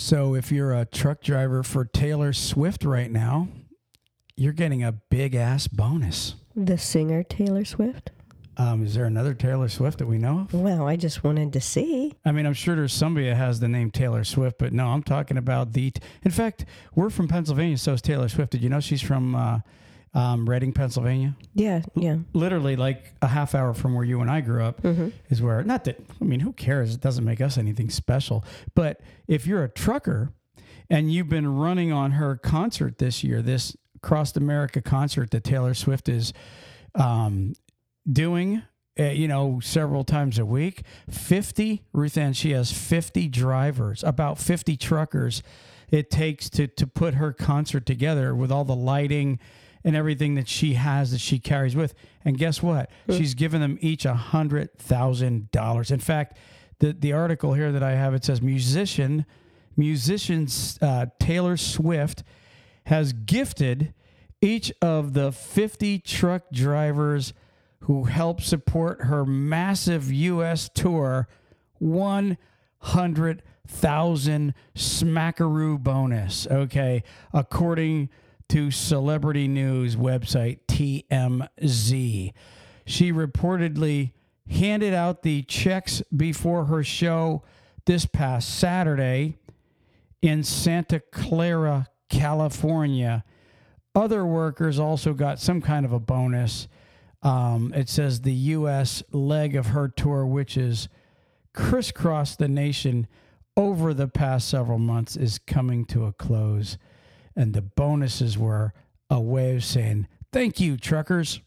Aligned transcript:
So 0.00 0.34
if 0.34 0.50
you're 0.50 0.72
a 0.72 0.86
truck 0.86 1.20
driver 1.20 1.62
for 1.62 1.84
Taylor 1.84 2.32
Swift 2.32 2.86
right 2.86 3.10
now, 3.10 3.48
you're 4.34 4.54
getting 4.54 4.82
a 4.82 4.92
big 4.92 5.34
ass 5.34 5.68
bonus. 5.68 6.36
The 6.56 6.78
singer 6.78 7.22
Taylor 7.22 7.66
Swift? 7.66 8.10
Um, 8.56 8.82
is 8.82 8.94
there 8.94 9.04
another 9.04 9.34
Taylor 9.34 9.68
Swift 9.68 9.98
that 9.98 10.06
we 10.06 10.16
know 10.16 10.40
of? 10.40 10.54
Well, 10.54 10.88
I 10.88 10.96
just 10.96 11.22
wanted 11.22 11.52
to 11.52 11.60
see. 11.60 12.14
I 12.24 12.32
mean, 12.32 12.46
I'm 12.46 12.54
sure 12.54 12.74
there's 12.74 12.94
somebody 12.94 13.28
that 13.28 13.36
has 13.36 13.60
the 13.60 13.68
name 13.68 13.90
Taylor 13.90 14.24
Swift, 14.24 14.56
but 14.58 14.72
no, 14.72 14.86
I'm 14.86 15.02
talking 15.02 15.36
about 15.36 15.74
the. 15.74 15.92
in 16.24 16.30
fact, 16.30 16.64
we're 16.94 17.10
from 17.10 17.28
Pennsylvania, 17.28 17.76
so 17.76 17.92
is 17.92 18.00
Taylor 18.00 18.30
Swift. 18.30 18.52
Did 18.52 18.62
you 18.62 18.70
know 18.70 18.80
she's 18.80 19.02
from 19.02 19.34
uh, 19.34 19.58
um, 20.14 20.48
Reading, 20.48 20.72
Pennsylvania? 20.72 21.36
Yeah, 21.54 21.82
yeah. 21.94 22.16
Literally, 22.32 22.76
like 22.76 23.12
a 23.22 23.28
half 23.28 23.54
hour 23.54 23.72
from 23.74 23.94
where 23.94 24.04
you 24.04 24.20
and 24.20 24.30
I 24.30 24.40
grew 24.40 24.62
up 24.64 24.82
Mm-hmm. 24.82 25.08
is 25.28 25.40
where. 25.40 25.62
Not 25.62 25.84
that 25.84 26.00
I 26.20 26.24
mean, 26.24 26.40
who 26.40 26.52
cares? 26.52 26.94
It 26.94 27.00
doesn't 27.00 27.24
make 27.24 27.40
us 27.40 27.56
anything 27.58 27.90
special. 27.90 28.44
But 28.74 29.00
if 29.28 29.46
you're 29.46 29.62
a 29.64 29.68
trucker 29.68 30.32
and 30.88 31.12
you've 31.12 31.28
been 31.28 31.56
running 31.56 31.92
on 31.92 32.12
her 32.12 32.36
concert 32.36 32.98
this 32.98 33.22
year, 33.22 33.40
this 33.42 33.76
Cross 34.02 34.36
America 34.36 34.80
concert 34.82 35.30
that 35.30 35.44
Taylor 35.44 35.74
Swift 35.74 36.08
is 36.08 36.32
um, 36.94 37.52
doing, 38.10 38.62
uh, 38.98 39.04
you 39.04 39.28
know, 39.28 39.60
several 39.62 40.04
times 40.04 40.38
a 40.38 40.44
week. 40.44 40.82
50, 41.10 41.82
Ruth 41.92 42.16
Ann, 42.16 42.32
she 42.32 42.50
has 42.52 42.72
50 42.72 43.28
drivers, 43.28 44.02
about 44.02 44.38
50 44.38 44.76
truckers 44.76 45.42
it 45.90 46.08
takes 46.10 46.48
to, 46.50 46.66
to 46.68 46.86
put 46.86 47.14
her 47.14 47.32
concert 47.32 47.84
together 47.84 48.34
with 48.34 48.50
all 48.52 48.64
the 48.64 48.76
lighting 48.76 49.38
and 49.84 49.96
everything 49.96 50.34
that 50.34 50.48
she 50.48 50.74
has 50.74 51.12
that 51.12 51.20
she 51.20 51.38
carries 51.38 51.74
with. 51.74 51.94
And 52.24 52.38
guess 52.38 52.62
what? 52.62 52.90
She's 53.08 53.34
given 53.34 53.60
them 53.60 53.78
each 53.80 54.04
a 54.04 54.14
hundred 54.14 54.76
thousand 54.78 55.50
dollars. 55.50 55.90
In 55.90 56.00
fact, 56.00 56.36
the, 56.80 56.92
the 56.92 57.12
article 57.12 57.54
here 57.54 57.72
that 57.72 57.82
I 57.82 57.92
have, 57.92 58.14
it 58.14 58.24
says 58.24 58.42
musician, 58.42 59.24
musicians, 59.76 60.78
uh, 60.82 61.06
Taylor 61.18 61.56
Swift 61.56 62.22
has 62.86 63.12
gifted 63.12 63.94
each 64.42 64.72
of 64.80 65.12
the 65.12 65.32
50 65.32 65.98
truck 66.00 66.50
drivers 66.50 67.34
who 67.80 68.04
help 68.04 68.40
support 68.40 69.02
her 69.02 69.24
massive 69.24 70.12
U.S. 70.12 70.70
tour 70.72 71.28
100,000 71.78 74.54
smackaroo 74.74 75.82
bonus. 75.82 76.46
Okay. 76.50 77.02
According 77.32 78.10
to 78.50 78.70
celebrity 78.70 79.46
news 79.46 79.94
website 79.94 80.58
TMZ. 80.66 82.32
She 82.84 83.12
reportedly 83.12 84.10
handed 84.48 84.92
out 84.92 85.22
the 85.22 85.42
checks 85.42 86.02
before 86.14 86.64
her 86.64 86.82
show 86.82 87.44
this 87.86 88.06
past 88.06 88.58
Saturday 88.58 89.36
in 90.20 90.42
Santa 90.42 90.98
Clara, 91.12 91.86
California. 92.08 93.24
Other 93.94 94.26
workers 94.26 94.80
also 94.80 95.14
got 95.14 95.38
some 95.38 95.60
kind 95.60 95.86
of 95.86 95.92
a 95.92 96.00
bonus. 96.00 96.66
Um, 97.22 97.72
it 97.72 97.88
says 97.88 98.22
the 98.22 98.32
U.S. 98.32 99.04
leg 99.12 99.54
of 99.54 99.66
her 99.66 99.86
tour, 99.86 100.26
which 100.26 100.56
is 100.56 100.88
crisscrossed 101.54 102.40
the 102.40 102.48
nation 102.48 103.06
over 103.56 103.94
the 103.94 104.08
past 104.08 104.48
several 104.48 104.78
months, 104.78 105.16
is 105.16 105.38
coming 105.38 105.84
to 105.86 106.06
a 106.06 106.12
close. 106.12 106.78
And 107.36 107.54
the 107.54 107.62
bonuses 107.62 108.36
were 108.36 108.72
a 109.08 109.20
way 109.20 109.56
of 109.56 109.64
saying, 109.64 110.08
thank 110.32 110.60
you, 110.60 110.76
truckers. 110.76 111.40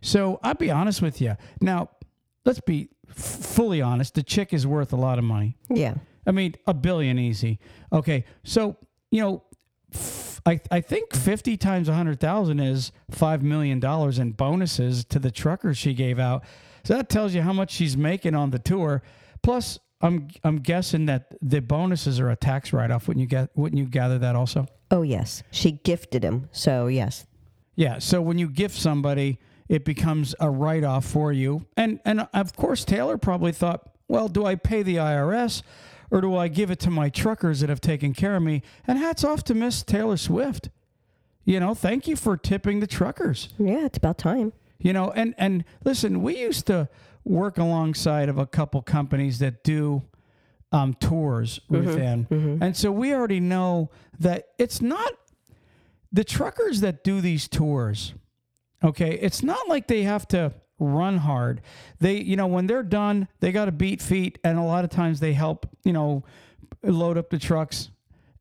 So 0.00 0.38
I'll 0.42 0.54
be 0.54 0.70
honest 0.70 1.02
with 1.02 1.20
you. 1.20 1.36
Now, 1.60 1.90
let's 2.44 2.60
be 2.60 2.88
f- 3.10 3.16
fully 3.16 3.82
honest. 3.82 4.14
The 4.14 4.22
chick 4.22 4.52
is 4.52 4.66
worth 4.66 4.92
a 4.92 4.96
lot 4.96 5.18
of 5.18 5.24
money. 5.24 5.56
Yeah. 5.68 5.94
I 6.26 6.30
mean, 6.30 6.54
a 6.66 6.74
billion 6.74 7.18
easy. 7.18 7.58
Okay, 7.92 8.24
so 8.44 8.76
you 9.10 9.22
know, 9.22 9.42
f- 9.94 10.40
I 10.46 10.60
I 10.70 10.80
think 10.82 11.14
fifty 11.14 11.56
times 11.56 11.88
a 11.88 11.94
hundred 11.94 12.20
thousand 12.20 12.60
is 12.60 12.92
five 13.10 13.42
million 13.42 13.80
dollars 13.80 14.18
in 14.18 14.32
bonuses 14.32 15.04
to 15.06 15.18
the 15.18 15.30
truckers 15.30 15.78
she 15.78 15.94
gave 15.94 16.18
out. 16.18 16.44
So 16.84 16.94
that 16.94 17.08
tells 17.08 17.34
you 17.34 17.42
how 17.42 17.52
much 17.52 17.70
she's 17.72 17.96
making 17.96 18.34
on 18.34 18.50
the 18.50 18.58
tour. 18.58 19.02
Plus, 19.42 19.78
I'm 20.00 20.28
I'm 20.44 20.58
guessing 20.58 21.06
that 21.06 21.34
the 21.42 21.60
bonuses 21.60 22.20
are 22.20 22.30
a 22.30 22.36
tax 22.36 22.72
write 22.72 22.90
off. 22.90 23.08
Wouldn't 23.08 23.20
you 23.20 23.28
get? 23.28 23.50
Wouldn't 23.56 23.78
you 23.78 23.86
gather 23.86 24.18
that 24.18 24.36
also? 24.36 24.66
Oh, 24.90 25.02
yes. 25.02 25.42
She 25.50 25.72
gifted 25.72 26.24
him. 26.24 26.48
So, 26.52 26.86
yes. 26.86 27.26
Yeah. 27.74 27.98
So 27.98 28.22
when 28.22 28.38
you 28.38 28.48
gift 28.48 28.76
somebody, 28.76 29.38
it 29.68 29.84
becomes 29.84 30.34
a 30.40 30.50
write 30.50 30.84
off 30.84 31.04
for 31.04 31.32
you. 31.32 31.66
And 31.76 32.00
and 32.04 32.26
of 32.32 32.56
course 32.56 32.84
Taylor 32.84 33.18
probably 33.18 33.52
thought, 33.52 33.88
well, 34.08 34.28
do 34.28 34.46
I 34.46 34.54
pay 34.54 34.82
the 34.82 34.96
IRS 34.96 35.62
or 36.10 36.20
do 36.20 36.34
I 36.36 36.48
give 36.48 36.70
it 36.70 36.78
to 36.80 36.90
my 36.90 37.10
truckers 37.10 37.60
that 37.60 37.68
have 37.68 37.80
taken 37.80 38.14
care 38.14 38.36
of 38.36 38.42
me? 38.42 38.62
And 38.86 38.98
hats 38.98 39.24
off 39.24 39.44
to 39.44 39.54
Miss 39.54 39.82
Taylor 39.82 40.16
Swift. 40.16 40.70
You 41.44 41.60
know, 41.60 41.74
thank 41.74 42.08
you 42.08 42.16
for 42.16 42.36
tipping 42.36 42.80
the 42.80 42.86
truckers. 42.86 43.50
Yeah, 43.58 43.86
it's 43.86 43.98
about 43.98 44.18
time. 44.18 44.52
You 44.78 44.92
know, 44.92 45.10
and 45.10 45.34
and 45.38 45.64
listen, 45.84 46.22
we 46.22 46.38
used 46.38 46.66
to 46.66 46.88
work 47.28 47.58
alongside 47.58 48.28
of 48.28 48.38
a 48.38 48.46
couple 48.46 48.80
companies 48.82 49.38
that 49.40 49.62
do 49.64 50.02
um, 50.72 50.94
tours, 50.94 51.60
Ruth 51.68 51.96
Ann. 51.98 52.26
and 52.62 52.76
so 52.76 52.90
we 52.92 53.14
already 53.14 53.40
know 53.40 53.90
that 54.20 54.48
it's 54.58 54.80
not 54.82 55.12
the 56.12 56.24
truckers 56.24 56.80
that 56.80 57.04
do 57.04 57.20
these 57.20 57.48
tours. 57.48 58.14
Okay, 58.82 59.14
it's 59.20 59.42
not 59.42 59.68
like 59.68 59.88
they 59.88 60.02
have 60.02 60.26
to 60.28 60.52
run 60.78 61.18
hard. 61.18 61.60
They, 62.00 62.16
you 62.18 62.36
know, 62.36 62.46
when 62.46 62.66
they're 62.66 62.82
done, 62.82 63.28
they 63.40 63.50
got 63.50 63.64
to 63.64 63.72
beat 63.72 64.00
feet, 64.00 64.38
and 64.44 64.58
a 64.58 64.62
lot 64.62 64.84
of 64.84 64.90
times 64.90 65.20
they 65.20 65.32
help, 65.32 65.66
you 65.84 65.92
know, 65.92 66.22
load 66.82 67.18
up 67.18 67.30
the 67.30 67.38
trucks, 67.38 67.90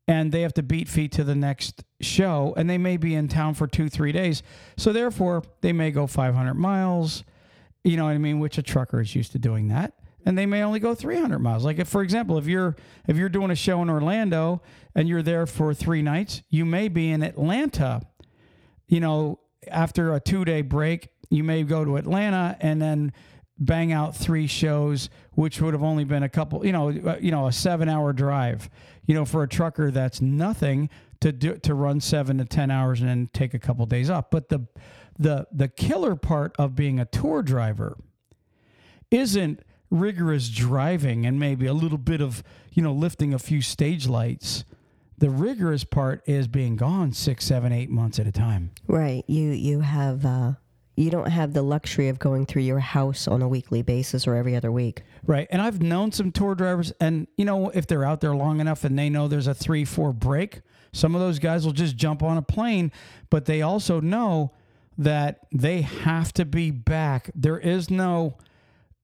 and 0.08 0.32
they 0.32 0.42
have 0.42 0.54
to 0.54 0.64
beat 0.64 0.88
feet 0.88 1.12
to 1.14 1.24
the 1.24 1.34
next 1.36 1.84
show, 2.02 2.54
and 2.56 2.70
they 2.70 2.78
may 2.78 2.98
be 2.98 3.16
in 3.16 3.28
town 3.28 3.54
for 3.56 3.68
two, 3.68 3.90
three 3.90 4.12
days. 4.12 4.44
So 4.78 4.94
therefore, 4.94 5.44
they 5.62 5.74
may 5.74 5.92
go 5.92 6.08
500 6.08 6.54
miles. 6.54 7.24
You 7.88 7.98
know 7.98 8.06
what 8.06 8.12
I 8.12 8.18
mean? 8.18 8.40
Which 8.40 8.58
a 8.58 8.64
trucker 8.64 9.00
is 9.02 9.16
used 9.16 9.32
to 9.34 9.40
doing 9.40 9.70
that. 9.70 9.94
And 10.26 10.38
they 10.38 10.46
may 10.46 10.62
only 10.62 10.80
go 10.80 10.94
300 10.94 11.40
miles. 11.40 11.64
Like 11.64 11.80
if, 11.80 11.88
for 11.88 12.02
example, 12.02 12.38
if 12.38 12.48
you're 12.48 12.76
if 13.08 13.16
you're 13.16 13.30
doing 13.30 13.50
a 13.50 13.56
show 13.56 13.82
in 13.82 13.90
Orlando 13.90 14.62
and 14.94 15.08
you're 15.08 15.22
there 15.22 15.46
for 15.46 15.74
three 15.74 16.02
nights, 16.02 16.42
you 16.50 16.66
may 16.66 16.90
be 16.90 17.10
in 17.10 17.24
Atlanta 17.24 18.02
you 18.88 19.00
know, 19.00 19.40
after 19.70 20.14
a 20.14 20.20
two 20.20 20.46
day 20.46 20.62
break, 20.62 21.10
you 21.30 21.44
may 21.44 21.64
go 21.64 21.84
to 21.84 21.98
Atlanta 21.98 22.58
and 22.60 22.82
then 22.82 23.14
bang 23.60 23.92
out 23.92 24.16
three 24.16 24.48
shows, 24.48 25.10
which 25.34 25.62
would 25.62 25.74
have 25.74 25.84
only 25.84 26.04
been 26.04 26.24
a 26.24 26.30
couple, 26.30 26.66
you 26.66 26.72
know, 26.72 26.90
uh, 26.90 27.18
you 27.20 27.32
know, 27.32 27.48
a 27.48 27.52
seven 27.52 27.90
hour 27.90 28.14
drive. 28.14 28.70
You 29.06 29.14
know, 29.14 29.26
for 29.26 29.44
a 29.44 29.48
trucker, 29.48 29.92
that's 29.92 30.22
nothing 30.22 30.90
to 31.20 31.32
do 31.32 31.58
to 31.58 31.74
run 31.74 32.00
seven 32.00 32.38
to 32.38 32.46
ten 32.46 32.72
hours 32.72 33.02
and 33.02 33.10
then 33.10 33.30
take 33.34 33.54
a 33.54 33.60
couple 33.60 33.86
days 33.86 34.10
off. 34.10 34.30
But 34.30 34.50
the 34.50 34.68
the 35.20 35.48
the 35.52 35.68
killer 35.68 36.16
part 36.16 36.56
of 36.58 36.76
being 36.76 37.00
a 37.00 37.06
tour 37.06 37.42
driver 37.42 37.98
isn't 39.12 39.62
rigorous 39.90 40.50
driving 40.50 41.26
and 41.26 41.40
maybe 41.40 41.66
a 41.66 41.74
little 41.74 41.98
bit 41.98 42.22
of 42.22 42.44
you 42.74 42.82
know 42.84 42.94
lifting 42.94 43.34
a 43.34 43.40
few 43.40 43.62
stage 43.62 44.08
lights. 44.08 44.64
The 45.20 45.30
rigorous 45.32 45.84
part 45.84 46.22
is 46.28 46.48
being 46.48 46.76
gone 46.76 47.12
six, 47.12 47.46
seven, 47.46 47.72
eight 47.72 47.90
months 47.90 48.20
at 48.20 48.28
a 48.28 48.32
time. 48.32 48.72
Right. 48.86 49.24
You 49.28 49.50
you 49.50 49.80
have 49.80 50.26
uh 50.26 50.54
you 50.96 51.12
don't 51.12 51.30
have 51.30 51.54
the 51.54 51.62
luxury 51.62 52.10
of 52.10 52.18
going 52.18 52.48
through 52.48 52.64
your 52.64 52.80
house 52.80 53.28
on 53.28 53.44
a 53.44 53.48
weekly 53.48 53.84
basis 53.84 54.28
or 54.28 54.36
every 54.36 54.56
other 54.56 54.72
week. 54.72 55.04
Right. 55.26 55.48
And 55.52 55.62
I've 55.62 55.82
known 55.82 56.12
some 56.12 56.32
tour 56.32 56.56
drivers, 56.56 56.92
and 57.00 57.28
you 57.38 57.46
know, 57.46 57.70
if 57.70 57.86
they're 57.86 58.04
out 58.04 58.20
there 58.20 58.36
long 58.36 58.60
enough 58.60 58.84
and 58.84 58.98
they 58.98 59.10
know 59.10 59.28
there's 59.28 59.48
a 59.48 59.54
three, 59.54 59.86
four 59.86 60.12
break, 60.12 60.62
some 60.92 61.14
of 61.14 61.22
those 61.22 61.38
guys 61.38 61.66
will 61.66 61.74
just 61.74 61.96
jump 61.96 62.24
on 62.24 62.38
a 62.38 62.42
plane, 62.42 62.92
but 63.30 63.46
they 63.46 63.62
also 63.62 64.00
know 64.02 64.54
that 64.98 65.48
they 65.52 65.82
have 65.82 66.34
to 66.34 66.46
be 66.46 66.72
back. 66.72 67.30
There 67.36 67.60
is 67.60 67.90
no 67.90 68.38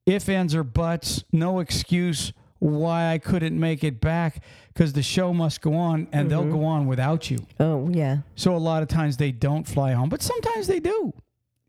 if, 0.05 0.27
ands, 0.27 0.53
or 0.53 0.63
buts, 0.63 1.23
no 1.31 1.59
excuse 1.59 2.33
why 2.59 3.11
I 3.11 3.17
couldn't 3.17 3.59
make 3.59 3.83
it 3.83 3.99
back 3.99 4.41
because 4.73 4.93
the 4.93 5.03
show 5.03 5.33
must 5.33 5.61
go 5.61 5.73
on 5.73 6.07
and 6.13 6.31
they'll 6.31 6.45
go 6.45 6.63
on 6.63 6.87
without 6.87 7.29
you. 7.29 7.39
Oh, 7.59 7.89
yeah. 7.89 8.19
So 8.35 8.55
a 8.55 8.57
lot 8.57 8.81
of 8.81 8.87
times 8.87 9.17
they 9.17 9.33
don't 9.33 9.67
fly 9.67 9.91
home, 9.91 10.07
but 10.09 10.21
sometimes 10.21 10.67
they 10.67 10.79
do. 10.79 11.13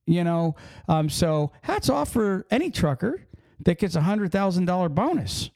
You 0.06 0.22
know, 0.22 0.54
um, 0.86 1.08
so 1.08 1.50
hats 1.62 1.88
off 1.88 2.12
for 2.12 2.46
any 2.50 2.70
trucker 2.70 3.26
that 3.64 3.78
gets 3.78 3.96
a 3.96 4.02
hundred 4.02 4.30
thousand 4.32 4.66
dollar 4.66 4.88
bonus. 4.88 5.50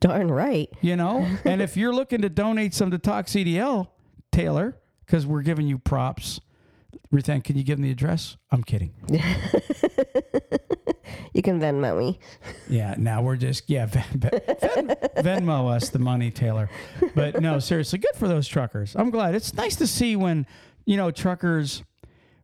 Darn 0.00 0.28
right. 0.28 0.68
You 0.80 0.96
know, 0.96 1.26
and 1.44 1.62
if 1.62 1.76
you're 1.76 1.94
looking 1.94 2.22
to 2.22 2.28
donate 2.28 2.74
some 2.74 2.90
to 2.90 2.98
Talk 2.98 3.26
CDL, 3.26 3.88
Taylor, 4.32 4.76
because 5.06 5.26
we're 5.26 5.42
giving 5.42 5.66
you 5.68 5.78
props. 5.78 6.40
Ruthann, 7.12 7.42
can 7.44 7.56
you 7.56 7.62
give 7.62 7.78
them 7.78 7.84
the 7.84 7.90
address? 7.90 8.36
I'm 8.50 8.62
kidding. 8.62 8.92
You 11.34 11.42
can 11.42 11.60
Venmo 11.60 11.98
me. 11.98 12.18
Yeah, 12.68 12.94
now 12.98 13.22
we're 13.22 13.36
just 13.36 13.68
yeah, 13.70 13.86
Ven, 13.86 14.04
Ven, 14.14 14.96
Venmo 15.16 15.70
us 15.74 15.88
the 15.88 15.98
money, 15.98 16.30
Taylor. 16.30 16.68
But 17.14 17.40
no, 17.40 17.58
seriously, 17.58 17.98
good 18.00 18.14
for 18.16 18.28
those 18.28 18.46
truckers. 18.46 18.94
I'm 18.96 19.10
glad. 19.10 19.34
It's 19.34 19.54
nice 19.54 19.76
to 19.76 19.86
see 19.86 20.14
when 20.14 20.46
you 20.84 20.96
know 20.96 21.10
truckers, 21.10 21.82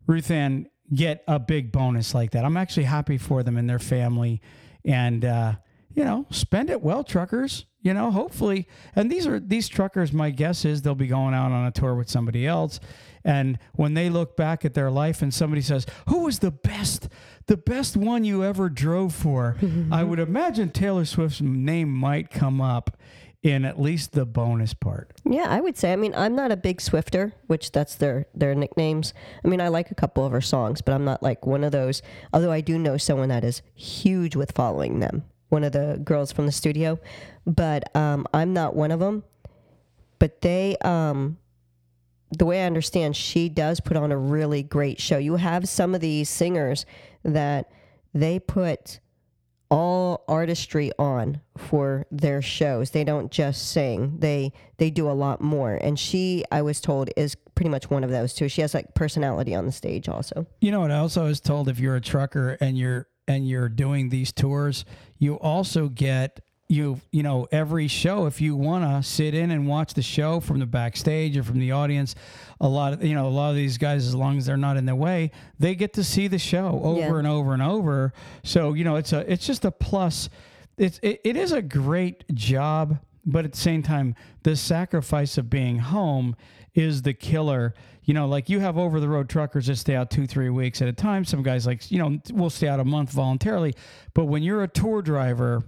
Ruthann, 0.09 0.67
get 0.95 1.23
a 1.29 1.39
big 1.39 1.71
bonus 1.71 2.15
like 2.15 2.31
that. 2.31 2.45
I'm 2.45 2.57
actually 2.57 2.85
happy 2.85 3.19
for 3.19 3.43
them 3.43 3.59
and 3.59 3.69
their 3.69 3.79
family, 3.79 4.41
and 4.87 5.25
uh, 5.25 5.53
you 5.95 6.05
know, 6.05 6.27
spend 6.31 6.71
it 6.71 6.81
well, 6.81 7.05
truckers. 7.05 7.67
You 7.83 7.95
know, 7.95 8.11
hopefully, 8.11 8.67
and 8.97 9.11
these 9.11 9.27
are 9.27 9.39
these 9.39 9.69
truckers. 9.69 10.15
My 10.15 10.31
guess 10.31 10.65
is 10.65 10.81
they'll 10.81 10.95
be 10.95 11.07
going 11.07 11.35
out 11.35 11.53
on 11.53 11.67
a 11.67 11.71
tour 11.71 11.95
with 11.95 12.09
somebody 12.09 12.47
else, 12.47 12.81
and 13.29 13.59
when 13.75 13.93
they 13.93 14.09
look 14.09 14.39
back 14.39 14.65
at 14.65 14.73
their 14.73 14.91
life 14.91 15.21
and 15.21 15.33
somebody 15.33 15.61
says, 15.61 15.85
"Who 16.09 16.25
was 16.25 16.39
the 16.39 16.51
best, 16.51 17.09
the 17.47 17.59
best 17.59 17.95
one 17.95 18.25
you 18.25 18.43
ever 18.43 18.71
drove 18.71 19.15
for?" 19.15 19.57
I 19.93 20.03
would 20.03 20.19
imagine 20.19 20.71
Taylor 20.71 21.05
Swift's 21.05 21.43
name 21.43 21.93
might 21.93 22.31
come 22.31 22.63
up 22.63 22.97
in 23.43 23.67
at 23.67 23.79
least 23.79 24.13
the 24.13 24.25
bonus 24.25 24.73
part. 24.73 25.13
Yeah, 25.25 25.47
I 25.47 25.61
would 25.61 25.77
say. 25.77 25.93
I 25.93 25.97
mean, 25.97 26.15
I'm 26.15 26.35
not 26.35 26.51
a 26.51 26.57
big 26.57 26.81
Swifter, 26.81 27.35
which 27.49 27.71
that's 27.71 27.97
their 27.97 28.27
their 28.35 28.55
nicknames. 28.55 29.13
I 29.45 29.49
mean, 29.49 29.61
I 29.61 29.69
like 29.69 29.91
a 29.91 29.95
couple 29.95 30.25
of 30.25 30.33
her 30.33 30.41
songs, 30.41 30.81
but 30.81 30.95
I'm 30.95 31.05
not 31.05 31.23
like 31.23 31.47
one 31.47 31.65
of 31.65 31.71
those. 31.71 32.01
Although 32.33 32.51
I 32.51 32.63
do 32.63 32.79
know 32.79 32.97
someone 32.97 33.29
that 33.29 33.45
is 33.45 33.61
huge 33.75 34.37
with 34.37 34.53
following 34.53 35.01
them. 35.01 35.25
One 35.51 35.65
of 35.65 35.73
the 35.73 36.01
girls 36.03 36.33
from 36.33 36.47
the 36.47 36.53
studio, 36.53 36.99
but 37.47 37.95
um, 37.95 38.27
I'm 38.33 38.55
not 38.55 38.75
one 38.75 38.91
of 38.91 39.01
them. 39.01 39.25
But 40.19 40.41
they, 40.41 40.77
um, 40.79 41.39
the 42.31 42.45
way 42.45 42.63
I 42.63 42.67
understand, 42.67 43.17
she 43.17 43.49
does 43.49 43.81
put 43.81 43.97
on 43.97 44.13
a 44.13 44.19
really 44.19 44.63
great 44.63 45.01
show. 45.01 45.19
You 45.19 45.37
have 45.37 45.69
some 45.69 45.95
of 45.95 46.01
these 46.01 46.29
singers 46.29 46.85
that 47.25 47.71
they 48.15 48.39
put 48.39 49.01
all 49.71 50.25
artistry 50.29 50.91
on 50.99 51.41
for 51.57 52.07
their 52.11 52.41
shows. 52.41 52.91
They 52.91 53.05
don't 53.05 53.31
just 53.31 53.71
sing. 53.71 54.19
They 54.19 54.53
they 54.79 54.91
do 54.91 55.11
a 55.11 55.13
lot 55.13 55.41
more. 55.41 55.75
And 55.75 55.99
she, 55.99 56.45
I 56.51 56.63
was 56.63 56.81
told, 56.81 57.11
is 57.17 57.35
pretty 57.55 57.69
much 57.69 57.91
one 57.91 58.05
of 58.05 58.11
those 58.11 58.33
too. 58.35 58.49
She 58.49 58.63
has 58.63 58.73
like 58.73 58.95
personality 58.95 59.55
on 59.55 59.67
the 59.67 59.73
stage 59.73 60.09
also. 60.09 60.47
You 60.61 60.71
know 60.71 60.81
what? 60.81 60.91
I 60.91 60.99
also 60.99 61.25
was 61.25 61.41
told 61.41 61.69
if 61.69 61.79
you're 61.79 61.97
a 61.97 62.01
trucker 62.01 62.57
and 62.61 62.79
you're 62.79 63.09
and 63.27 63.47
you're 63.47 63.69
doing 63.69 64.09
these 64.09 64.33
tours, 64.33 64.87
you 65.19 65.39
also 65.39 65.89
get 65.89 66.41
you 66.71 67.01
you 67.13 67.23
know 67.23 67.47
every 67.51 67.89
show 67.89 68.27
if 68.27 68.41
you 68.43 68.55
want 68.55 68.85
to 68.85 69.03
sit 69.09 69.35
in 69.35 69.51
and 69.51 69.67
watch 69.67 69.95
the 69.95 70.03
show 70.03 70.39
from 70.39 70.59
the 70.59 70.67
backstage 70.67 71.35
or 71.37 71.43
from 71.43 71.59
the 71.59 71.73
audience 71.73 72.15
a 72.61 72.69
lot 72.69 72.93
of 72.93 73.03
you 73.03 73.15
know 73.15 73.27
a 73.27 73.31
lot 73.31 73.49
of 73.49 73.57
these 73.57 73.79
guys 73.79 74.07
as 74.07 74.15
long 74.15 74.37
as 74.37 74.45
they're 74.45 74.57
not 74.59 74.77
in 74.77 74.85
their 74.85 74.95
way 74.95 75.31
they 75.59 75.75
get 75.75 75.95
to 75.95 76.05
see 76.05 76.29
the 76.29 76.39
show 76.39 76.79
over 76.85 77.01
Yeah. 77.01 77.19
and 77.19 77.27
over 77.27 77.53
and 77.55 77.63
over. 77.63 78.13
So 78.45 78.75
you 78.75 78.85
know 78.85 78.97
it's 78.97 79.13
a 79.15 79.31
it's 79.33 79.47
just 79.47 79.65
a 79.65 79.71
plus. 79.71 80.29
It's 80.77 81.01
it, 81.03 81.21
it 81.25 81.37
is 81.37 81.53
a 81.53 81.63
great 81.63 82.25
job 82.35 82.99
but 83.25 83.45
at 83.45 83.53
the 83.53 83.59
same 83.59 83.83
time 83.83 84.15
the 84.43 84.55
sacrifice 84.55 85.39
of 85.39 85.49
being 85.51 85.79
home 85.79 86.37
is 86.75 87.03
the 87.03 87.15
killer. 87.15 87.73
You 88.05 88.13
know 88.15 88.27
like 88.29 88.49
you 88.51 88.61
have 88.61 88.77
over 88.77 89.01
the 89.01 89.09
road 89.09 89.29
truckers 89.31 89.67
that 89.69 89.77
stay 89.77 89.95
out 89.95 90.11
two 90.11 90.27
three 90.27 90.51
weeks 90.51 90.83
at 90.83 90.89
a 90.89 90.93
time. 90.93 91.25
Some 91.25 91.43
guys 91.43 91.67
like 91.67 91.91
you 91.91 91.99
know 91.99 92.19
will 92.33 92.51
stay 92.51 92.69
out 92.69 92.79
a 92.79 92.85
month 92.85 93.11
voluntarily 93.13 93.73
but 94.15 94.27
when 94.27 94.43
you're 94.43 94.63
a 94.63 94.69
tour 94.69 95.01
driver 95.03 95.63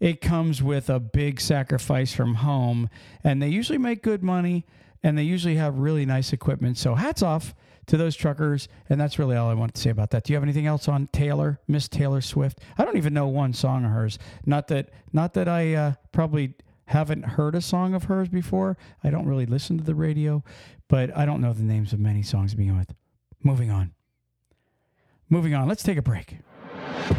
it 0.00 0.20
comes 0.20 0.62
with 0.62 0.88
a 0.90 1.00
big 1.00 1.40
sacrifice 1.40 2.12
from 2.12 2.36
home 2.36 2.88
and 3.24 3.42
they 3.42 3.48
usually 3.48 3.78
make 3.78 4.02
good 4.02 4.22
money 4.22 4.66
and 5.02 5.18
they 5.18 5.22
usually 5.22 5.56
have 5.56 5.78
really 5.78 6.06
nice 6.06 6.32
equipment. 6.32 6.78
So 6.78 6.94
hats 6.94 7.22
off 7.22 7.54
to 7.86 7.96
those 7.96 8.14
truckers 8.14 8.68
and 8.88 9.00
that's 9.00 9.18
really 9.18 9.36
all 9.36 9.50
i 9.50 9.54
want 9.54 9.74
to 9.74 9.80
say 9.80 9.90
about 9.90 10.10
that. 10.10 10.24
Do 10.24 10.32
you 10.32 10.36
have 10.36 10.44
anything 10.44 10.66
else 10.66 10.88
on 10.88 11.08
taylor 11.12 11.60
miss 11.66 11.88
taylor 11.88 12.20
swift? 12.20 12.60
I 12.78 12.84
don't 12.84 12.96
even 12.96 13.12
know 13.12 13.26
one 13.26 13.52
song 13.52 13.84
of 13.84 13.90
hers. 13.90 14.18
Not 14.46 14.68
that 14.68 14.90
not 15.12 15.34
that 15.34 15.48
i 15.48 15.74
uh, 15.74 15.92
probably 16.12 16.54
haven't 16.86 17.24
heard 17.24 17.54
a 17.54 17.60
song 17.60 17.94
of 17.94 18.04
hers 18.04 18.28
before. 18.28 18.76
I 19.02 19.10
don't 19.10 19.26
really 19.26 19.46
listen 19.46 19.78
to 19.78 19.84
the 19.84 19.94
radio 19.94 20.44
but 20.88 21.16
i 21.16 21.24
don't 21.24 21.40
know 21.40 21.52
the 21.52 21.62
names 21.62 21.92
of 21.92 21.98
many 21.98 22.22
songs 22.22 22.52
to 22.52 22.56
begin 22.56 22.78
with. 22.78 22.94
Moving 23.42 23.70
on. 23.70 23.92
Moving 25.28 25.54
on. 25.54 25.66
Let's 25.66 25.82
take 25.82 25.98
a 25.98 26.02
break 26.02 26.36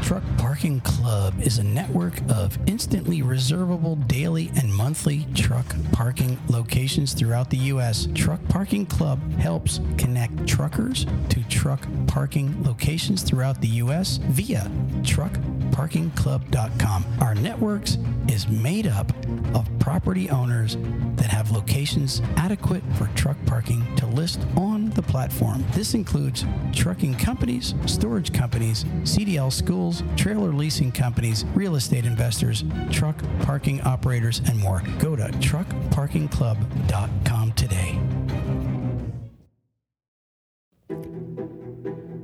Truck 0.01 0.23
Parking 0.37 0.79
Club 0.81 1.33
is 1.41 1.59
a 1.59 1.63
network 1.63 2.19
of 2.29 2.57
instantly 2.67 3.21
reservable 3.21 3.95
daily 3.95 4.51
and 4.55 4.73
monthly 4.73 5.25
truck 5.33 5.65
parking 5.91 6.37
locations 6.49 7.13
throughout 7.13 7.49
the 7.49 7.57
U.S. 7.57 8.07
Truck 8.13 8.39
Parking 8.49 8.85
Club 8.85 9.19
helps 9.33 9.79
connect 9.97 10.47
truckers 10.47 11.05
to 11.29 11.43
truck 11.49 11.85
parking 12.07 12.63
locations 12.63 13.23
throughout 13.23 13.59
the 13.61 13.67
U.S. 13.67 14.17
via 14.17 14.69
truckparkingclub.com. 15.01 17.05
Our 17.19 17.35
networks 17.35 17.97
is 18.27 18.47
made 18.47 18.87
up 18.87 19.11
of 19.53 19.69
property 19.79 20.29
owners 20.29 20.77
that 21.15 21.27
have 21.27 21.51
locations 21.51 22.21
adequate 22.37 22.83
for 22.97 23.07
truck 23.15 23.37
parking 23.45 23.83
to 23.95 24.05
list 24.07 24.41
on 24.55 24.89
the 24.91 25.01
platform. 25.01 25.63
This 25.71 25.93
includes 25.93 26.45
trucking 26.73 27.15
companies, 27.15 27.75
storage 27.85 28.33
companies, 28.33 28.83
CDL 29.03 29.51
schools, 29.63 30.03
trailer 30.17 30.51
leasing 30.51 30.91
companies, 30.91 31.45
real 31.55 31.75
estate 31.75 32.05
investors, 32.05 32.65
truck 32.91 33.15
parking 33.43 33.79
operators, 33.81 34.39
and 34.39 34.59
more. 34.59 34.83
Go 34.99 35.15
to 35.15 35.23
truckparkingclub.com 35.23 37.51
today. 37.53 37.97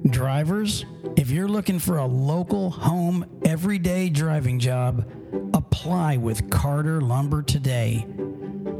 Drivers, 0.10 0.86
if 1.16 1.30
you're 1.30 1.48
looking 1.48 1.80
for 1.80 2.00
a 2.00 2.06
local, 2.06 2.72
home, 2.72 3.26
everyday 3.46 4.10
driving 4.10 4.60
job, 4.60 5.10
apply 5.54 6.18
with 6.18 6.50
Carter 6.50 7.00
Lumber 7.00 7.42
today. 7.42 8.06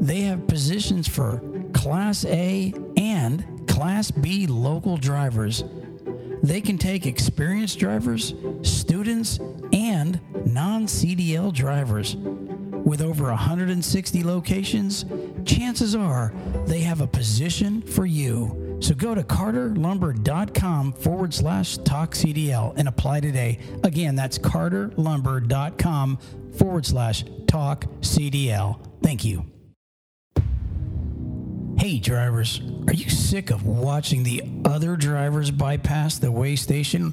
They 0.00 0.20
have 0.22 0.46
positions 0.46 1.08
for 1.08 1.42
Class 1.72 2.26
A 2.26 2.74
and 2.96 3.66
Class 3.68 4.10
B 4.10 4.46
local 4.46 4.98
drivers. 4.98 5.64
They 6.42 6.60
can 6.60 6.78
take 6.78 7.06
experienced 7.06 7.78
drivers, 7.78 8.34
students, 8.62 9.38
and 9.72 10.20
non 10.46 10.86
CDL 10.86 11.52
drivers. 11.52 12.16
With 12.16 13.02
over 13.02 13.24
160 13.24 14.24
locations, 14.24 15.04
chances 15.44 15.94
are 15.94 16.32
they 16.66 16.80
have 16.80 17.00
a 17.00 17.06
position 17.06 17.82
for 17.82 18.06
you. 18.06 18.78
So 18.80 18.94
go 18.94 19.14
to 19.14 19.22
carterlumber.com 19.22 20.94
forward 20.94 21.34
slash 21.34 21.76
talk 21.78 22.12
CDL 22.14 22.72
and 22.76 22.88
apply 22.88 23.20
today. 23.20 23.58
Again, 23.84 24.16
that's 24.16 24.38
carterlumber.com 24.38 26.18
forward 26.56 26.86
slash 26.86 27.24
talk 27.46 27.84
CDL. 28.00 28.80
Thank 29.02 29.24
you. 29.24 29.49
Hey 31.80 31.98
drivers, 31.98 32.60
are 32.88 32.92
you 32.92 33.08
sick 33.08 33.50
of 33.50 33.64
watching 33.64 34.22
the 34.22 34.42
other 34.66 34.96
drivers 34.96 35.50
bypass 35.50 36.18
the 36.18 36.30
weigh 36.30 36.56
station 36.56 37.12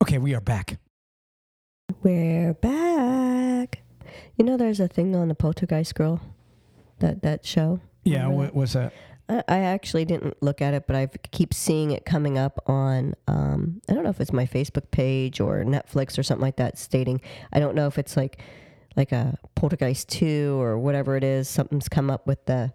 Okay, 0.02 0.18
we 0.18 0.34
are 0.34 0.42
back. 0.42 0.76
We're 2.02 2.54
back. 2.54 3.82
You 4.36 4.44
know, 4.44 4.56
there's 4.56 4.80
a 4.80 4.88
thing 4.88 5.14
on 5.14 5.28
the 5.28 5.34
Poltergeist 5.34 5.94
Girl, 5.94 6.20
that 7.00 7.22
that 7.22 7.44
show. 7.44 7.80
Yeah, 8.04 8.22
Remember 8.22 8.44
what, 8.44 8.54
was 8.54 8.72
that? 8.72 8.92
I, 9.28 9.42
I 9.48 9.58
actually 9.58 10.04
didn't 10.04 10.42
look 10.42 10.62
at 10.62 10.74
it, 10.74 10.86
but 10.86 10.96
I 10.96 11.08
keep 11.32 11.52
seeing 11.52 11.90
it 11.90 12.04
coming 12.04 12.38
up 12.38 12.60
on. 12.66 13.14
Um, 13.26 13.82
I 13.88 13.94
don't 13.94 14.04
know 14.04 14.10
if 14.10 14.20
it's 14.20 14.32
my 14.32 14.46
Facebook 14.46 14.90
page 14.90 15.40
or 15.40 15.64
Netflix 15.64 16.18
or 16.18 16.22
something 16.22 16.42
like 16.42 16.56
that, 16.56 16.78
stating. 16.78 17.20
I 17.52 17.60
don't 17.60 17.74
know 17.74 17.86
if 17.86 17.98
it's 17.98 18.16
like 18.16 18.40
like 18.96 19.10
a 19.12 19.38
poltergeist 19.54 20.08
2 20.10 20.60
or 20.60 20.78
whatever 20.78 21.16
it 21.16 21.24
is 21.24 21.48
something's 21.48 21.88
come 21.88 22.10
up 22.10 22.26
with 22.26 22.44
the 22.44 22.70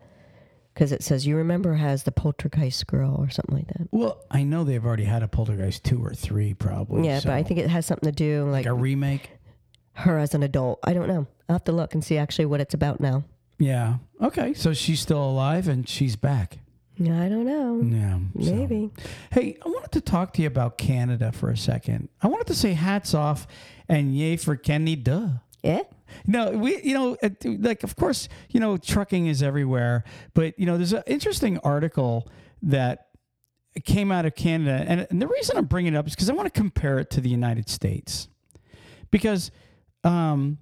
because 0.77 0.91
it 0.91 1.01
says 1.01 1.25
you 1.25 1.35
remember 1.35 1.73
has 1.73 2.03
the 2.03 2.11
poltergeist 2.11 2.85
girl 2.85 3.15
or 3.17 3.29
something 3.31 3.55
like 3.55 3.67
that 3.69 3.87
Well, 3.89 4.23
I 4.29 4.43
know 4.43 4.63
they've 4.63 4.85
already 4.85 5.05
had 5.05 5.23
a 5.23 5.27
Poltergeist 5.27 5.83
two 5.83 6.05
or 6.05 6.13
three, 6.13 6.53
probably. 6.53 7.07
yeah 7.07 7.17
so- 7.19 7.29
but 7.29 7.35
i 7.35 7.41
think 7.41 7.59
it 7.59 7.67
has 7.69 7.85
something 7.87 8.07
to 8.11 8.15
do 8.15 8.43
like 8.45 8.65
like 8.65 8.65
a 8.67 8.73
remake. 8.73 9.31
her 9.93 10.19
as 10.19 10.35
an 10.35 10.43
adult 10.43 10.79
i 10.83 10.93
don't 10.93 11.07
know 11.07 11.25
i'll 11.49 11.55
have 11.55 11.63
to 11.63 11.71
look 11.71 11.95
and 11.95 12.03
see 12.03 12.17
actually 12.19 12.45
what 12.45 12.61
it's 12.61 12.75
about 12.75 12.99
now 12.99 13.23
Yeah. 13.59 13.95
Okay. 14.21 14.53
So 14.53 14.73
she's 14.73 14.99
still 14.99 15.23
alive 15.23 15.67
and 15.67 15.89
she's 15.89 16.15
back. 16.15 16.59
yeah 16.95 17.19
i 17.23 17.27
don't 17.27 17.45
know 17.47 17.81
Yeah. 17.83 18.19
so- 18.45 18.53
maybe 18.55 18.91
Hey, 19.31 19.57
I 19.65 19.67
wanted 19.69 19.91
to 19.93 20.01
talk 20.01 20.33
to 20.33 20.41
you 20.43 20.47
about 20.47 20.77
Canada 20.77 21.31
for 21.31 21.49
a 21.49 21.57
second. 21.57 22.09
I 22.21 22.27
wanted 22.27 22.47
to 22.47 22.55
say 22.55 22.73
hats 22.73 23.13
off 23.15 23.47
and 23.89 24.15
yay 24.15 24.37
for 24.37 24.55
Canada. 24.55 25.41
yeah 25.63 25.81
No, 26.25 26.51
we, 26.51 26.81
you 26.81 26.93
know, 26.93 27.17
like, 27.43 27.83
of 27.83 27.95
course, 27.95 28.27
you 28.49 28.59
know, 28.59 28.77
trucking 28.77 29.27
is 29.27 29.43
everywhere, 29.43 30.03
but, 30.33 30.57
you 30.57 30.65
know, 30.65 30.77
there's 30.77 30.93
an 30.93 31.03
interesting 31.05 31.59
article 31.59 32.27
that 32.61 33.07
came 33.85 34.11
out 34.11 34.25
of 34.25 34.35
Canada. 34.35 34.83
And, 34.87 35.07
and 35.09 35.21
the 35.21 35.27
reason 35.27 35.57
I'm 35.57 35.65
bringing 35.65 35.93
it 35.93 35.97
up 35.97 36.07
is 36.07 36.15
because 36.15 36.29
I 36.29 36.33
want 36.33 36.51
to 36.51 36.59
compare 36.59 36.99
it 36.99 37.09
to 37.11 37.21
the 37.21 37.29
United 37.29 37.69
States. 37.69 38.27
Because, 39.11 39.51
um, 40.03 40.57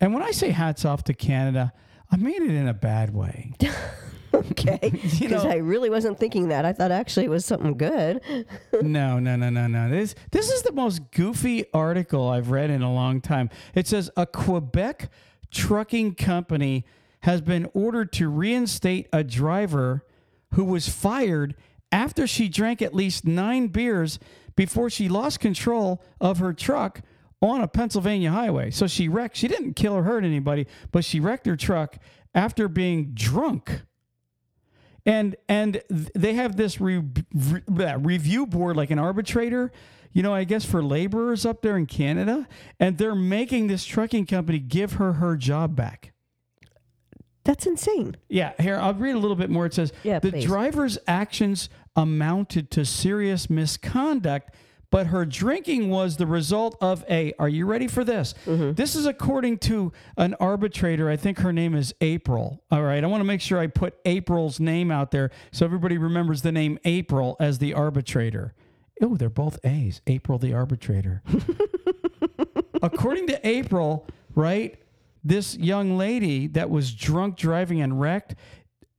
and 0.00 0.12
when 0.12 0.22
I 0.22 0.30
say 0.30 0.50
hats 0.50 0.84
off 0.84 1.04
to 1.04 1.14
Canada, 1.14 1.72
I 2.10 2.16
mean 2.16 2.42
it 2.42 2.54
in 2.54 2.68
a 2.68 2.74
bad 2.74 3.14
way. 3.14 3.52
okay 4.34 4.78
because 5.20 5.44
i 5.44 5.56
really 5.56 5.90
wasn't 5.90 6.18
thinking 6.18 6.48
that 6.48 6.64
i 6.64 6.72
thought 6.72 6.90
actually 6.90 7.24
it 7.24 7.30
was 7.30 7.44
something 7.44 7.76
good 7.76 8.20
no, 8.82 9.18
no, 9.18 9.36
no, 9.36 9.50
no, 9.50 9.66
no. 9.66 9.90
This 9.90 10.14
this 10.30 10.50
is 10.50 10.62
the 10.62 10.72
most 10.72 11.10
goofy 11.12 11.64
article 11.72 12.28
I've 12.28 12.50
read 12.50 12.70
in 12.70 12.82
a 12.82 12.92
long 12.92 13.20
time. 13.20 13.50
It 13.74 13.86
says 13.86 14.10
a 14.16 14.26
Quebec 14.26 15.10
trucking 15.50 16.14
company 16.14 16.84
has 17.20 17.40
been 17.40 17.68
ordered 17.74 18.12
to 18.14 18.28
reinstate 18.28 19.08
a 19.12 19.24
driver 19.24 20.04
who 20.54 20.64
was 20.64 20.88
fired 20.88 21.54
after 21.90 22.26
she 22.26 22.48
drank 22.48 22.82
at 22.82 22.94
least 22.94 23.26
9 23.26 23.68
beers 23.68 24.18
before 24.56 24.90
she 24.90 25.08
lost 25.08 25.40
control 25.40 26.02
of 26.20 26.38
her 26.38 26.52
truck 26.52 27.00
on 27.40 27.60
a 27.60 27.68
Pennsylvania 27.68 28.30
highway. 28.30 28.70
So 28.70 28.86
she 28.86 29.08
wrecked. 29.08 29.36
She 29.36 29.48
didn't 29.48 29.74
kill 29.74 29.94
or 29.94 30.02
hurt 30.02 30.24
anybody, 30.24 30.66
but 30.90 31.04
she 31.04 31.20
wrecked 31.20 31.46
her 31.46 31.56
truck 31.56 31.98
after 32.34 32.68
being 32.68 33.12
drunk 33.14 33.82
and 35.08 35.34
and 35.48 35.82
they 36.14 36.34
have 36.34 36.56
this 36.56 36.80
re- 36.80 37.02
re- 37.34 37.94
review 37.96 38.46
board 38.46 38.76
like 38.76 38.90
an 38.90 38.98
arbitrator 38.98 39.72
you 40.12 40.22
know 40.22 40.34
i 40.34 40.44
guess 40.44 40.64
for 40.64 40.82
laborers 40.84 41.44
up 41.46 41.62
there 41.62 41.76
in 41.76 41.86
canada. 41.86 42.46
And 42.78 42.96
they're 42.98 43.14
making 43.14 43.66
this 43.68 43.84
trucking 43.84 44.26
company 44.26 44.58
give 44.58 44.92
her 44.94 45.14
her 45.14 45.36
job 45.36 45.74
back. 45.74 46.12
That's 47.44 47.66
insane. 47.66 48.16
Yeah 48.28 48.52
here 48.60 48.76
i'll 48.78 48.94
read 48.94 49.14
a 49.14 49.18
little 49.18 49.36
bit 49.36 49.50
more. 49.50 49.66
It 49.66 49.74
says 49.74 49.92
Yeah, 50.04 50.18
the 50.18 50.30
please. 50.30 50.44
driver's 50.44 50.98
actions 51.06 51.68
amounted 51.96 52.70
to 52.72 52.84
serious 52.84 53.48
misconduct 53.50 54.54
but 54.90 55.08
her 55.08 55.24
drinking 55.26 55.90
was 55.90 56.16
the 56.16 56.26
result 56.26 56.76
of 56.80 57.04
a 57.10 57.32
are 57.38 57.48
you 57.48 57.66
ready 57.66 57.86
for 57.88 58.04
this? 58.04 58.34
Mm-hmm. 58.46 58.72
this 58.72 58.94
is 58.96 59.06
according 59.06 59.58
to 59.58 59.92
an 60.16 60.34
arbitrator. 60.40 61.08
I 61.10 61.16
think 61.16 61.38
her 61.40 61.52
name 61.52 61.74
is 61.74 61.94
april. 62.00 62.62
All 62.70 62.82
right. 62.82 63.02
I 63.02 63.06
want 63.06 63.20
to 63.20 63.24
make 63.26 63.40
sure 63.40 63.58
i 63.58 63.66
put 63.66 63.94
april's 64.04 64.58
name 64.60 64.90
out 64.90 65.10
there 65.10 65.30
so 65.52 65.64
everybody 65.66 65.98
remembers 65.98 66.42
the 66.42 66.52
name 66.52 66.78
april 66.84 67.36
as 67.40 67.58
the 67.58 67.74
arbitrator. 67.74 68.54
Oh 69.02 69.16
they're 69.16 69.28
both 69.30 69.58
a's. 69.64 70.00
April 70.06 70.38
the 70.38 70.54
arbitrator. 70.54 71.22
According 72.82 73.26
to 73.28 73.46
april 73.46 74.06
right 74.34 74.76
this 75.24 75.56
young 75.56 75.98
lady 75.98 76.46
that 76.46 76.70
was 76.70 76.92
drunk 76.92 77.36
driving 77.36 77.80
and 77.80 78.00
wrecked 78.00 78.34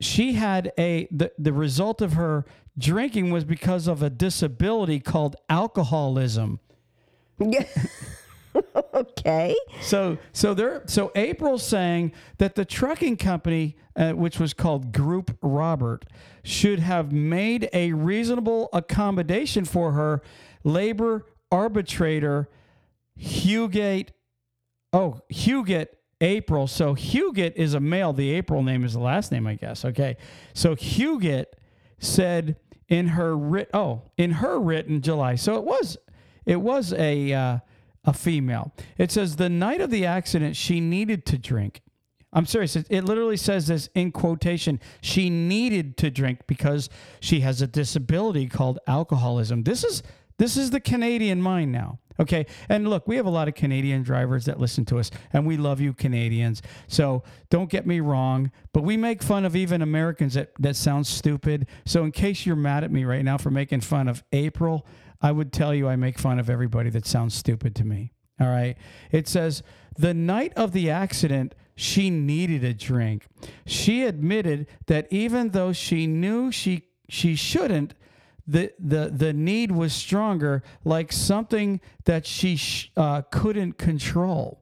she 0.02 0.34
had 0.34 0.72
a 0.78 1.08
the, 1.12 1.32
the 1.38 1.54
result 1.54 2.02
of 2.02 2.14
her 2.14 2.46
drinking 2.80 3.30
was 3.32 3.44
because 3.44 3.88
of 3.88 4.02
a 4.02 4.10
disability 4.10 5.00
called 5.00 5.36
alcoholism. 5.50 6.60
Yeah. 7.40 7.66
Okay. 8.94 9.56
So 9.82 10.18
so 10.34 10.54
there 10.54 10.84
so 10.88 11.12
april's 11.16 11.64
saying 11.64 12.12
that 12.40 12.56
the 12.56 12.66
trucking 12.66 13.18
company 13.18 13.78
uh, 13.96 14.14
which 14.14 14.40
was 14.40 14.54
called 14.54 14.92
Groupe 14.92 15.36
Robert 15.42 16.06
should 16.44 16.80
have 16.80 17.12
made 17.12 17.70
a 17.74 17.94
reasonable 17.94 18.70
accommodation 18.74 19.66
for 19.66 19.92
her 19.94 20.22
labor 20.64 21.26
arbitrator 21.52 22.50
hugate 23.20 24.10
oh 24.94 25.22
hugate 25.32 25.90
april. 26.22 26.68
So 26.68 26.96
hugate 26.96 27.56
is 27.56 27.74
a 27.74 27.80
male. 27.80 28.14
The 28.14 28.32
april 28.32 28.64
name 28.64 28.84
is 28.84 28.94
the 28.94 29.00
last 29.00 29.32
name 29.32 29.48
i 29.48 29.54
guess. 29.56 29.86
Okay. 29.86 30.18
So 30.54 30.76
hugate 30.76 31.46
said 32.00 32.56
in 32.90 33.10
her 33.10 33.38
writ 33.38 33.70
oh 33.74 34.02
in 34.18 34.32
her 34.32 34.60
writ 34.60 34.88
in 34.88 35.02
july. 35.02 35.36
So 35.36 35.56
it 35.56 35.64
was 35.64 35.98
it 36.46 36.62
was 36.62 36.94
a 36.94 37.32
uh, 37.34 37.60
a 38.04 38.14
female. 38.14 38.74
It 38.98 39.12
says 39.12 39.36
the 39.36 39.50
night 39.50 39.82
of 39.82 39.92
the 39.92 40.06
accident 40.06 40.56
she 40.56 40.80
needed 40.80 41.26
to 41.28 41.38
drink. 41.38 41.82
I'm 42.32 42.46
serious. 42.46 42.76
It, 42.76 42.88
it 42.90 43.06
literally 43.06 43.38
says 43.38 43.68
this 43.68 43.90
in 43.96 44.12
quotation 44.12 44.80
she 45.02 45.30
needed 45.30 45.98
to 45.98 46.12
drink 46.12 46.42
because 46.48 46.90
she 47.20 47.40
has 47.42 47.62
a 47.62 47.68
disability 47.68 48.48
called 48.48 48.80
alcoholism. 48.88 49.64
This 49.64 49.84
is 49.84 50.04
this 50.38 50.58
is 50.58 50.72
the 50.72 50.80
canadian 50.80 51.42
mind 51.42 51.72
now 51.72 52.00
Okay. 52.20 52.46
And 52.68 52.90
look, 52.90 53.08
we 53.08 53.16
have 53.16 53.26
a 53.26 53.32
lot 53.32 53.48
of 53.48 53.56
Canadian 53.56 54.04
drivers 54.04 54.46
that 54.46 54.60
listen 54.60 54.86
to 54.86 55.00
us, 55.00 55.10
and 55.32 55.46
we 55.46 55.58
love 55.58 55.80
you, 55.80 55.94
Canadians. 55.94 56.62
So 56.88 57.24
don't 57.50 57.70
get 57.70 57.88
me 57.88 58.00
wrong, 58.02 58.52
but 58.74 58.84
we 58.84 58.98
make 58.98 59.24
fun 59.24 59.46
of 59.46 59.56
even 59.56 59.82
Americans 59.82 60.34
that, 60.34 60.52
that 60.60 60.76
sound 60.76 61.08
stupid. 61.08 61.68
So 61.86 62.04
in 62.04 62.12
case 62.12 62.46
you're 62.46 62.56
mad 62.56 62.84
at 62.84 62.92
me 62.92 63.06
right 63.06 63.24
now 63.24 63.38
for 63.38 63.52
making 63.52 63.82
fun 63.82 64.08
of 64.08 64.24
April, 64.34 64.86
I 65.22 65.32
would 65.32 65.54
tell 65.54 65.74
you 65.74 65.88
I 65.88 65.96
make 65.96 66.20
fun 66.20 66.40
of 66.40 66.50
everybody 66.50 66.90
that 66.90 67.06
sounds 67.06 67.34
stupid 67.34 67.76
to 67.76 67.86
me. 67.86 68.12
All 68.40 68.48
right. 68.48 68.78
It 69.12 69.28
says 69.28 69.64
the 69.98 70.14
night 70.14 70.54
of 70.56 70.72
the 70.72 70.90
accident, 70.90 71.56
she 71.76 72.10
needed 72.10 72.64
a 72.64 72.74
drink. 72.74 73.28
She 73.66 74.04
admitted 74.04 74.68
that 74.88 75.08
even 75.10 75.50
though 75.50 75.74
she 75.74 76.08
knew 76.08 76.52
she 76.52 76.86
she 77.10 77.36
shouldn't, 77.36 77.96
the 78.50 78.74
the 78.80 79.12
the 79.14 79.32
need 79.34 79.72
was 79.72 79.94
stronger, 79.94 80.64
like 80.84 81.12
something 81.12 81.80
that 82.06 82.26
she 82.26 82.56
sh- 82.56 82.92
uh, 82.98 83.22
couldn't 83.32 83.78
control. 83.78 84.62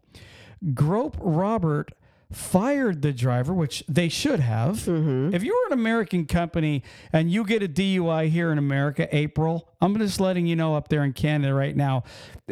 Groupe 0.73 1.15
Robert 1.19 1.93
fired 2.29 3.01
the 3.01 3.13
driver, 3.13 3.53
which 3.53 3.85
they 3.87 4.09
should 4.09 4.41
have. 4.41 4.85
If 5.33 5.43
you 5.43 5.53
were 5.53 5.73
an 5.73 5.79
American 5.79 6.25
company 6.25 6.83
and 7.13 7.31
you 7.31 7.45
get 7.45 7.63
a 7.63 7.69
DUI 7.69 8.27
here 8.27 8.51
in 8.51 8.57
America, 8.57 9.07
April, 9.15 9.69
I'm 9.79 9.97
just 9.97 10.19
letting 10.19 10.45
you 10.45 10.57
know 10.57 10.75
up 10.75 10.89
there 10.89 11.05
in 11.05 11.13
Canada 11.13 11.53
right 11.53 11.75
now, 11.75 12.03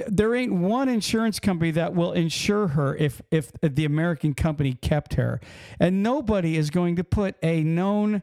there 0.08 0.34
ain't 0.34 0.54
one 0.54 0.88
insurance 0.88 1.42
company 1.42 1.72
that 1.72 1.94
will 1.94 2.13
insure 2.13 2.70
her 2.70 2.96
if 2.96 3.22
if 3.32 3.51
the 3.62 3.84
American 3.84 4.34
company 4.34 4.74
kept 4.74 5.15
her, 5.15 5.42
and 5.80 6.01
nobody 6.01 6.56
is 6.56 6.70
going 6.70 6.96
to 6.96 7.04
put 7.04 7.36
a 7.44 7.62
known 7.62 8.22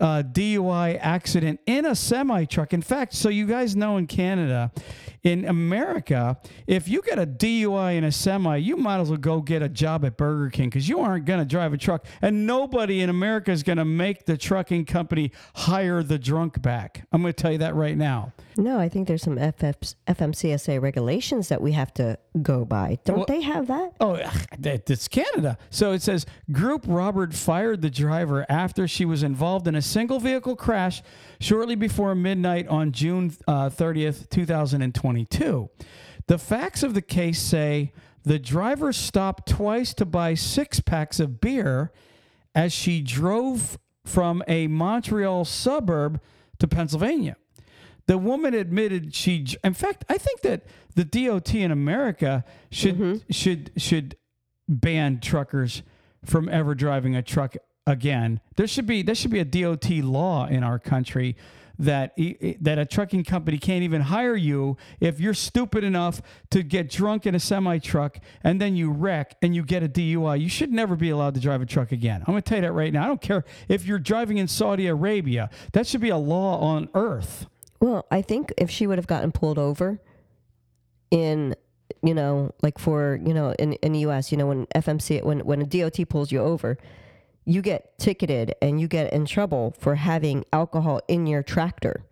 uh, 0.00 0.22
DUI 0.22 0.98
accident 1.00 1.60
in 1.66 1.84
a 1.84 1.94
semi 1.94 2.44
truck. 2.44 2.72
In 2.72 2.82
fact, 2.82 3.14
so 3.14 3.28
you 3.28 3.46
guys 3.46 3.76
know 3.76 3.96
in 3.96 4.06
Canada, 4.06 4.72
in 5.22 5.44
America, 5.44 6.38
if 6.66 6.88
you 6.88 7.02
get 7.02 7.18
a 7.18 7.26
DUI 7.26 7.96
in 7.96 8.04
a 8.04 8.12
semi, 8.12 8.56
you 8.56 8.76
might 8.76 9.00
as 9.00 9.10
well 9.10 9.18
go 9.18 9.40
get 9.40 9.62
a 9.62 9.68
job 9.68 10.04
at 10.04 10.16
Burger 10.16 10.50
King 10.50 10.70
because 10.70 10.88
you 10.88 11.00
aren't 11.00 11.26
going 11.26 11.40
to 11.40 11.44
drive 11.44 11.72
a 11.72 11.78
truck. 11.78 12.06
And 12.22 12.46
nobody 12.46 13.00
in 13.00 13.10
America 13.10 13.50
is 13.50 13.62
going 13.62 13.78
to 13.78 13.84
make 13.84 14.24
the 14.24 14.36
trucking 14.36 14.86
company 14.86 15.32
hire 15.54 16.02
the 16.02 16.18
drunk 16.18 16.62
back. 16.62 17.06
I'm 17.12 17.20
going 17.20 17.34
to 17.34 17.42
tell 17.42 17.52
you 17.52 17.58
that 17.58 17.74
right 17.74 17.96
now. 17.96 18.32
No, 18.60 18.78
I 18.78 18.90
think 18.90 19.08
there's 19.08 19.22
some 19.22 19.38
FF, 19.38 19.94
FMCSA 20.06 20.82
regulations 20.82 21.48
that 21.48 21.62
we 21.62 21.72
have 21.72 21.94
to 21.94 22.18
go 22.42 22.66
by. 22.66 22.98
Don't 23.04 23.16
Well- 23.18 23.26
they 23.26 23.40
have 23.40 23.68
that? 23.68 23.94
Oh, 24.00 24.18
it's 24.62 25.08
Canada. 25.08 25.56
So 25.70 25.92
it 25.92 26.02
says 26.02 26.26
Groupe 26.52 26.84
Robert 26.86 27.32
fired 27.32 27.80
the 27.80 27.88
driver 27.88 28.44
after 28.50 28.86
she 28.86 29.06
was 29.06 29.22
involved 29.22 29.66
in 29.66 29.74
a 29.74 29.80
single 29.82 30.20
vehicle 30.20 30.56
crash 30.56 31.02
shortly 31.40 31.74
before 31.74 32.14
midnight 32.14 32.68
on 32.68 32.92
June 32.92 33.32
uh, 33.48 33.70
30th, 33.70 34.28
2022. 34.28 35.70
The 36.26 36.38
facts 36.38 36.82
of 36.82 36.92
the 36.92 37.02
case 37.02 37.40
say 37.40 37.92
the 38.24 38.38
driver 38.38 38.92
stopped 38.92 39.48
twice 39.48 39.94
to 39.94 40.04
buy 40.04 40.34
six 40.34 40.80
packs 40.80 41.18
of 41.18 41.40
beer 41.40 41.92
as 42.54 42.74
she 42.74 43.00
drove 43.00 43.78
from 44.04 44.42
a 44.46 44.66
Montreal 44.66 45.46
suburb 45.46 46.20
to 46.58 46.68
Pennsylvania. 46.68 47.36
The 48.10 48.18
woman 48.18 48.54
admitted 48.54 49.14
she. 49.14 49.46
In 49.62 49.72
fact, 49.72 50.04
I 50.08 50.18
think 50.18 50.40
that 50.40 50.64
the 50.96 51.04
DOT 51.04 51.54
in 51.54 51.70
America 51.70 52.44
should 52.68 52.96
mm-hmm. 52.98 53.30
should 53.30 53.70
should 53.76 54.16
ban 54.68 55.20
truckers 55.20 55.84
from 56.24 56.48
ever 56.48 56.74
driving 56.74 57.14
a 57.14 57.22
truck 57.22 57.54
again. 57.86 58.40
There 58.56 58.66
should 58.66 58.88
be 58.88 59.02
there 59.02 59.14
should 59.14 59.30
be 59.30 59.38
a 59.38 59.44
DOT 59.44 59.88
law 60.02 60.48
in 60.48 60.64
our 60.64 60.80
country 60.80 61.36
that 61.78 62.18
that 62.60 62.80
a 62.80 62.84
trucking 62.84 63.22
company 63.22 63.58
can't 63.58 63.84
even 63.84 64.00
hire 64.00 64.34
you 64.34 64.76
if 64.98 65.20
you're 65.20 65.32
stupid 65.32 65.84
enough 65.84 66.20
to 66.50 66.64
get 66.64 66.90
drunk 66.90 67.26
in 67.26 67.36
a 67.36 67.40
semi 67.40 67.78
truck 67.78 68.18
and 68.42 68.60
then 68.60 68.74
you 68.74 68.90
wreck 68.90 69.36
and 69.40 69.54
you 69.54 69.62
get 69.62 69.84
a 69.84 69.88
DUI. 69.88 70.40
You 70.40 70.48
should 70.48 70.72
never 70.72 70.96
be 70.96 71.10
allowed 71.10 71.34
to 71.34 71.40
drive 71.40 71.62
a 71.62 71.66
truck 71.66 71.92
again. 71.92 72.24
I'm 72.26 72.32
going 72.32 72.42
to 72.42 72.48
tell 72.48 72.58
you 72.58 72.62
that 72.62 72.72
right 72.72 72.92
now. 72.92 73.04
I 73.04 73.06
don't 73.06 73.22
care 73.22 73.44
if 73.68 73.86
you're 73.86 74.00
driving 74.00 74.38
in 74.38 74.48
Saudi 74.48 74.88
Arabia. 74.88 75.48
That 75.74 75.86
should 75.86 76.00
be 76.00 76.08
a 76.08 76.16
law 76.16 76.58
on 76.58 76.88
earth. 76.92 77.46
Well, 77.80 78.06
I 78.10 78.22
think 78.22 78.52
if 78.58 78.70
she 78.70 78.86
would 78.86 78.98
have 78.98 79.06
gotten 79.06 79.32
pulled 79.32 79.58
over 79.58 80.00
in 81.10 81.54
you 82.02 82.14
know, 82.14 82.54
like 82.62 82.78
for, 82.78 83.20
you 83.26 83.34
know, 83.34 83.50
in, 83.58 83.74
in 83.74 83.92
the 83.92 83.98
US, 84.00 84.30
you 84.32 84.38
know, 84.38 84.46
when 84.46 84.66
FMC 84.74 85.22
when 85.22 85.40
when 85.40 85.60
a 85.60 85.66
DOT 85.66 86.08
pulls 86.08 86.32
you 86.32 86.40
over, 86.40 86.78
you 87.44 87.60
get 87.62 87.98
ticketed 87.98 88.54
and 88.62 88.80
you 88.80 88.88
get 88.88 89.12
in 89.12 89.26
trouble 89.26 89.74
for 89.78 89.96
having 89.96 90.44
alcohol 90.52 91.00
in 91.08 91.26
your 91.26 91.42
tractor. 91.42 92.04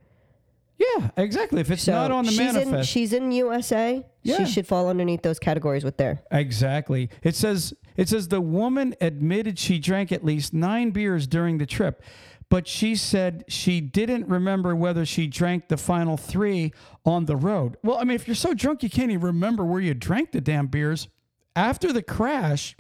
Yeah, 0.77 1.11
exactly. 1.17 1.61
If 1.61 1.71
it's 1.71 1.83
So 1.83 1.93
not 1.93 2.11
on 2.11 2.25
the 2.25 2.31
she's 2.31 2.39
manifest. 2.39 2.73
in 2.73 2.83
she's 2.85 3.13
in 3.13 3.33
USA. 3.33 4.05
Yeah. 4.23 4.39
She 4.39 4.47
should 4.53 4.67
fall 4.67 4.89
underneath 4.89 5.23
those 5.23 5.39
categories 5.39 5.85
with 5.85 5.97
there. 5.97 6.23
Exactly. 6.31 7.09
It 7.23 7.35
says 7.35 7.73
it 7.97 8.09
says 8.09 8.29
the 8.29 8.41
woman 8.41 8.95
admitted 9.01 9.59
she 9.59 9.79
drank 9.79 10.13
at 10.13 10.25
least 10.25 10.53
9 10.53 10.91
beers 10.91 11.27
during 11.27 11.59
the 11.59 11.67
trip, 11.67 12.03
but 12.51 12.67
she 12.67 12.97
said 12.97 13.45
she 13.49 13.81
didn't 13.81 14.27
remember 14.29 14.75
whether 14.75 15.05
she 15.05 15.27
drank 15.27 15.69
the 15.69 15.77
final 15.77 16.17
3 16.17 16.73
on 17.05 17.27
the 17.27 17.37
road. 17.37 17.77
Well, 17.83 17.99
I 17.99 18.05
mean, 18.05 18.15
if 18.15 18.27
you're 18.27 18.35
so 18.35 18.55
drunk 18.55 18.83
you 18.83 18.91
can't 18.91 19.11
even 19.11 19.27
remember 19.27 19.65
where 19.65 19.81
you 19.81 19.95
drank 19.95 20.33
the 20.33 20.41
damn 20.41 20.67
beers 20.67 21.09
after 21.55 21.93
the 21.93 22.03
crash 22.03 22.77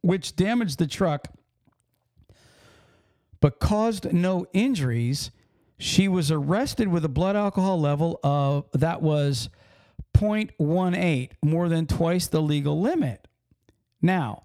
which 0.00 0.36
damaged 0.36 0.78
the 0.78 0.86
truck 0.86 1.28
but 3.40 3.60
caused 3.60 4.12
no 4.12 4.46
injuries, 4.52 5.30
she 5.78 6.08
was 6.08 6.30
arrested 6.30 6.88
with 6.88 7.04
a 7.04 7.08
blood 7.08 7.36
alcohol 7.36 7.78
level 7.78 8.18
of 8.24 8.64
that 8.72 9.02
was 9.02 9.50
0.18, 10.14 11.30
more 11.42 11.68
than 11.68 11.86
twice 11.86 12.26
the 12.26 12.40
legal 12.40 12.80
limit. 12.80 13.28
Now, 14.00 14.43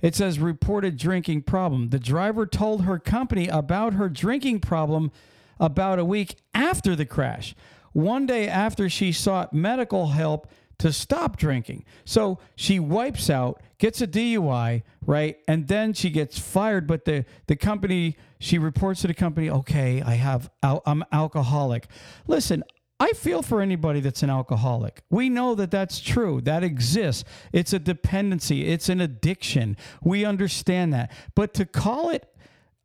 it 0.00 0.14
says 0.14 0.38
reported 0.38 0.96
drinking 0.96 1.42
problem. 1.42 1.90
The 1.90 1.98
driver 1.98 2.46
told 2.46 2.82
her 2.82 2.98
company 2.98 3.48
about 3.48 3.94
her 3.94 4.08
drinking 4.08 4.60
problem 4.60 5.10
about 5.58 5.98
a 5.98 6.04
week 6.04 6.36
after 6.54 6.94
the 6.94 7.06
crash, 7.06 7.54
one 7.92 8.26
day 8.26 8.46
after 8.46 8.88
she 8.88 9.12
sought 9.12 9.52
medical 9.52 10.08
help 10.08 10.48
to 10.78 10.92
stop 10.92 11.38
drinking. 11.38 11.84
So 12.04 12.38
she 12.54 12.78
wipes 12.78 13.30
out, 13.30 13.62
gets 13.78 14.00
a 14.02 14.06
DUI, 14.06 14.82
right? 15.06 15.38
And 15.48 15.68
then 15.68 15.94
she 15.94 16.10
gets 16.10 16.38
fired. 16.38 16.86
But 16.86 17.06
the, 17.06 17.24
the 17.46 17.56
company, 17.56 18.16
she 18.38 18.58
reports 18.58 19.00
to 19.00 19.06
the 19.06 19.14
company, 19.14 19.48
okay, 19.48 20.02
I 20.02 20.14
have, 20.14 20.50
I'm 20.62 21.02
alcoholic. 21.12 21.86
Listen, 22.26 22.62
I 22.98 23.10
feel 23.10 23.42
for 23.42 23.60
anybody 23.60 24.00
that's 24.00 24.22
an 24.22 24.30
alcoholic. 24.30 25.02
We 25.10 25.28
know 25.28 25.54
that 25.54 25.70
that's 25.70 26.00
true. 26.00 26.40
That 26.40 26.64
exists. 26.64 27.24
It's 27.52 27.72
a 27.74 27.78
dependency, 27.78 28.68
it's 28.68 28.88
an 28.88 29.00
addiction. 29.00 29.76
We 30.02 30.24
understand 30.24 30.94
that. 30.94 31.12
But 31.34 31.52
to 31.54 31.66
call 31.66 32.08
it 32.10 32.26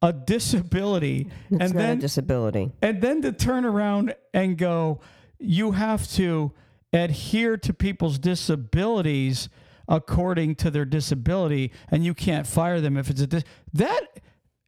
a 0.02 0.12
disability 0.12 1.30
It's 1.50 1.62
and 1.62 1.80
then 1.80 2.00
disability. 2.00 2.72
and 2.82 3.02
then 3.02 3.22
to 3.22 3.32
turn 3.32 3.64
around 3.66 4.14
and 4.34 4.58
go, 4.58 5.00
you 5.40 5.72
have 5.72 6.08
to 6.14 6.52
adhere 6.92 7.56
to 7.58 7.74
people's 7.74 8.20
disabilities 8.20 9.48
according 9.88 10.56
to 10.56 10.70
their 10.72 10.86
disability, 10.86 11.72
and 11.90 12.04
you 12.06 12.14
can't 12.14 12.48
fire 12.48 12.80
them 12.82 12.98
if 12.98 13.10
it's 13.10 13.22
a 13.22 13.28
dis- 13.28 13.44
that. 13.74 14.02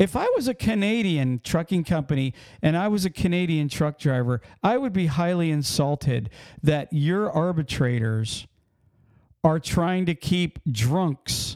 If 0.03 0.17
I 0.17 0.27
was 0.35 0.49
a 0.49 0.53
Canadian 0.53 1.39
trucking 1.45 1.85
company 1.85 2.33
and 2.61 2.75
I 2.75 2.89
was 2.89 3.05
a 3.05 3.09
Canadian 3.09 3.69
truck 3.69 3.97
driver, 3.97 4.41
I 4.61 4.77
would 4.77 4.91
be 4.91 5.05
highly 5.05 5.49
insulted 5.49 6.29
that 6.61 6.89
your 6.91 7.31
arbitrators 7.31 8.45
are 9.45 9.59
trying 9.59 10.05
to 10.07 10.13
keep 10.13 10.59
drunks 10.69 11.55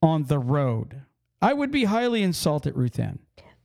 on 0.00 0.24
the 0.24 0.38
road. 0.38 1.02
I 1.42 1.52
would 1.52 1.70
be 1.70 1.84
highly 1.84 2.22
insulted, 2.22 2.74
Ruth 2.78 2.98
Ann. 2.98 3.18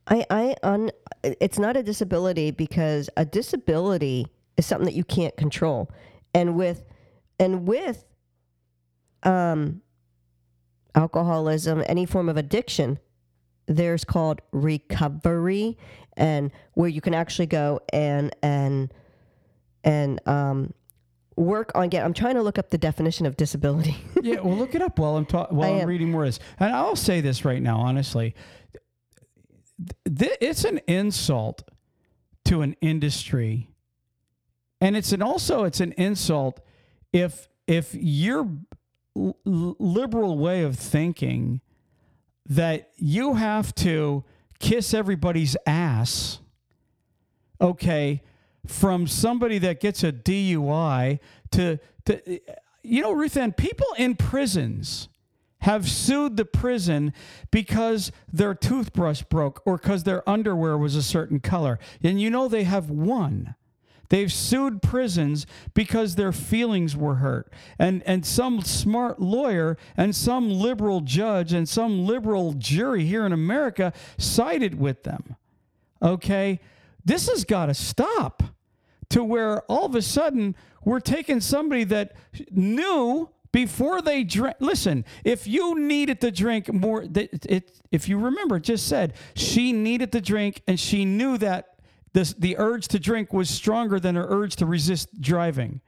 I, 0.08 0.26
I 0.30 0.56
un, 0.62 0.92
it's 1.24 1.58
not 1.58 1.78
a 1.78 1.84
disability 1.84 2.52
because 2.52 3.10
a 3.16 3.24
disability 3.24 4.28
is 4.58 4.66
something 4.66 4.88
that 4.88 4.96
you 4.96 5.06
can't 5.06 5.38
control. 5.38 5.90
And 6.34 6.58
with 6.58 6.84
and 7.40 7.66
with 7.66 8.04
um 9.24 9.82
alcoholism, 10.96 11.82
any 11.88 12.06
form 12.06 12.28
of 12.28 12.36
addiction, 12.36 13.00
there's 13.68 14.04
called 14.04 14.42
recovery 14.52 15.78
and 16.16 16.52
where 16.74 16.90
you 16.90 17.02
can 17.02 17.14
actually 17.14 17.46
go 17.48 17.80
and 17.94 18.36
and 18.42 18.94
and 19.84 20.20
um 20.28 20.74
work 21.36 21.72
on 21.76 21.90
get 21.90 22.04
I'm 22.04 22.14
trying 22.14 22.36
to 22.36 22.42
look 22.42 22.58
up 22.58 22.70
the 22.72 22.78
definition 22.78 23.26
of 23.26 23.38
disability. 23.38 23.96
yeah, 24.24 24.40
well, 24.40 24.56
look 24.58 24.74
it 24.74 24.82
up 24.82 24.98
while 25.00 25.18
I'm 25.18 25.26
ta- 25.26 25.48
while 25.50 25.70
I 25.70 25.76
I'm 25.76 25.82
am. 25.82 25.88
reading 25.88 26.10
more 26.12 26.24
of 26.24 26.30
this. 26.30 26.40
And 26.60 26.72
I'll 26.74 26.96
say 26.96 27.22
this 27.22 27.46
right 27.46 27.62
now, 27.62 27.78
honestly, 27.80 28.34
Th- 30.18 30.38
it's 30.42 30.64
an 30.66 30.80
insult 30.88 31.70
to 32.46 32.62
an 32.62 32.76
industry, 32.82 33.70
and 34.82 34.96
it's 34.98 35.12
an 35.12 35.22
also 35.22 35.64
it's 35.66 35.80
an 35.80 35.92
insult 35.98 36.60
if 37.14 37.48
if 37.68 37.94
your 37.94 38.48
l- 39.16 39.38
l- 39.46 39.76
liberal 39.78 40.38
way 40.40 40.64
of 40.64 40.80
thinking 40.80 41.62
that 42.50 42.90
you 42.96 43.36
have 43.36 43.74
to 43.76 44.24
kiss 44.60 44.94
everybody's 44.94 45.56
ass, 45.66 46.40
okay, 47.60 48.22
from 48.66 49.08
somebody 49.08 49.58
that 49.60 49.80
gets 49.80 50.04
a 50.04 50.12
DUI 50.12 51.20
to 51.52 51.80
to 52.06 52.40
you 52.88 53.02
know, 53.02 53.12
Ruth 53.12 53.36
Ann, 53.36 53.52
people 53.52 53.88
in 53.98 54.16
prisons 54.16 55.10
have 55.62 55.90
sued 55.90 56.38
the 56.38 56.46
prison 56.46 57.12
because 57.52 58.12
their 58.32 58.54
toothbrush 58.54 59.24
broke 59.24 59.62
or 59.66 59.78
because 59.78 60.04
their 60.04 60.28
underwear 60.30 60.78
was 60.78 60.96
a 60.96 61.04
certain 61.04 61.40
color. 61.42 61.80
And 62.02 62.22
you 62.22 62.30
know 62.30 62.48
they 62.48 62.64
have 62.64 62.90
won. 62.90 63.56
They've 64.10 64.32
sued 64.32 64.82
prisons 64.82 65.46
because 65.74 66.16
their 66.16 66.32
feelings 66.32 66.96
were 66.96 67.16
hurt. 67.16 67.52
And 67.78 68.04
and 68.04 68.26
some 68.26 68.62
smart 68.62 69.20
lawyer 69.20 69.78
and 69.96 70.16
some 70.16 70.50
liberal 70.50 71.02
judge 71.02 71.54
and 71.54 71.68
some 71.68 72.06
liberal 72.06 72.54
jury 72.54 73.06
here 73.06 73.26
in 73.26 73.34
America 73.34 73.94
sided 74.18 74.80
with 74.80 75.04
them. 75.04 75.36
Okay? 76.02 76.60
This 77.04 77.30
has 77.30 77.44
got 77.44 77.68
to 77.68 77.74
stop 77.74 78.44
to 79.10 79.24
where 79.24 79.62
all 79.64 79.86
of 79.86 79.96
a 79.96 80.02
sudden 80.02 80.56
we're 80.84 81.00
taking 81.00 81.40
somebody 81.40 81.84
that 81.86 82.14
knew 82.52 83.30
before 83.52 84.02
they 84.02 84.24
drank. 84.24 84.58
Listen, 84.60 85.06
if 85.24 85.48
you 85.48 85.80
needed 85.80 86.22
to 86.22 86.32
drink 86.32 86.72
more, 86.72 87.04
it, 87.04 87.46
it, 87.46 87.82
if 87.92 88.08
you 88.10 88.18
remember, 88.18 88.58
it 88.58 88.64
just 88.64 88.88
said 88.88 89.14
she 89.36 89.72
needed 89.72 90.12
to 90.12 90.22
drink 90.22 90.62
and 90.68 90.80
she 90.80 91.06
knew 91.06 91.38
that 91.38 91.77
this, 92.18 92.34
the 92.34 92.58
urge 92.58 92.88
to 92.88 92.98
drink 92.98 93.32
was 93.32 93.48
stronger 93.48 94.00
than 94.00 94.16
her 94.16 94.26
urge 94.28 94.56
to 94.56 94.66
resist 94.66 95.22
driving. 95.22 95.82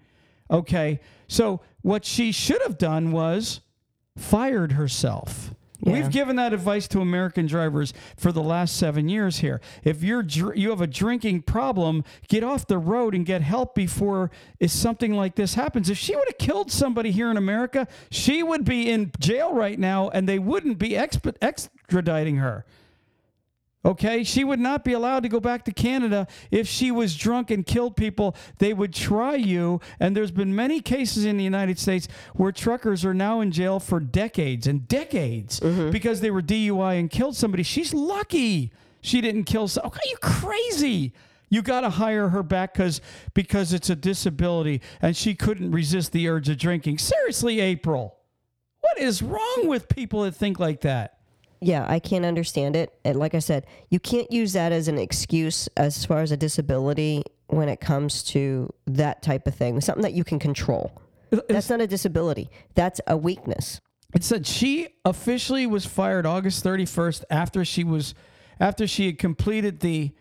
Okay. 0.52 1.00
So 1.28 1.62
what 1.82 2.06
she 2.06 2.32
should 2.32 2.62
have 2.62 2.78
done 2.78 3.12
was 3.12 3.62
fired 4.16 4.74
herself. 4.74 5.56
Yeah. 5.80 5.94
We've 5.94 6.12
given 6.12 6.36
that 6.36 6.54
advice 6.54 6.88
to 6.90 7.02
American 7.02 7.48
drivers 7.48 7.96
for 8.16 8.32
the 8.32 8.44
last 8.44 8.78
seven 8.78 9.10
years 9.10 9.40
here. 9.40 9.60
If 9.84 10.04
you're 10.04 10.22
dr- 10.22 10.56
you 10.56 10.70
have 10.70 10.82
a 10.82 10.88
drinking 10.88 11.44
problem, 11.44 12.04
get 12.28 12.44
off 12.44 12.68
the 12.68 12.78
road 12.78 13.16
and 13.16 13.26
get 13.26 13.42
help 13.42 13.74
before 13.74 14.30
is 14.60 14.72
something 14.72 15.14
like 15.14 15.34
this 15.34 15.56
happens. 15.56 15.90
If 15.90 15.98
she 15.98 16.16
would 16.16 16.28
have 16.28 16.38
killed 16.38 16.72
somebody 16.72 17.10
here 17.10 17.32
in 17.32 17.38
America, 17.38 17.88
she 18.12 18.44
would 18.44 18.66
be 18.66 18.92
in 18.92 19.12
jail 19.20 19.52
right 19.52 19.80
now, 19.80 20.10
and 20.10 20.30
they 20.30 20.38
wouldn't 20.38 20.78
be 20.78 20.90
exp- 20.90 21.40
extraditing 21.40 22.40
her. 22.40 22.66
Okay, 23.86 24.26
she 24.26 24.44
would 24.44 24.60
not 24.60 24.84
be 24.84 24.92
allowed 24.92 25.24
to 25.24 25.30
go 25.30 25.40
back 25.40 25.64
to 25.64 25.72
Canada 25.72 26.28
if 26.52 26.68
she 26.68 26.92
was 26.92 27.16
drunk 27.16 27.50
and 27.50 27.66
killed 27.66 27.96
people. 27.96 28.36
They 28.58 28.74
would 28.74 28.94
try 28.94 29.36
you, 29.36 29.80
and 30.02 30.18
there's 30.18 30.32
been 30.32 30.54
many 30.54 30.82
cases 30.82 31.24
in 31.24 31.38
the 31.38 31.46
United 31.46 31.80
States 31.80 32.10
where 32.36 32.52
truckers 32.52 33.06
are 33.06 33.14
now 33.14 33.40
in 33.40 33.52
jail 33.52 33.80
for 33.80 34.02
decades 34.02 34.68
and 34.68 34.86
decades 34.88 35.62
mm-hmm. 35.62 35.92
because 35.92 36.20
they 36.20 36.30
were 36.30 36.42
DUI 36.42 37.00
and 37.00 37.10
killed 37.10 37.38
somebody. 37.38 37.64
She's 37.64 37.94
lucky 37.94 38.74
she 39.02 39.22
didn't 39.22 39.46
kill. 39.46 39.64
Okay, 39.64 40.00
you 40.10 40.18
crazy? 40.18 41.14
You 41.50 41.62
got 41.62 41.82
to 41.82 41.90
hire 41.90 42.30
her 42.30 42.44
back 42.44 42.74
because 42.74 43.02
because 43.34 43.74
it's 43.74 43.90
a 43.90 43.96
disability 43.96 44.82
and 45.02 45.16
she 45.16 45.34
couldn't 45.34 45.72
resist 45.72 46.12
the 46.12 46.28
urge 46.28 46.50
of 46.50 46.58
drinking. 46.58 47.00
Seriously, 47.00 47.60
April, 47.60 48.18
what 48.82 49.00
is 49.00 49.22
wrong 49.22 49.64
with 49.66 49.90
people 49.90 50.24
that 50.24 50.36
think 50.36 50.60
like 50.60 50.82
that? 50.82 51.19
Yeah, 51.62 51.86
I 51.88 52.00
can't 52.00 52.26
understand 52.26 52.76
it. 52.76 52.94
And 53.04 53.20
like 53.20 53.36
I 53.36 53.40
said, 53.40 53.66
you 53.90 54.00
can't 54.00 54.32
use 54.32 54.54
that 54.54 54.72
as 54.72 54.88
an 54.88 54.98
excuse 54.98 55.68
as 55.76 56.06
far 56.06 56.22
as 56.22 56.32
a 56.32 56.38
disability 56.38 57.24
when 57.48 57.68
it 57.68 57.82
comes 57.82 58.24
to 58.24 58.74
that 58.88 59.22
type 59.22 59.46
of 59.48 59.56
thing. 59.56 59.82
Something 59.82 60.04
that 60.04 60.14
you 60.14 60.24
can 60.24 60.40
control. 60.40 61.02
That's 61.50 61.70
not 61.70 61.82
a 61.82 61.88
disability. 61.88 62.50
That's 62.76 63.02
a 63.08 63.18
weakness. 63.18 63.82
It 64.14 64.24
said 64.24 64.48
she 64.48 64.88
officially 65.06 65.68
was 65.68 65.86
fired 65.86 66.26
August 66.26 66.64
31st 66.64 67.24
after 67.30 67.64
she 67.64 67.84
was 67.84 68.16
after 68.60 68.88
she 68.88 69.06
had 69.06 69.20
completed 69.20 69.82
the 69.82 70.12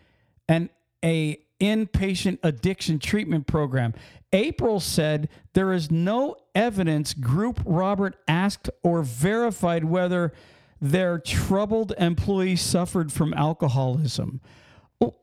an 0.47 0.69
a 1.03 1.39
inpatient 1.59 2.39
addiction 2.43 2.99
treatment 2.99 3.47
program. 3.47 3.93
April 4.31 4.79
said 4.79 5.27
there 5.53 5.73
is 5.73 5.89
no 5.89 6.35
evidence 6.53 7.13
Groupe 7.13 7.61
Robert 7.65 8.15
asked 8.27 8.69
or 8.83 9.01
verified 9.01 9.83
whether 9.85 10.33
their 10.81 11.19
troubled 11.19 11.93
employee 11.97 12.55
suffered 12.55 13.11
from 13.11 13.33
alcoholism. 13.33 14.41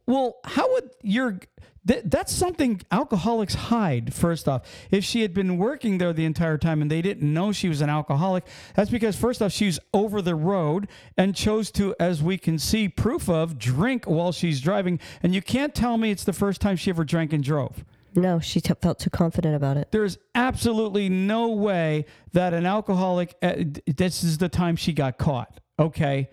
Well, 0.07 0.37
how 0.45 0.73
would 0.73 0.91
your 1.03 1.39
th- 1.87 2.03
that's 2.07 2.33
something 2.33 2.81
alcoholics 2.91 3.55
hide 3.55 4.13
first 4.15 4.49
off. 4.49 4.63
If 4.91 5.05
she 5.05 5.23
had 5.23 5.33
been 5.35 5.59
working 5.59 5.99
there 5.99 6.13
the 6.13 6.25
entire 6.25 6.59
time 6.59 6.83
and 6.83 6.91
they 6.91 7.03
didn't 7.03 7.33
know 7.33 7.53
she 7.53 7.69
was 7.69 7.81
an 7.81 7.91
alcoholic 7.91 8.45
that's 8.75 8.91
because 8.91 9.17
first 9.17 9.43
off 9.43 9.53
she's 9.53 9.79
over 9.93 10.23
the 10.23 10.35
road 10.35 10.89
and 11.17 11.35
chose 11.35 11.71
to 11.73 11.95
as 12.01 12.23
we 12.23 12.39
can 12.39 12.59
see 12.59 12.89
proof 12.89 13.29
of 13.29 13.59
drink 13.59 14.05
while 14.07 14.33
she's 14.33 14.61
driving. 14.61 14.99
And 15.23 15.35
you 15.35 15.43
can't 15.43 15.75
tell 15.75 15.97
me 15.97 16.11
it's 16.11 16.25
the 16.25 16.33
first 16.33 16.61
time 16.61 16.77
she 16.77 16.91
ever 16.91 17.05
drank 17.05 17.33
and 17.33 17.43
drove 17.45 17.85
No, 18.17 18.41
she 18.41 18.61
t- 18.61 18.73
felt 18.81 18.99
too 18.99 19.11
confident 19.11 19.55
about 19.55 19.77
it. 19.77 19.93
there's 19.93 20.19
absolutely 20.35 21.09
no 21.09 21.49
way 21.51 22.07
that 22.33 22.55
an 22.55 22.67
alcoholic, 22.67 23.35
uh, 23.43 23.55
this 23.87 24.25
is 24.25 24.39
the 24.39 24.49
time 24.49 24.77
she 24.77 24.93
got 24.93 25.19
caught 25.19 25.61
okay 25.79 26.31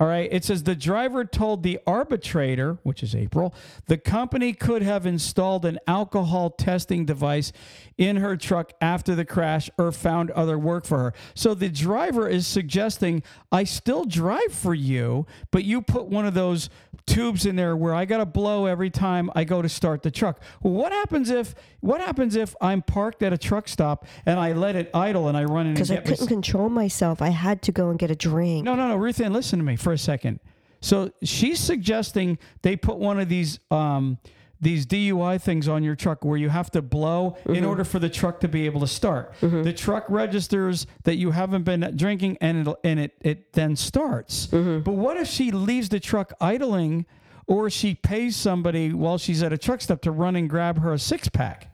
all 0.00 0.06
right 0.06 0.28
it 0.32 0.44
says 0.44 0.64
the 0.64 0.74
driver 0.74 1.24
told 1.24 1.62
the 1.62 1.78
arbitrator 1.86 2.78
which 2.82 3.02
is 3.02 3.14
april 3.14 3.54
the 3.86 3.96
company 3.96 4.52
could 4.52 4.82
have 4.82 5.06
installed 5.06 5.64
an 5.64 5.78
alcohol 5.86 6.50
testing 6.50 7.04
device 7.04 7.52
in 7.96 8.16
her 8.16 8.36
truck 8.36 8.72
after 8.80 9.14
the 9.14 9.24
crash 9.24 9.70
or 9.78 9.92
found 9.92 10.30
other 10.32 10.58
work 10.58 10.84
for 10.84 10.98
her 10.98 11.14
so 11.34 11.54
the 11.54 11.68
driver 11.68 12.28
is 12.28 12.46
suggesting 12.46 13.22
i 13.52 13.62
still 13.62 14.04
drive 14.04 14.52
for 14.52 14.74
you 14.74 15.26
but 15.50 15.64
you 15.64 15.80
put 15.80 16.06
one 16.06 16.26
of 16.26 16.34
those 16.34 16.68
tubes 17.06 17.46
in 17.46 17.54
there 17.54 17.76
where 17.76 17.94
i 17.94 18.04
got 18.04 18.18
to 18.18 18.26
blow 18.26 18.66
every 18.66 18.90
time 18.90 19.30
i 19.34 19.44
go 19.44 19.62
to 19.62 19.68
start 19.68 20.02
the 20.02 20.10
truck 20.10 20.40
well, 20.62 20.72
what 20.72 20.90
happens 20.90 21.30
if 21.30 21.54
what 21.80 22.00
happens 22.00 22.34
if 22.34 22.56
i'm 22.60 22.82
parked 22.82 23.22
at 23.22 23.32
a 23.32 23.38
truck 23.38 23.68
stop 23.68 24.06
and 24.26 24.40
i 24.40 24.52
let 24.52 24.74
it 24.74 24.90
idle 24.94 25.28
and 25.28 25.36
i 25.36 25.44
run 25.44 25.66
in 25.66 25.74
Because 25.74 25.90
I 25.90 25.98
couldn't 25.98 26.26
control 26.26 26.68
myself. 26.68 27.20
I 27.22 27.28
had 27.28 27.62
to 27.62 27.72
go 27.72 27.90
and 27.90 27.98
get 27.98 28.10
a 28.10 28.16
drink. 28.16 28.64
no, 28.64 28.74
no, 28.74 28.88
no, 28.88 28.96
Ruth 28.96 29.20
Ann, 29.20 29.32
listen 29.32 29.58
to 29.58 29.64
me 29.64 29.76
for 29.84 29.92
a 29.92 29.98
second. 29.98 30.40
So 30.80 31.12
she's 31.22 31.60
suggesting 31.60 32.38
they 32.62 32.76
put 32.76 32.98
one 32.98 33.20
of 33.20 33.28
these 33.28 33.60
um, 33.70 34.18
these 34.60 34.86
DUI 34.86 35.40
things 35.40 35.68
on 35.68 35.82
your 35.82 35.94
truck 35.94 36.24
where 36.24 36.38
you 36.38 36.48
have 36.48 36.70
to 36.72 36.82
blow 36.82 37.36
in 37.44 37.54
mm-hmm. 37.54 37.66
order 37.66 37.84
for 37.84 37.98
the 37.98 38.08
truck 38.08 38.40
to 38.40 38.48
be 38.48 38.66
able 38.66 38.80
to 38.80 38.86
start. 38.86 39.34
Mm-hmm. 39.40 39.62
The 39.62 39.72
truck 39.72 40.04
registers 40.08 40.86
that 41.04 41.16
you 41.16 41.30
haven't 41.30 41.64
been 41.64 41.92
drinking, 41.96 42.38
and 42.40 42.66
it 42.66 42.76
and 42.82 42.98
it 42.98 43.12
it 43.20 43.52
then 43.52 43.76
starts. 43.76 44.48
Mm-hmm. 44.48 44.80
But 44.80 44.92
what 44.92 45.16
if 45.16 45.28
she 45.28 45.50
leaves 45.52 45.88
the 45.90 46.00
truck 46.00 46.32
idling, 46.40 47.06
or 47.46 47.70
she 47.70 47.94
pays 47.94 48.36
somebody 48.36 48.92
while 48.92 49.18
she's 49.18 49.42
at 49.42 49.52
a 49.52 49.58
truck 49.58 49.80
stop 49.80 50.00
to 50.02 50.10
run 50.10 50.34
and 50.34 50.50
grab 50.50 50.80
her 50.80 50.92
a 50.92 50.98
six 50.98 51.28
pack? 51.28 51.70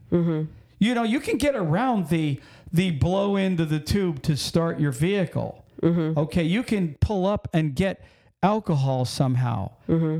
You 0.78 0.94
know, 0.94 1.02
you 1.02 1.20
can 1.20 1.36
get 1.36 1.54
around 1.54 2.08
the 2.08 2.40
the 2.72 2.90
blow 2.92 3.36
into 3.36 3.64
the 3.64 3.80
tube 3.80 4.22
to 4.22 4.36
start 4.36 4.78
your 4.78 4.92
vehicle. 4.92 5.64
Okay, 6.16 6.44
you 6.44 6.62
can 6.62 6.94
pull 7.00 7.26
up 7.26 7.48
and 7.52 7.74
get 7.74 8.04
alcohol 8.42 9.04
somehow. 9.04 9.70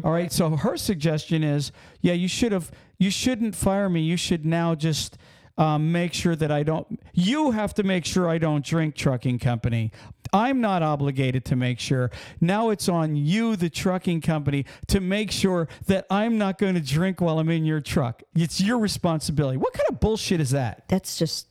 All 0.04 0.12
right. 0.12 0.32
So 0.32 0.50
her 0.56 0.76
suggestion 0.76 1.42
is, 1.42 1.72
yeah, 2.00 2.12
you 2.12 2.28
should 2.28 2.52
have, 2.52 2.70
you 2.98 3.10
shouldn't 3.10 3.56
fire 3.56 3.88
me. 3.88 4.02
You 4.02 4.16
should 4.16 4.44
now 4.44 4.74
just 4.74 5.16
um, 5.56 5.92
make 5.92 6.14
sure 6.14 6.36
that 6.36 6.50
I 6.50 6.62
don't. 6.62 7.00
You 7.12 7.50
have 7.50 7.74
to 7.74 7.82
make 7.82 8.04
sure 8.04 8.28
I 8.28 8.38
don't 8.38 8.64
drink, 8.64 8.94
trucking 8.94 9.38
company. 9.38 9.92
I'm 10.32 10.60
not 10.60 10.82
obligated 10.82 11.44
to 11.46 11.56
make 11.56 11.80
sure. 11.80 12.10
Now 12.40 12.70
it's 12.70 12.88
on 12.88 13.16
you, 13.16 13.56
the 13.56 13.68
trucking 13.68 14.20
company, 14.20 14.64
to 14.88 15.00
make 15.00 15.30
sure 15.30 15.68
that 15.86 16.06
I'm 16.10 16.38
not 16.38 16.56
going 16.56 16.74
to 16.74 16.80
drink 16.80 17.20
while 17.20 17.38
I'm 17.38 17.50
in 17.50 17.64
your 17.64 17.80
truck. 17.80 18.22
It's 18.34 18.60
your 18.60 18.78
responsibility. 18.78 19.58
What 19.58 19.72
kind 19.72 19.88
of 19.90 20.00
bullshit 20.00 20.40
is 20.40 20.50
that? 20.50 20.84
That's 20.88 21.18
just 21.18 21.48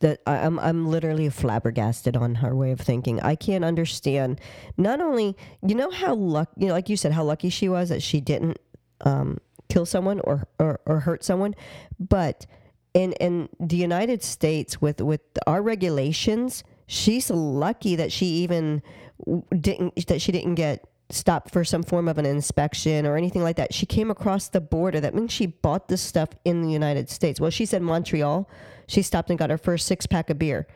that 0.00 0.20
I- 0.26 0.38
I'm 0.38 0.58
I'm 0.58 0.86
literally 0.88 1.28
flabbergasted 1.28 2.16
on 2.16 2.36
her 2.36 2.54
way 2.54 2.70
of 2.70 2.80
thinking. 2.80 3.20
I 3.20 3.34
can't 3.34 3.64
understand. 3.64 4.40
Not 4.76 5.00
only 5.00 5.36
you 5.66 5.74
know 5.74 5.90
how 5.90 6.14
luck 6.14 6.50
you 6.56 6.68
know, 6.68 6.74
like 6.74 6.88
you 6.88 6.96
said, 6.96 7.12
how 7.12 7.24
lucky 7.24 7.48
she 7.50 7.68
was 7.68 7.88
that 7.88 8.02
she 8.02 8.20
didn't 8.20 8.58
um, 9.02 9.38
kill 9.68 9.86
someone 9.86 10.20
or, 10.20 10.46
or 10.58 10.80
or 10.86 11.00
hurt 11.00 11.24
someone, 11.24 11.54
but 11.98 12.46
in 12.94 13.12
in 13.14 13.48
the 13.60 13.76
United 13.76 14.22
States 14.22 14.80
with 14.80 15.00
with 15.00 15.20
our 15.46 15.62
regulations, 15.62 16.64
she's 16.86 17.30
lucky 17.30 17.96
that 17.96 18.12
she 18.12 18.26
even 18.26 18.82
didn't 19.58 20.06
that 20.06 20.20
she 20.20 20.32
didn't 20.32 20.54
get 20.56 20.84
stopped 21.10 21.52
for 21.52 21.64
some 21.64 21.82
form 21.82 22.08
of 22.08 22.18
an 22.18 22.26
inspection 22.26 23.06
or 23.06 23.16
anything 23.16 23.42
like 23.42 23.56
that. 23.56 23.72
She 23.72 23.86
came 23.86 24.10
across 24.10 24.48
the 24.48 24.60
border. 24.60 25.00
That 25.00 25.14
means 25.14 25.32
she 25.32 25.46
bought 25.46 25.88
this 25.88 26.02
stuff 26.02 26.30
in 26.44 26.62
the 26.62 26.70
United 26.70 27.08
States. 27.10 27.40
Well, 27.40 27.50
she 27.50 27.64
said 27.66 27.82
Montreal. 27.82 28.48
She 28.88 29.02
stopped 29.02 29.30
and 29.30 29.38
got 29.38 29.50
her 29.50 29.58
first 29.58 29.86
six 29.86 30.06
pack 30.06 30.30
of 30.30 30.38
beer. 30.38 30.66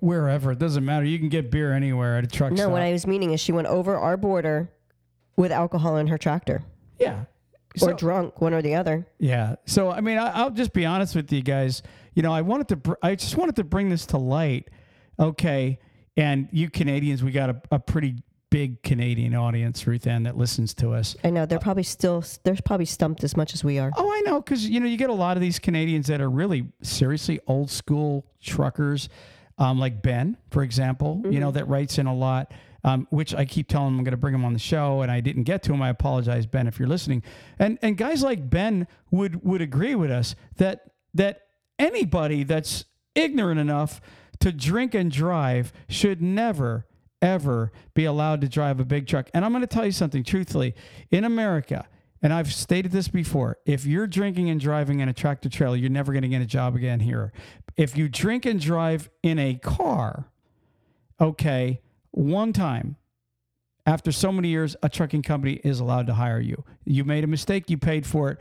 Wherever 0.00 0.52
it 0.52 0.58
doesn't 0.58 0.84
matter. 0.84 1.04
You 1.04 1.18
can 1.18 1.28
get 1.28 1.50
beer 1.50 1.72
anywhere 1.72 2.18
at 2.18 2.24
a 2.24 2.26
truck 2.26 2.50
stop. 2.50 2.58
No, 2.58 2.64
stop. 2.64 2.72
what 2.72 2.82
I 2.82 2.92
was 2.92 3.06
meaning 3.06 3.32
is 3.32 3.40
she 3.40 3.52
went 3.52 3.66
over 3.66 3.96
our 3.96 4.16
border 4.16 4.70
with 5.36 5.50
alcohol 5.50 5.96
in 5.96 6.06
her 6.08 6.18
tractor 6.18 6.62
yeah. 6.98 7.24
or 7.80 7.92
drunk, 7.94 8.40
one 8.40 8.54
or 8.54 8.62
the 8.62 8.74
other. 8.74 9.06
Yeah. 9.18 9.56
So 9.66 9.90
I 9.90 10.00
mean, 10.00 10.18
I, 10.18 10.30
I'll 10.30 10.50
just 10.50 10.72
be 10.72 10.86
honest 10.86 11.16
with 11.16 11.32
you 11.32 11.42
guys. 11.42 11.82
You 12.14 12.22
know, 12.22 12.32
I 12.32 12.42
wanted 12.42 12.68
to. 12.68 12.76
Br- 12.76 12.94
I 13.02 13.14
just 13.14 13.36
wanted 13.36 13.56
to 13.56 13.64
bring 13.64 13.88
this 13.88 14.06
to 14.06 14.18
light. 14.18 14.68
Okay. 15.18 15.78
And 16.16 16.48
you 16.50 16.70
Canadians, 16.70 17.22
we 17.22 17.30
got 17.30 17.50
a, 17.50 17.60
a 17.72 17.78
pretty 17.78 18.16
big 18.56 18.82
Canadian 18.82 19.34
audience, 19.34 19.86
Ruth 19.86 20.06
Ann, 20.06 20.22
that 20.22 20.38
listens 20.38 20.72
to 20.72 20.92
us. 20.92 21.14
I 21.22 21.28
know 21.28 21.44
they're 21.44 21.58
probably 21.58 21.82
still 21.82 22.24
they're 22.42 22.56
probably 22.64 22.86
stumped 22.86 23.22
as 23.22 23.36
much 23.36 23.52
as 23.52 23.62
we 23.62 23.78
are. 23.78 23.92
Oh, 23.94 24.10
I 24.10 24.22
know, 24.22 24.40
because 24.40 24.66
you 24.66 24.80
know 24.80 24.86
you 24.86 24.96
get 24.96 25.10
a 25.10 25.12
lot 25.14 25.36
of 25.36 25.42
these 25.42 25.58
Canadians 25.58 26.06
that 26.06 26.22
are 26.22 26.30
really 26.30 26.68
seriously 26.80 27.38
old 27.46 27.70
school 27.70 28.24
truckers, 28.40 29.10
um, 29.58 29.78
like 29.78 30.00
Ben, 30.00 30.38
for 30.50 30.62
example. 30.62 31.20
You 31.28 31.38
know 31.38 31.50
that 31.50 31.68
writes 31.68 31.98
in 31.98 32.06
a 32.06 32.14
lot, 32.14 32.50
um, 32.82 33.06
which 33.10 33.34
I 33.34 33.44
keep 33.44 33.68
telling 33.68 33.88
him 33.88 33.98
I'm 33.98 34.04
going 34.04 34.12
to 34.12 34.16
bring 34.16 34.34
him 34.34 34.46
on 34.46 34.54
the 34.54 34.58
show, 34.58 35.02
and 35.02 35.12
I 35.12 35.20
didn't 35.20 35.42
get 35.42 35.62
to 35.64 35.74
him. 35.74 35.82
I 35.82 35.90
apologize, 35.90 36.46
Ben, 36.46 36.66
if 36.66 36.78
you're 36.78 36.88
listening. 36.88 37.22
And 37.58 37.78
and 37.82 37.98
guys 37.98 38.22
like 38.22 38.48
Ben 38.48 38.86
would 39.10 39.44
would 39.44 39.60
agree 39.60 39.94
with 39.94 40.10
us 40.10 40.34
that 40.56 40.92
that 41.12 41.42
anybody 41.78 42.42
that's 42.42 42.86
ignorant 43.14 43.60
enough 43.60 44.00
to 44.40 44.50
drink 44.50 44.94
and 44.94 45.12
drive 45.12 45.74
should 45.90 46.22
never 46.22 46.86
ever 47.22 47.72
be 47.94 48.04
allowed 48.04 48.40
to 48.42 48.48
drive 48.48 48.80
a 48.80 48.84
big 48.84 49.06
truck. 49.06 49.30
And 49.34 49.44
I'm 49.44 49.52
going 49.52 49.62
to 49.62 49.66
tell 49.66 49.86
you 49.86 49.92
something 49.92 50.22
truthfully. 50.22 50.74
In 51.10 51.24
America, 51.24 51.86
and 52.22 52.32
I've 52.32 52.52
stated 52.52 52.92
this 52.92 53.08
before, 53.08 53.58
if 53.66 53.84
you're 53.84 54.06
drinking 54.06 54.50
and 54.50 54.60
driving 54.60 55.00
in 55.00 55.08
a 55.08 55.12
tractor 55.12 55.48
trailer, 55.48 55.76
you're 55.76 55.90
never 55.90 56.12
going 56.12 56.22
to 56.22 56.28
get 56.28 56.42
a 56.42 56.46
job 56.46 56.74
again 56.74 57.00
here. 57.00 57.32
If 57.76 57.96
you 57.96 58.08
drink 58.08 58.46
and 58.46 58.60
drive 58.60 59.10
in 59.22 59.38
a 59.38 59.54
car, 59.56 60.26
okay, 61.20 61.80
one 62.10 62.52
time 62.52 62.96
after 63.84 64.10
so 64.10 64.32
many 64.32 64.48
years, 64.48 64.74
a 64.82 64.88
trucking 64.88 65.22
company 65.22 65.60
is 65.62 65.78
allowed 65.78 66.06
to 66.08 66.14
hire 66.14 66.40
you. 66.40 66.64
You 66.84 67.04
made 67.04 67.22
a 67.22 67.28
mistake, 67.28 67.70
you 67.70 67.78
paid 67.78 68.06
for 68.06 68.30
it, 68.30 68.38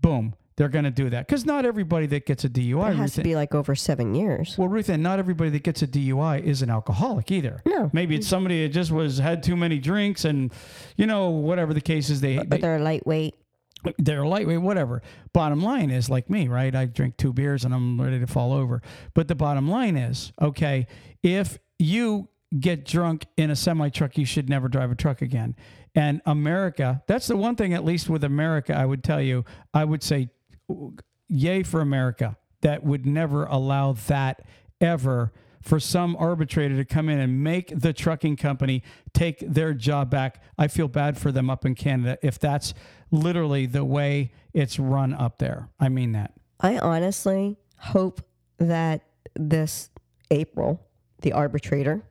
boom, 0.00 0.34
they're 0.56 0.68
going 0.68 0.84
to 0.84 0.90
do 0.90 1.10
that. 1.10 1.26
Because 1.26 1.44
not 1.44 1.64
everybody 1.66 2.06
that 2.06 2.24
gets 2.26 2.44
a 2.44 2.48
DUI, 2.48 2.90
It 2.90 2.96
has 2.96 2.98
Ruth 2.98 3.14
to 3.16 3.22
be 3.22 3.34
like 3.34 3.54
over 3.54 3.74
seven 3.74 4.14
years. 4.14 4.56
well, 4.56 4.68
Ruth, 4.68 4.88
and 4.88 5.02
not 5.02 5.18
everybody 5.18 5.50
that 5.50 5.62
gets 5.62 5.82
a 5.82 5.86
DUI 5.86 6.42
is 6.42 6.62
an 6.62 6.70
alcoholic 6.70 7.30
either. 7.30 7.62
No. 7.66 7.90
Maybe 7.92 8.16
it's 8.16 8.26
somebody 8.26 8.62
that 8.62 8.70
just 8.72 8.90
was 8.90 9.18
had 9.18 9.42
too 9.42 9.56
many 9.56 9.78
drinks 9.78 10.24
and, 10.24 10.52
you 10.96 11.06
know, 11.06 11.28
whatever 11.30 11.74
the 11.74 11.80
case 11.80 12.08
is, 12.10 12.20
they, 12.20 12.36
But 12.38 12.48
they 12.50 12.58
they're 12.58 12.80
lightweight. 12.80 13.34
they're 13.98 14.26
lightweight, 14.26 14.62
whatever. 14.62 15.02
Bottom 15.34 15.62
line 15.62 15.90
is 15.90 16.08
like 16.08 16.30
me, 16.30 16.48
right? 16.48 16.74
I 16.74 16.86
drink 16.86 17.18
two 17.18 17.32
beers 17.34 17.64
and 17.64 17.74
I'm 17.74 18.00
ready 18.00 18.18
to 18.18 18.26
fall 18.26 18.52
over. 18.52 18.80
But 19.14 19.28
the 19.28 19.34
bottom 19.34 19.68
line 19.68 19.96
is, 19.96 20.32
okay, 20.40 20.86
if 21.22 21.58
you 21.78 22.28
get 22.58 22.86
drunk 22.86 23.26
in 23.36 23.50
a 23.50 23.56
semi 23.56 23.90
truck, 23.90 24.16
you 24.16 24.24
should 24.24 24.48
never 24.48 24.68
drive 24.68 24.90
a 24.90 24.94
truck 24.94 25.20
again. 25.20 25.54
And 25.94 26.20
America, 26.26 27.02
that's 27.06 27.26
the 27.26 27.36
one 27.36 27.56
thing, 27.56 27.74
at 27.74 27.84
least 27.84 28.08
with 28.08 28.24
America, 28.24 28.74
I 28.74 28.84
would 28.86 29.02
tell 29.04 29.20
you, 29.20 29.44
I 29.74 29.84
would 29.84 30.02
say, 30.02 30.28
yay 31.28 31.62
for 31.62 31.80
America 31.80 32.36
that 32.62 32.84
would 32.84 33.06
never 33.06 33.44
allow 33.44 33.92
that 33.92 34.42
ever 34.80 35.32
for 35.62 35.80
some 35.80 36.14
arbitrator 36.16 36.76
to 36.76 36.84
come 36.84 37.08
in 37.08 37.18
and 37.18 37.42
make 37.42 37.72
the 37.76 37.92
trucking 37.92 38.36
company 38.36 38.82
take 39.12 39.40
their 39.40 39.74
job 39.74 40.10
back. 40.10 40.42
I 40.56 40.68
feel 40.68 40.86
bad 40.86 41.18
for 41.18 41.32
them 41.32 41.50
up 41.50 41.64
in 41.66 41.74
Canada 41.74 42.18
if 42.22 42.38
that's 42.38 42.72
literally 43.10 43.66
the 43.66 43.84
way 43.84 44.32
it's 44.52 44.78
run 44.78 45.12
up 45.12 45.38
there. 45.38 45.68
I 45.80 45.88
mean 45.88 46.12
that. 46.12 46.32
I 46.60 46.78
honestly 46.78 47.56
hope 47.78 48.22
that 48.58 49.02
this 49.34 49.90
April, 50.30 50.86
the 51.22 51.32
arbitrator, 51.32 52.02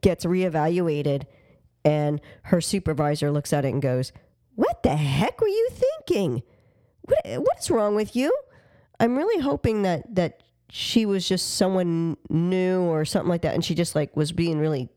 gets 0.00 0.24
reevaluated 0.24 1.24
and 1.84 2.20
her 2.42 2.60
supervisor 2.60 3.30
looks 3.30 3.52
at 3.52 3.64
it 3.64 3.68
and 3.68 3.82
goes, 3.82 4.12
What 4.54 4.82
the 4.82 4.96
heck 4.96 5.40
were 5.40 5.48
you 5.48 5.68
thinking? 5.70 6.42
What, 7.02 7.42
what 7.42 7.58
is 7.58 7.70
wrong 7.70 7.94
with 7.94 8.14
you? 8.16 8.34
I'm 9.00 9.16
really 9.16 9.42
hoping 9.42 9.82
that, 9.82 10.14
that 10.14 10.42
she 10.70 11.04
was 11.04 11.28
just 11.28 11.54
someone 11.56 12.16
new 12.30 12.80
or 12.82 13.04
something 13.04 13.28
like 13.28 13.42
that 13.42 13.54
and 13.54 13.64
she 13.64 13.74
just 13.74 13.94
like 13.94 14.16
was 14.16 14.32
being 14.32 14.58
really 14.58 14.88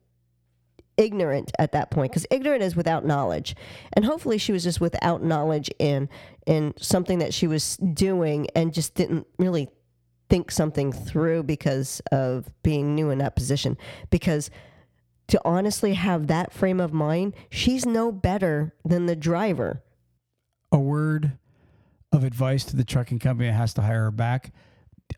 ignorant 0.98 1.52
at 1.60 1.74
that 1.74 1.92
point 1.92 2.12
because 2.12 2.26
ignorant 2.32 2.64
is 2.64 2.76
without 2.76 3.06
knowledge. 3.06 3.56
And 3.94 4.06
hopefully 4.06 4.38
she 4.38 4.52
was 4.52 4.64
just 4.64 4.80
without 4.80 5.24
knowledge 5.24 5.70
in 5.80 6.10
in 6.46 6.74
something 6.78 7.20
that 7.20 7.34
she 7.34 7.48
was 7.48 7.78
doing 7.78 8.48
and 8.56 8.74
just 8.74 8.96
didn't 8.96 9.28
really 9.38 9.68
think 10.30 10.52
something 10.52 10.92
through 10.92 11.44
because 11.44 12.02
of 12.12 12.50
being 12.64 12.96
new 12.96 13.10
in 13.10 13.18
that 13.20 13.36
position. 13.36 13.78
Because 14.10 14.50
to 15.28 15.42
honestly 15.44 15.96
have 15.96 16.28
that 16.28 16.54
frame 16.54 16.80
of 16.80 16.94
mind 16.94 17.34
she's 17.50 17.86
no 17.86 18.12
better 18.12 18.74
than 18.86 19.08
the 19.08 19.16
driver. 19.16 19.82
A 20.72 20.78
word 20.78 21.38
of 22.12 22.24
advice 22.24 22.64
to 22.66 22.76
the 22.76 22.84
trucking 22.84 23.20
company 23.20 23.50
that 23.50 23.56
has 23.56 23.74
to 23.74 23.82
hire 23.82 24.04
her 24.04 24.12
back 24.12 24.54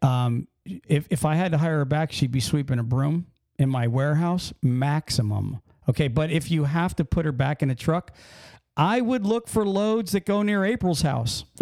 um, 0.02 0.48
if, 0.66 1.08
if 1.10 1.26
i 1.26 1.36
had 1.36 1.52
to 1.52 1.58
hire 1.58 1.78
her 1.78 1.86
back 1.86 2.12
she'd 2.12 2.32
be 2.32 2.40
sweeping 2.40 2.80
a 2.80 2.84
broom 2.84 3.28
in 3.60 3.70
my 3.70 3.88
warehouse 3.88 4.54
maximum 4.62 5.62
Okay, 5.90 6.08
but 6.08 6.32
if 6.32 6.52
you 6.52 6.66
have 6.66 6.96
to 6.98 7.06
put 7.06 7.26
her 7.26 7.32
back 7.32 7.64
in 7.64 7.70
a 7.70 7.76
truck, 7.76 8.12
I 8.76 9.00
would 9.02 9.26
look 9.26 9.48
for 9.48 9.66
loads 9.66 10.12
that 10.12 10.26
go 10.26 10.42
near 10.42 10.66
April's 10.66 11.02
house. 11.02 11.46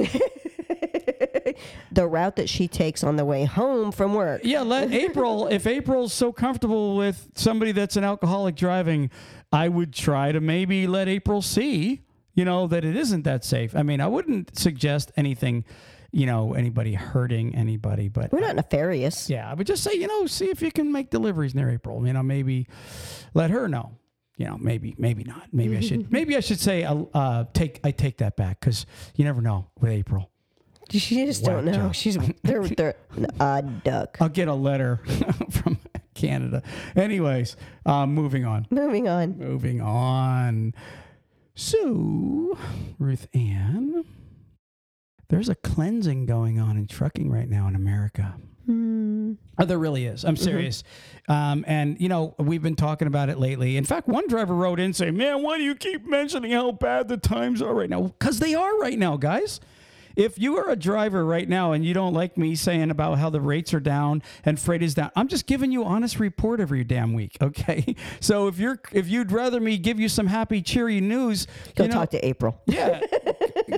the 1.91 2.07
route 2.07 2.35
that 2.37 2.49
she 2.49 2.67
takes 2.67 3.03
on 3.03 3.15
the 3.17 3.25
way 3.25 3.45
home 3.45 3.91
from 3.91 4.15
work. 4.15 4.41
Yeah, 4.43 4.61
let 4.61 4.91
April, 4.93 5.47
if 5.47 5.67
April's 5.67 6.11
so 6.13 6.33
comfortable 6.33 6.95
with 6.95 7.29
somebody 7.35 7.71
that's 7.71 7.95
an 7.97 8.03
alcoholic 8.03 8.55
driving, 8.55 9.11
I 9.51 9.69
would 9.69 9.93
try 9.93 10.31
to 10.31 10.41
maybe 10.41 10.87
let 10.87 11.07
April 11.07 11.43
see, 11.43 12.01
you 12.35 12.45
know, 12.45 12.67
that 12.67 12.85
it 12.85 12.95
isn't 12.95 13.23
that 13.23 13.43
safe. 13.43 13.75
I 13.75 13.81
mean, 13.83 13.99
I 13.99 14.07
wouldn't 14.07 14.57
suggest 14.57 15.11
anything, 15.17 15.65
you 16.11 16.27
know, 16.27 16.53
anybody 16.53 16.93
hurting 16.93 17.55
anybody, 17.55 18.07
but 18.07 18.31
we're 18.31 18.41
not 18.41 18.55
nefarious. 18.55 19.29
Yeah, 19.29 19.49
I 19.49 19.55
would 19.55 19.65
just 19.65 19.83
say, 19.83 19.93
you 19.93 20.07
know, 20.07 20.27
see 20.27 20.49
if 20.49 20.61
you 20.61 20.71
can 20.71 20.91
make 20.91 21.09
deliveries 21.09 21.55
near 21.55 21.69
April. 21.69 22.05
You 22.05 22.13
know, 22.13 22.23
maybe 22.23 22.67
let 23.33 23.49
her 23.49 23.67
know 23.67 23.97
you 24.37 24.45
know, 24.45 24.57
maybe, 24.59 24.95
maybe 24.97 25.23
not. 25.23 25.47
Maybe 25.51 25.77
I 25.77 25.79
should, 25.79 26.11
maybe 26.11 26.35
I 26.35 26.39
should 26.39 26.59
say, 26.59 26.83
uh, 26.83 27.03
uh, 27.13 27.45
take, 27.53 27.79
I 27.83 27.91
take 27.91 28.17
that 28.17 28.35
back 28.35 28.59
because 28.59 28.85
you 29.15 29.23
never 29.23 29.41
know 29.41 29.67
with 29.79 29.91
April. 29.91 30.29
She 30.91 31.25
just 31.25 31.43
don't 31.43 31.65
know. 31.65 31.73
Job. 31.73 31.95
She's 31.95 32.17
they're, 32.43 32.63
they're 32.77 32.95
an 33.15 33.27
odd 33.39 33.83
duck. 33.83 34.17
I'll 34.19 34.29
get 34.29 34.47
a 34.47 34.53
letter 34.53 34.97
from 35.49 35.79
Canada. 36.13 36.61
Anyways, 36.95 37.55
uh, 37.85 38.05
moving 38.05 38.45
on. 38.45 38.67
Moving 38.69 39.07
on. 39.07 39.37
Moving 39.37 39.81
on. 39.81 40.73
So, 41.55 42.57
Ruth 42.99 43.27
Ann, 43.33 44.03
there's 45.29 45.47
a 45.47 45.55
cleansing 45.55 46.25
going 46.25 46.59
on 46.59 46.75
in 46.75 46.85
trucking 46.85 47.31
right 47.31 47.49
now 47.49 47.67
in 47.69 47.75
America. 47.75 48.35
Mm. 48.67 49.37
Oh, 49.57 49.63
there 49.65 49.77
really 49.77 50.05
is. 50.05 50.25
I'm 50.25 50.35
mm-hmm. 50.35 50.43
serious. 50.43 50.83
Mm-hmm. 51.29 51.31
Um, 51.31 51.65
and, 51.65 52.01
you 52.01 52.09
know, 52.09 52.35
we've 52.37 52.61
been 52.61 52.75
talking 52.75 53.07
about 53.07 53.29
it 53.29 53.39
lately. 53.39 53.77
In 53.77 53.85
fact, 53.85 54.09
one 54.09 54.27
driver 54.27 54.53
wrote 54.53 54.81
in 54.81 54.91
saying, 54.91 55.15
Man, 55.15 55.43
why 55.43 55.57
do 55.57 55.63
you 55.63 55.75
keep 55.75 56.05
mentioning 56.05 56.51
how 56.51 56.73
bad 56.73 57.07
the 57.07 57.17
times 57.17 57.61
are 57.61 57.73
right 57.73 57.89
now? 57.89 58.01
Because 58.01 58.39
they 58.39 58.53
are 58.53 58.77
right 58.77 58.99
now, 58.99 59.15
guys. 59.15 59.61
If 60.15 60.39
you 60.39 60.57
are 60.57 60.69
a 60.69 60.75
driver 60.75 61.25
right 61.25 61.47
now 61.47 61.71
and 61.71 61.85
you 61.85 61.93
don't 61.93 62.13
like 62.13 62.37
me 62.37 62.55
saying 62.55 62.91
about 62.91 63.17
how 63.17 63.29
the 63.29 63.41
rates 63.41 63.73
are 63.73 63.79
down 63.79 64.23
and 64.43 64.59
freight 64.59 64.81
is 64.81 64.93
down, 64.93 65.11
I'm 65.15 65.27
just 65.27 65.45
giving 65.45 65.71
you 65.71 65.83
honest 65.83 66.19
report 66.19 66.59
every 66.59 66.83
damn 66.83 67.13
week. 67.13 67.37
Okay. 67.45 67.95
So 68.19 68.47
if 68.47 68.57
you're 68.57 68.79
if 68.91 69.07
you'd 69.07 69.31
rather 69.31 69.59
me 69.59 69.77
give 69.77 69.99
you 69.99 70.09
some 70.09 70.25
happy, 70.25 70.61
cheery 70.63 70.99
news, 70.99 71.45
go 71.75 71.83
you 71.83 71.89
know, 71.89 71.95
talk 71.95 72.09
to 72.09 72.25
April. 72.25 72.59
Yeah. 72.65 73.01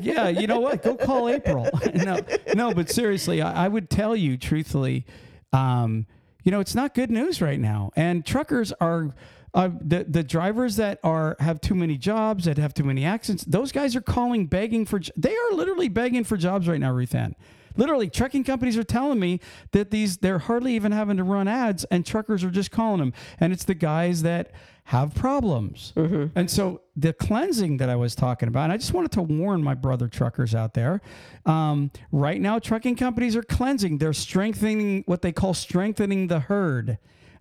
yeah. 0.01 0.29
You 0.29 0.47
know 0.47 0.59
what? 0.59 0.83
Go 0.83 0.95
call 0.95 1.27
April. 1.27 1.69
no, 1.93 2.19
no, 2.55 2.73
but 2.73 2.89
seriously, 2.89 3.41
I, 3.41 3.65
I 3.65 3.67
would 3.67 3.89
tell 3.89 4.15
you 4.15 4.37
truthfully, 4.37 5.05
um, 5.51 6.07
you 6.47 6.51
know, 6.51 6.61
it's 6.61 6.75
not 6.75 6.93
good 6.93 7.11
news 7.11 7.41
right 7.41 7.59
now. 7.59 7.91
And 7.97 8.25
truckers 8.25 8.71
are 8.79 9.13
uh, 9.53 9.69
the 9.81 10.05
the 10.05 10.23
drivers 10.23 10.77
that 10.77 10.97
are 11.03 11.35
have 11.41 11.59
too 11.59 11.75
many 11.75 11.97
jobs 11.97 12.45
that 12.45 12.57
have 12.57 12.73
too 12.73 12.83
many 12.83 13.03
accidents 13.03 13.43
those 13.45 13.71
guys 13.71 13.95
are 13.95 14.01
calling 14.01 14.45
begging 14.45 14.85
for 14.85 15.01
they 15.15 15.33
are 15.33 15.51
literally 15.53 15.87
begging 15.87 16.23
for 16.23 16.37
jobs 16.37 16.67
right 16.67 16.79
now 16.79 16.91
Ruthann. 16.91 17.33
literally 17.75 18.09
trucking 18.09 18.43
companies 18.43 18.77
are 18.77 18.83
telling 18.83 19.19
me 19.19 19.39
that 19.71 19.89
these 19.89 20.17
they're 20.17 20.37
hardly 20.37 20.75
even 20.75 20.91
having 20.91 21.17
to 21.17 21.23
run 21.23 21.47
ads 21.47 21.85
and 21.85 22.05
truckers 22.05 22.43
are 22.43 22.51
just 22.51 22.69
calling 22.69 22.99
them 22.99 23.13
and 23.39 23.51
it's 23.53 23.63
the 23.63 23.73
guys 23.73 24.21
that 24.21 24.51
have 24.87 25.13
problems 25.13 25.93
mm-hmm. 25.95 26.25
and 26.37 26.49
so 26.49 26.81
the 26.95 27.11
cleansing 27.11 27.77
that 27.77 27.89
i 27.89 27.95
was 27.95 28.15
talking 28.15 28.47
about 28.47 28.63
and 28.63 28.73
i 28.73 28.77
just 28.77 28.93
wanted 28.93 29.11
to 29.11 29.21
warn 29.21 29.61
my 29.61 29.73
brother 29.73 30.07
truckers 30.07 30.55
out 30.55 30.73
there 30.73 31.01
um, 31.45 31.91
right 32.11 32.39
now 32.39 32.57
trucking 32.57 32.95
companies 32.95 33.35
are 33.35 33.43
cleansing 33.43 33.97
they're 33.97 34.13
strengthening 34.13 35.03
what 35.05 35.21
they 35.21 35.31
call 35.31 35.53
strengthening 35.53 36.27
the 36.27 36.39
herd 36.39 36.97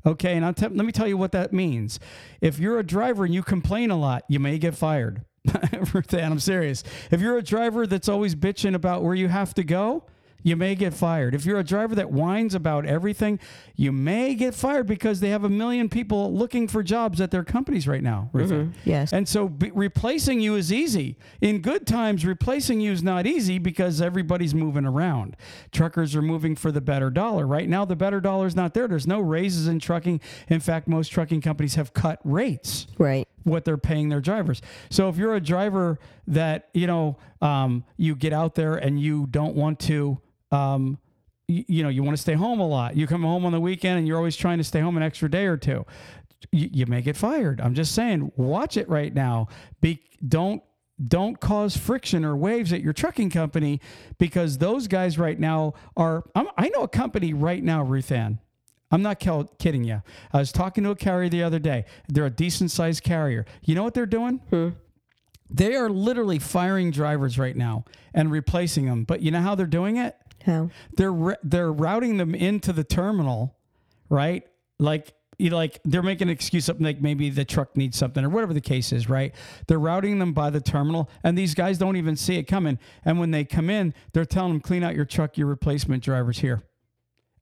Okay, 0.06 0.36
and 0.36 0.44
I'll 0.44 0.54
t- 0.54 0.68
let 0.68 0.86
me 0.86 0.92
tell 0.92 1.08
you 1.08 1.16
what 1.16 1.32
that 1.32 1.52
means. 1.52 1.98
If 2.40 2.60
you're 2.60 2.78
a 2.78 2.84
driver 2.84 3.24
and 3.24 3.34
you 3.34 3.42
complain 3.42 3.90
a 3.90 3.96
lot, 3.96 4.22
you 4.28 4.38
may 4.38 4.58
get 4.58 4.74
fired. 4.74 5.22
That, 5.52 6.22
I'm 6.22 6.38
serious. 6.38 6.84
If 7.10 7.20
you're 7.20 7.38
a 7.38 7.42
driver 7.42 7.86
that's 7.86 8.08
always 8.08 8.34
bitching 8.34 8.74
about 8.74 9.02
where 9.02 9.14
you 9.14 9.28
have 9.28 9.54
to 9.54 9.64
go, 9.64 10.04
you 10.46 10.54
may 10.54 10.76
get 10.76 10.94
fired. 10.94 11.34
If 11.34 11.44
you're 11.44 11.58
a 11.58 11.64
driver 11.64 11.96
that 11.96 12.12
whines 12.12 12.54
about 12.54 12.86
everything, 12.86 13.40
you 13.74 13.90
may 13.90 14.36
get 14.36 14.54
fired 14.54 14.86
because 14.86 15.18
they 15.18 15.30
have 15.30 15.42
a 15.42 15.48
million 15.48 15.88
people 15.88 16.32
looking 16.32 16.68
for 16.68 16.84
jobs 16.84 17.20
at 17.20 17.32
their 17.32 17.42
companies 17.42 17.88
right 17.88 18.02
now. 18.02 18.30
Mm-hmm. 18.32 18.70
Yes. 18.84 19.12
And 19.12 19.28
so 19.28 19.48
be, 19.48 19.72
replacing 19.72 20.38
you 20.38 20.54
is 20.54 20.72
easy. 20.72 21.18
In 21.40 21.62
good 21.62 21.84
times, 21.84 22.24
replacing 22.24 22.80
you 22.80 22.92
is 22.92 23.02
not 23.02 23.26
easy 23.26 23.58
because 23.58 24.00
everybody's 24.00 24.54
moving 24.54 24.86
around. 24.86 25.36
Truckers 25.72 26.14
are 26.14 26.22
moving 26.22 26.54
for 26.54 26.70
the 26.70 26.80
better 26.80 27.10
dollar. 27.10 27.44
Right 27.44 27.68
now, 27.68 27.84
the 27.84 27.96
better 27.96 28.20
dollar 28.20 28.46
is 28.46 28.54
not 28.54 28.72
there. 28.72 28.86
There's 28.86 29.08
no 29.08 29.18
raises 29.18 29.66
in 29.66 29.80
trucking. 29.80 30.20
In 30.46 30.60
fact, 30.60 30.86
most 30.86 31.08
trucking 31.08 31.40
companies 31.40 31.74
have 31.74 31.92
cut 31.92 32.20
rates. 32.22 32.86
Right 32.98 33.26
what 33.42 33.64
they're 33.64 33.78
paying 33.78 34.08
their 34.08 34.20
drivers. 34.20 34.60
So 34.90 35.08
if 35.08 35.16
you're 35.16 35.36
a 35.36 35.40
driver 35.40 36.00
that 36.26 36.68
you 36.74 36.88
know 36.88 37.16
um, 37.40 37.84
you 37.96 38.16
get 38.16 38.32
out 38.32 38.56
there 38.56 38.74
and 38.74 39.00
you 39.00 39.26
don't 39.30 39.54
want 39.54 39.78
to 39.80 40.20
um, 40.50 40.98
you, 41.48 41.64
you 41.68 41.82
know, 41.82 41.88
you 41.88 42.02
want 42.02 42.16
to 42.16 42.20
stay 42.20 42.34
home 42.34 42.60
a 42.60 42.66
lot. 42.66 42.96
You 42.96 43.06
come 43.06 43.22
home 43.22 43.44
on 43.44 43.52
the 43.52 43.60
weekend 43.60 43.98
and 43.98 44.06
you're 44.06 44.16
always 44.16 44.36
trying 44.36 44.58
to 44.58 44.64
stay 44.64 44.80
home 44.80 44.96
an 44.96 45.02
extra 45.02 45.30
day 45.30 45.46
or 45.46 45.56
two. 45.56 45.84
You, 46.52 46.68
you 46.72 46.86
may 46.86 47.02
get 47.02 47.16
fired. 47.16 47.60
I'm 47.60 47.74
just 47.74 47.94
saying, 47.94 48.32
watch 48.36 48.76
it 48.76 48.88
right 48.88 49.12
now. 49.12 49.48
Be 49.80 50.02
don't 50.26 50.62
don't 51.04 51.38
cause 51.40 51.76
friction 51.76 52.24
or 52.24 52.34
waves 52.34 52.72
at 52.72 52.80
your 52.80 52.94
trucking 52.94 53.28
company 53.28 53.80
because 54.18 54.58
those 54.58 54.88
guys 54.88 55.18
right 55.18 55.38
now 55.38 55.74
are. 55.96 56.24
I'm, 56.34 56.48
i 56.56 56.68
know 56.68 56.82
a 56.82 56.88
company 56.88 57.34
right 57.34 57.62
now, 57.62 57.84
Ruthann. 57.84 58.38
I'm 58.90 59.02
not 59.02 59.18
kidding 59.18 59.84
you. 59.84 60.02
I 60.32 60.38
was 60.38 60.52
talking 60.52 60.84
to 60.84 60.90
a 60.90 60.96
carrier 60.96 61.28
the 61.28 61.42
other 61.42 61.58
day. 61.58 61.84
They're 62.08 62.26
a 62.26 62.30
decent 62.30 62.70
sized 62.70 63.02
carrier. 63.02 63.44
You 63.62 63.74
know 63.74 63.82
what 63.82 63.94
they're 63.94 64.06
doing? 64.06 64.40
Hmm. 64.50 64.68
They 65.50 65.74
are 65.74 65.90
literally 65.90 66.38
firing 66.38 66.90
drivers 66.90 67.38
right 67.38 67.56
now 67.56 67.84
and 68.14 68.30
replacing 68.30 68.86
them. 68.86 69.04
But 69.04 69.22
you 69.22 69.30
know 69.30 69.42
how 69.42 69.54
they're 69.54 69.66
doing 69.66 69.96
it? 69.96 70.16
How? 70.46 70.70
They're 70.96 71.36
they're 71.42 71.72
routing 71.72 72.18
them 72.18 72.34
into 72.34 72.72
the 72.72 72.84
terminal, 72.84 73.56
right? 74.08 74.44
Like 74.78 75.12
you 75.38 75.50
like 75.50 75.80
they're 75.84 76.04
making 76.04 76.28
an 76.28 76.32
excuse 76.32 76.68
up 76.68 76.76
like 76.80 77.00
maybe 77.00 77.30
the 77.30 77.44
truck 77.44 77.76
needs 77.76 77.98
something 77.98 78.24
or 78.24 78.28
whatever 78.28 78.54
the 78.54 78.60
case 78.60 78.92
is, 78.92 79.08
right? 79.08 79.34
They're 79.66 79.80
routing 79.80 80.20
them 80.20 80.32
by 80.32 80.50
the 80.50 80.60
terminal 80.60 81.10
and 81.24 81.36
these 81.36 81.54
guys 81.54 81.78
don't 81.78 81.96
even 81.96 82.14
see 82.14 82.36
it 82.36 82.44
coming. 82.44 82.78
And 83.04 83.18
when 83.18 83.32
they 83.32 83.44
come 83.44 83.68
in, 83.68 83.92
they're 84.12 84.24
telling 84.24 84.52
them 84.52 84.60
clean 84.60 84.84
out 84.84 84.94
your 84.94 85.04
truck, 85.04 85.36
your 85.36 85.48
replacement 85.48 86.04
driver's 86.04 86.38
here. 86.38 86.62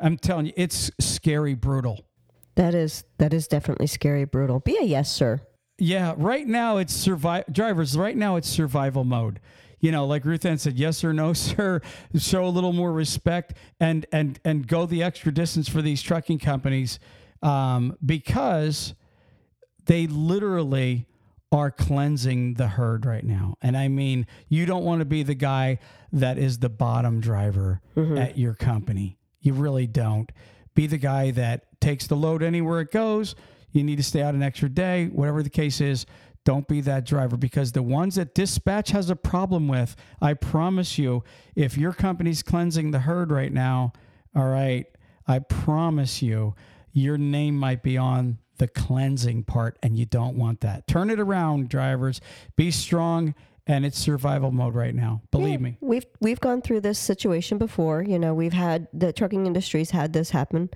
I'm 0.00 0.16
telling 0.16 0.46
you, 0.46 0.52
it's 0.56 0.90
scary 0.98 1.54
brutal. 1.54 2.06
That 2.54 2.74
is 2.74 3.04
that 3.18 3.34
is 3.34 3.46
definitely 3.46 3.86
scary 3.86 4.24
brutal. 4.24 4.60
Be 4.60 4.78
a 4.80 4.84
yes, 4.84 5.12
sir. 5.12 5.42
Yeah, 5.76 6.14
right 6.16 6.46
now 6.46 6.78
it's 6.78 6.94
survive 6.94 7.44
drivers, 7.52 7.98
right 7.98 8.16
now 8.16 8.36
it's 8.36 8.48
survival 8.48 9.04
mode 9.04 9.40
you 9.80 9.92
know, 9.92 10.06
like 10.06 10.24
Ruth 10.24 10.44
Ann 10.44 10.58
said, 10.58 10.78
yes 10.78 11.04
or 11.04 11.12
no, 11.12 11.32
sir. 11.34 11.80
Show 12.16 12.44
a 12.44 12.48
little 12.48 12.72
more 12.72 12.92
respect 12.92 13.54
and 13.80 14.06
and 14.12 14.38
and 14.44 14.66
go 14.66 14.86
the 14.86 15.02
extra 15.02 15.32
distance 15.32 15.68
for 15.68 15.82
these 15.82 16.02
trucking 16.02 16.38
companies 16.38 16.98
um, 17.42 17.96
because 18.04 18.94
they 19.86 20.06
literally 20.06 21.06
are 21.52 21.70
cleansing 21.70 22.54
the 22.54 22.66
herd 22.66 23.06
right 23.06 23.24
now. 23.24 23.54
And 23.62 23.76
I 23.76 23.88
mean, 23.88 24.26
you 24.48 24.66
don't 24.66 24.84
want 24.84 25.00
to 25.00 25.04
be 25.04 25.22
the 25.22 25.34
guy 25.34 25.78
that 26.12 26.36
is 26.36 26.58
the 26.58 26.68
bottom 26.68 27.20
driver 27.20 27.80
mm-hmm. 27.96 28.18
at 28.18 28.36
your 28.36 28.54
company. 28.54 29.18
You 29.40 29.52
really 29.52 29.86
don't. 29.86 30.32
Be 30.74 30.88
the 30.88 30.98
guy 30.98 31.30
that 31.32 31.80
takes 31.80 32.08
the 32.08 32.16
load 32.16 32.42
anywhere 32.42 32.80
it 32.80 32.90
goes. 32.90 33.36
You 33.70 33.84
need 33.84 33.96
to 33.96 34.02
stay 34.02 34.22
out 34.22 34.34
an 34.34 34.42
extra 34.42 34.68
day, 34.68 35.06
whatever 35.06 35.42
the 35.42 35.50
case 35.50 35.80
is. 35.80 36.06
Don't 36.44 36.68
be 36.68 36.80
that 36.82 37.06
driver 37.06 37.36
because 37.36 37.72
the 37.72 37.82
ones 37.82 38.16
that 38.16 38.34
dispatch 38.34 38.90
has 38.90 39.08
a 39.08 39.16
problem 39.16 39.66
with, 39.66 39.96
I 40.20 40.34
promise 40.34 40.98
you, 40.98 41.24
if 41.54 41.78
your 41.78 41.92
company's 41.92 42.42
cleansing 42.42 42.90
the 42.90 43.00
herd 43.00 43.30
right 43.30 43.52
now, 43.52 43.92
all 44.36 44.48
right, 44.48 44.86
I 45.26 45.38
promise 45.38 46.20
you, 46.20 46.54
your 46.92 47.16
name 47.16 47.56
might 47.56 47.82
be 47.82 47.96
on 47.96 48.38
the 48.58 48.68
cleansing 48.68 49.44
part 49.44 49.78
and 49.82 49.96
you 49.98 50.06
don't 50.06 50.36
want 50.36 50.60
that. 50.60 50.86
Turn 50.86 51.10
it 51.10 51.18
around, 51.18 51.68
drivers. 51.68 52.20
Be 52.56 52.70
strong 52.70 53.34
and 53.66 53.86
it's 53.86 53.98
survival 53.98 54.52
mode 54.52 54.74
right 54.74 54.94
now. 54.94 55.22
Believe 55.30 55.60
yeah, 55.60 55.64
me. 55.64 55.78
We've 55.80 56.06
we've 56.20 56.40
gone 56.40 56.60
through 56.60 56.80
this 56.82 56.98
situation 56.98 57.58
before. 57.58 58.02
You 58.02 58.18
know, 58.18 58.34
we've 58.34 58.52
had 58.52 58.88
the 58.92 59.12
trucking 59.12 59.46
industry's 59.46 59.90
had 59.90 60.12
this 60.12 60.30
happen 60.30 60.70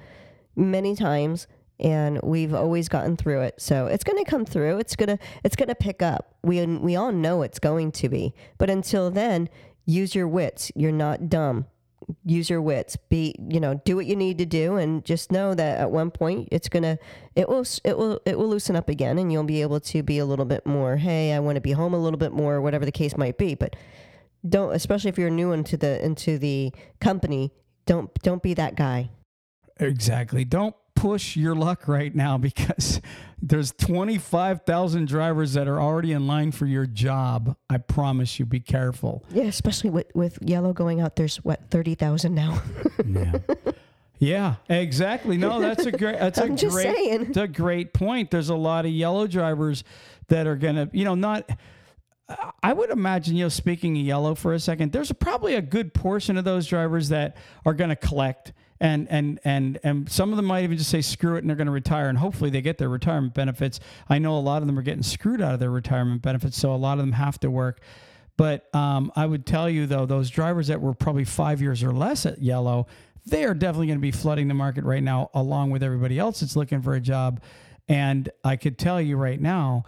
many 0.57 0.97
times 0.97 1.47
and 1.81 2.21
we've 2.23 2.55
always 2.55 2.89
gotten 2.89 3.17
through 3.17 3.43
it. 3.43 3.61
So 3.61 3.87
it's 3.87 4.05
going 4.05 4.23
to 4.23 4.29
come 4.29 4.45
through. 4.45 4.79
It's 4.79 4.97
going 4.97 5.17
to 5.17 5.19
it's 5.45 5.57
going 5.57 5.69
to 5.69 5.75
pick 5.75 6.03
up. 6.03 6.35
We 6.43 6.65
we 6.67 6.97
all 6.97 7.13
know 7.13 7.43
it's 7.43 7.59
going 7.59 7.93
to 7.93 8.09
be. 8.09 8.35
But 8.59 8.71
until 8.71 9.11
then, 9.11 9.49
use 9.87 10.15
your 10.15 10.29
wits. 10.29 10.73
You're 10.75 10.93
not 10.93 11.29
dumb. 11.29 11.67
Use 12.25 12.49
your 12.49 12.63
wits. 12.63 12.97
Be, 12.97 13.35
you 13.51 13.61
know, 13.61 13.81
do 13.85 13.95
what 13.95 14.07
you 14.07 14.17
need 14.17 14.39
to 14.39 14.47
do 14.47 14.77
and 14.77 15.05
just 15.05 15.31
know 15.31 15.55
that 15.55 15.79
at 15.79 15.91
one 15.91 16.11
point 16.11 16.49
it's 16.51 16.69
going 16.69 16.85
to 16.85 16.99
it 17.35 17.49
will 17.49 17.65
it 17.85 17.99
will 17.99 18.21
it 18.25 18.39
will 18.39 18.49
loosen 18.49 18.77
up 18.77 18.89
again 18.89 19.19
and 19.19 19.31
you'll 19.31 19.45
be 19.45 19.63
able 19.63 19.81
to 19.81 20.03
be 20.03 20.19
a 20.19 20.25
little 20.25 20.47
bit 20.47 20.67
more, 20.67 20.97
"Hey, 20.97 21.33
I 21.33 21.41
want 21.41 21.57
to 21.57 21.61
be 21.61 21.73
home 21.73 21.95
a 21.95 21.99
little 21.99 22.19
bit 22.19 22.33
more," 22.33 22.61
whatever 22.61 22.85
the 22.85 22.93
case 22.93 23.17
might 23.17 23.39
be. 23.39 23.55
But 23.55 23.77
don't 24.49 24.75
especially 24.75 25.11
if 25.11 25.19
you're 25.19 25.31
new 25.31 25.53
into 25.53 25.77
the 25.77 26.03
into 26.05 26.39
the 26.39 26.73
company, 27.01 27.53
don't 27.87 28.11
don't 28.23 28.43
be 28.43 28.55
that 28.55 28.75
guy. 28.77 29.11
Exactly. 29.81 30.45
Don't 30.45 30.75
push 30.99 31.37
your 31.37 31.55
luck 31.55 31.87
right 31.87 32.15
now 32.15 32.37
because 32.39 33.01
there's 33.43 33.73
25,000 33.73 35.07
drivers 35.07 35.53
that 35.53 35.69
are 35.69 35.81
already 35.81 36.13
in 36.13 36.27
line 36.27 36.51
for 36.51 36.67
your 36.67 36.87
job. 36.87 37.57
I 37.71 37.79
promise 37.79 38.39
you, 38.39 38.47
be 38.47 38.61
careful. 38.61 39.25
Yeah, 39.31 39.45
especially 39.45 39.91
with, 39.91 40.11
with 40.15 40.39
yellow 40.43 40.73
going 40.73 41.01
out, 41.01 41.17
there's 41.17 41.37
what, 41.39 41.71
30,000 41.71 42.35
now? 42.35 42.61
yeah. 43.07 43.33
Yeah, 44.21 44.57
exactly. 44.69 45.37
No, 45.37 45.61
that's 45.61 45.87
a 45.87 45.93
great. 45.93 46.19
That's 46.19 46.39
I'm 46.41 46.55
a 46.55 46.57
just 46.57 46.75
great. 46.75 46.93
saying. 46.93 47.27
It's 47.29 47.37
a 47.37 47.47
great 47.47 47.93
point. 47.93 48.33
There's 48.33 48.49
a 48.49 48.57
lot 48.57 48.85
of 48.85 48.91
yellow 48.91 49.29
drivers 49.29 49.85
that 50.27 50.49
are 50.49 50.57
gonna, 50.57 50.91
you 50.93 51.05
know, 51.05 51.15
not. 51.15 51.49
I 52.61 52.73
would 52.73 52.91
imagine, 52.91 53.37
you 53.37 53.45
know, 53.45 53.49
speaking 53.49 53.97
of 53.97 54.05
yellow 54.05 54.35
for 54.35 54.55
a 54.55 54.59
second, 54.59 54.91
there's 54.91 55.13
a, 55.13 55.15
probably 55.15 55.55
a 55.55 55.63
good 55.63 55.95
portion 55.95 56.37
of 56.37 56.45
those 56.45 56.67
drivers 56.67 57.11
that 57.11 57.37
are 57.65 57.75
going 57.75 57.91
to 57.91 57.97
collect 57.97 58.53
and 58.81 59.09
and 59.11 59.41
and 59.45 59.79
and 59.83 60.11
some 60.11 60.31
of 60.31 60.37
them 60.37 60.47
might 60.47 60.65
even 60.65 60.79
just 60.79 60.91
say 60.91 61.01
screw 61.01 61.37
it 61.37 61.41
and 61.41 61.49
they're 61.49 61.57
going 61.57 61.67
to 61.67 61.73
retire 61.73 62.09
and 62.09 62.19
hopefully 62.19 62.51
they 62.51 62.63
get 62.63 62.79
their 62.79 62.89
retirement 62.89 63.35
benefits. 63.35 63.81
I 64.09 64.19
know 64.19 64.37
a 64.37 64.41
lot 64.41 64.63
of 64.63 64.67
them 64.67 64.79
are 64.79 64.83
getting 64.83 65.03
screwed 65.03 65.41
out 65.41 65.55
of 65.55 65.61
their 65.61 65.71
retirement 65.71 66.23
benefits, 66.23 66.57
so 66.57 66.75
a 66.75 66.77
lot 66.77 66.99
of 66.99 66.99
them 66.99 67.13
have 67.13 67.39
to 67.41 67.51
work. 67.51 67.81
But 68.37 68.73
um, 68.75 69.11
I 69.17 69.27
would 69.27 69.47
tell 69.47 69.69
you 69.69 69.87
though, 69.87 70.07
those 70.07 70.31
drivers 70.31 70.69
that 70.69 70.81
were 70.81 70.95
probably 70.95 71.25
five 71.25 71.61
years 71.61 71.83
or 71.83 71.91
less 71.91 72.25
at 72.25 72.41
yellow, 72.41 72.87
they 73.27 73.45
are 73.45 73.55
definitely 73.55 73.89
going 73.89 73.99
to 73.99 74.03
be 74.03 74.13
flooding 74.13 74.49
the 74.49 74.55
market 74.55 74.85
right 74.85 75.03
now, 75.03 75.31
along 75.35 75.71
with 75.71 75.83
everybody 75.83 76.19
else 76.19 76.41
that's 76.41 76.57
looking 76.57 76.81
for 76.81 76.95
a 76.95 77.01
job. 77.01 77.43
And 77.89 78.29
I 78.45 78.57
could 78.57 78.79
tell 78.79 79.01
you 79.01 79.17
right 79.17 79.41
now, 79.41 79.85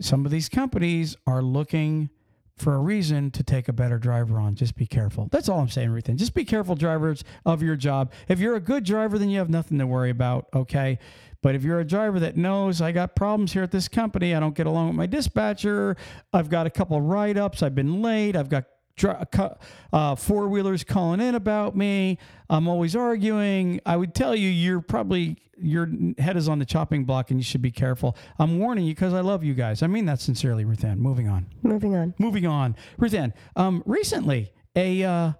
some 0.00 0.24
of 0.26 0.30
these 0.30 0.48
companies 0.48 1.16
are 1.26 1.40
looking 1.40 2.10
for 2.56 2.74
a 2.74 2.78
reason 2.78 3.30
to 3.32 3.42
take 3.42 3.68
a 3.68 3.72
better 3.72 3.98
driver 3.98 4.38
on. 4.38 4.54
Just 4.54 4.76
be 4.76 4.86
careful. 4.86 5.28
That's 5.30 5.48
all 5.48 5.60
I'm 5.60 5.68
saying, 5.68 5.90
Ruthann. 5.90 6.16
Just 6.16 6.34
be 6.34 6.44
careful, 6.44 6.76
drivers, 6.76 7.24
of 7.44 7.62
your 7.62 7.76
job. 7.76 8.12
If 8.28 8.38
you're 8.38 8.54
a 8.54 8.60
good 8.60 8.84
driver, 8.84 9.18
then 9.18 9.28
you 9.28 9.38
have 9.38 9.50
nothing 9.50 9.78
to 9.78 9.86
worry 9.86 10.10
about, 10.10 10.46
okay? 10.54 10.98
But 11.42 11.54
if 11.54 11.62
you're 11.62 11.80
a 11.80 11.86
driver 11.86 12.20
that 12.20 12.36
knows 12.36 12.80
I 12.80 12.92
got 12.92 13.16
problems 13.16 13.52
here 13.52 13.62
at 13.62 13.70
this 13.70 13.88
company, 13.88 14.34
I 14.34 14.40
don't 14.40 14.54
get 14.54 14.66
along 14.66 14.88
with 14.88 14.96
my 14.96 15.06
dispatcher, 15.06 15.96
I've 16.32 16.48
got 16.48 16.66
a 16.66 16.70
couple 16.70 17.00
write 17.00 17.36
ups, 17.36 17.62
I've 17.62 17.74
been 17.74 18.00
late, 18.00 18.34
I've 18.34 18.48
got 18.48 18.64
uh, 19.92 20.14
four 20.14 20.48
wheelers 20.48 20.84
calling 20.84 21.20
in 21.20 21.34
about 21.34 21.76
me. 21.76 22.18
I'm 22.48 22.68
always 22.68 22.94
arguing. 22.94 23.80
I 23.84 23.96
would 23.96 24.14
tell 24.14 24.34
you, 24.34 24.48
you're 24.48 24.80
probably 24.80 25.38
your 25.56 25.88
head 26.18 26.36
is 26.36 26.48
on 26.48 26.58
the 26.58 26.64
chopping 26.64 27.04
block, 27.04 27.30
and 27.30 27.38
you 27.38 27.44
should 27.44 27.62
be 27.62 27.70
careful. 27.70 28.16
I'm 28.38 28.58
warning 28.58 28.84
you 28.84 28.94
because 28.94 29.14
I 29.14 29.20
love 29.20 29.44
you 29.44 29.54
guys. 29.54 29.82
I 29.82 29.86
mean 29.86 30.04
that 30.06 30.20
sincerely, 30.20 30.64
Ruthann. 30.64 30.98
Moving 30.98 31.28
on. 31.28 31.46
Moving 31.62 31.94
on. 31.94 32.14
Moving 32.18 32.46
on, 32.46 32.76
Ruthann. 32.98 33.32
Um, 33.56 33.82
recently, 33.86 34.52
a 34.76 35.02
uh, 35.04 35.32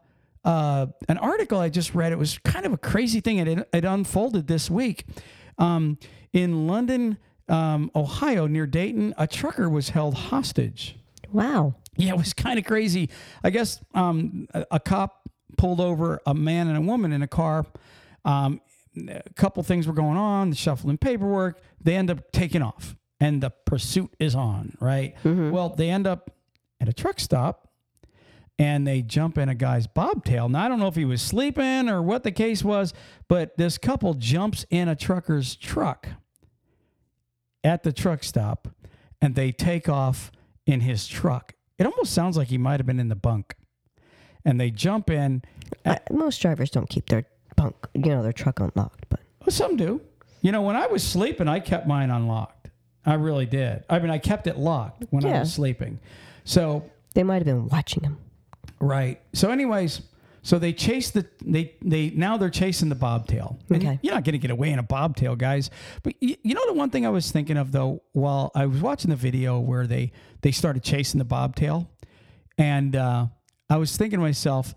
uh, 0.44 0.86
an 1.08 1.18
article 1.18 1.58
I 1.58 1.68
just 1.68 1.94
read. 1.94 2.12
It 2.12 2.18
was 2.18 2.38
kind 2.38 2.66
of 2.66 2.72
a 2.72 2.78
crazy 2.78 3.20
thing. 3.20 3.38
It 3.38 3.68
it 3.72 3.84
unfolded 3.84 4.46
this 4.46 4.70
week. 4.70 5.04
Um, 5.58 5.98
in 6.32 6.66
London, 6.66 7.18
um, 7.48 7.90
Ohio, 7.94 8.46
near 8.46 8.66
Dayton, 8.66 9.14
a 9.16 9.26
trucker 9.26 9.68
was 9.68 9.90
held 9.90 10.14
hostage. 10.14 10.96
Wow. 11.32 11.74
Yeah, 11.96 12.11
it 12.11 12.16
was 12.16 12.33
kind 12.33 12.59
of 12.59 12.64
crazy. 12.64 13.11
I 13.42 13.50
guess 13.50 13.80
um, 13.94 14.48
a, 14.52 14.66
a, 14.72 14.80
cop 14.80 15.28
pulled 15.57 15.80
over 15.80 16.20
a 16.26 16.35
man 16.35 16.68
and 16.68 16.76
a 16.76 16.80
woman 16.80 17.12
in 17.12 17.22
a 17.22 17.28
car. 17.28 17.64
Um, 18.24 18.61
a 19.09 19.22
couple 19.35 19.62
things 19.62 19.87
were 19.87 19.92
going 19.92 20.16
on, 20.16 20.52
shuffling 20.52 20.98
paperwork. 20.98 21.61
They 21.80 21.96
end 21.96 22.11
up 22.11 22.33
taking 22.33 22.62
off, 22.62 22.96
and 23.20 23.42
the 23.42 23.50
pursuit 23.50 24.14
is 24.18 24.35
on, 24.35 24.76
right? 24.80 25.14
Mm-hmm. 25.24 25.50
Well, 25.50 25.70
they 25.70 25.90
end 25.90 26.07
up 26.07 26.30
at 26.80 26.88
a 26.88 26.92
truck 26.92 27.20
stop 27.20 27.68
and 28.59 28.87
they 28.87 29.02
jump 29.02 29.37
in 29.37 29.48
a 29.48 29.54
guy's 29.54 29.87
bobtail. 29.87 30.48
Now, 30.48 30.64
I 30.64 30.68
don't 30.68 30.78
know 30.78 30.87
if 30.87 30.94
he 30.94 31.04
was 31.04 31.20
sleeping 31.20 31.88
or 31.88 32.02
what 32.02 32.22
the 32.22 32.30
case 32.30 32.62
was, 32.62 32.94
but 33.28 33.57
this 33.57 33.78
couple 33.78 34.14
jumps 34.14 34.64
in 34.70 34.88
a 34.88 34.94
trucker's 34.94 35.57
truck 35.57 36.09
at 37.64 37.83
the 37.83 37.92
truck 37.92 38.22
stop 38.22 38.68
and 39.20 39.35
they 39.35 39.50
take 39.50 39.88
off 39.88 40.30
in 40.66 40.80
his 40.80 41.09
truck. 41.09 41.54
It 41.78 41.87
almost 41.87 42.12
sounds 42.12 42.37
like 42.37 42.48
he 42.48 42.58
might 42.58 42.78
have 42.80 42.87
been 42.87 43.00
in 43.00 43.08
the 43.08 43.16
bunk. 43.16 43.56
And 44.44 44.60
they 44.60 44.70
jump 44.70 45.10
in. 45.10 45.42
Uh, 45.84 45.96
most 46.10 46.40
drivers 46.40 46.70
don't 46.70 46.88
keep 46.88 47.08
their 47.08 47.24
bunk, 47.56 47.74
you 47.94 48.10
know, 48.10 48.22
their 48.22 48.32
truck 48.32 48.60
unlocked, 48.60 49.06
but 49.08 49.20
well, 49.40 49.50
some 49.50 49.76
do. 49.76 50.00
You 50.42 50.52
know, 50.52 50.62
when 50.62 50.76
I 50.76 50.87
was 50.87 51.02
sleeping, 51.02 51.48
I 51.48 51.60
kept 51.60 51.87
mine 51.87 52.10
unlocked. 52.10 52.68
I 53.06 53.14
really 53.14 53.46
did. 53.46 53.84
I 53.88 53.98
mean, 53.98 54.10
I 54.10 54.18
kept 54.18 54.46
it 54.46 54.58
locked 54.58 55.04
when 55.10 55.24
yeah. 55.24 55.37
I 55.37 55.40
was 55.40 55.54
sleeping. 55.54 55.98
So 56.44 56.90
they 57.14 57.22
might 57.22 57.37
have 57.37 57.44
been 57.44 57.68
watching 57.68 58.02
him. 58.02 58.18
Right. 58.80 59.20
So, 59.32 59.50
anyways, 59.50 60.02
so 60.44 60.59
they 60.59 60.74
chase 60.74 61.11
the 61.11 61.26
they 61.42 61.74
they 61.83 62.11
now 62.11 62.37
they're 62.37 62.50
chasing 62.50 62.90
the 62.90 62.94
bobtail. 62.94 63.59
And 63.70 63.83
okay. 63.83 63.98
You're 64.02 64.14
not 64.14 64.24
going 64.24 64.35
to 64.35 64.38
get 64.38 64.50
away 64.50 64.70
in 64.70 64.78
a 64.78 64.83
bobtail, 64.83 65.37
guys. 65.37 65.70
But 66.02 66.14
you, 66.20 66.37
you, 66.42 66.54
know 66.54 66.66
the 66.66 66.74
one 66.74 66.90
thing 66.90 67.07
I 67.07 67.09
was 67.09 67.33
thinking 67.33 67.57
of 67.57 67.72
though, 67.72 68.02
while 68.12 68.52
I 68.54 68.66
was 68.66 68.80
watching 68.80 69.09
the 69.09 69.16
video 69.16 69.59
where 69.59 69.87
they 69.87 70.12
they 70.42 70.52
started 70.52 70.85
chasing 70.85 71.18
the 71.18 71.24
bobtail, 71.24 71.90
and 72.59 72.94
uh, 72.94 73.26
I 73.70 73.78
was 73.78 73.96
thinking 73.96 74.18
to 74.18 74.22
myself, 74.22 74.74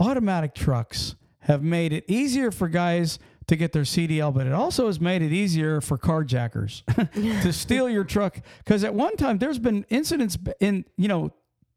automatic 0.00 0.52
trucks 0.52 1.14
have 1.38 1.62
made 1.62 1.92
it 1.92 2.04
easier 2.08 2.50
for 2.50 2.68
guys 2.68 3.20
to 3.46 3.54
get 3.54 3.72
their 3.72 3.82
CDL, 3.82 4.34
but 4.34 4.48
it 4.48 4.52
also 4.52 4.86
has 4.86 4.98
made 4.98 5.22
it 5.22 5.30
easier 5.32 5.80
for 5.80 5.96
carjackers 5.96 6.82
to 7.42 7.52
steal 7.52 7.88
your 7.88 8.02
truck. 8.02 8.40
Because 8.58 8.82
at 8.82 8.94
one 8.94 9.16
time, 9.16 9.38
there's 9.38 9.60
been 9.60 9.86
incidents 9.90 10.36
in, 10.58 10.84
you 10.96 11.06
know, 11.06 11.32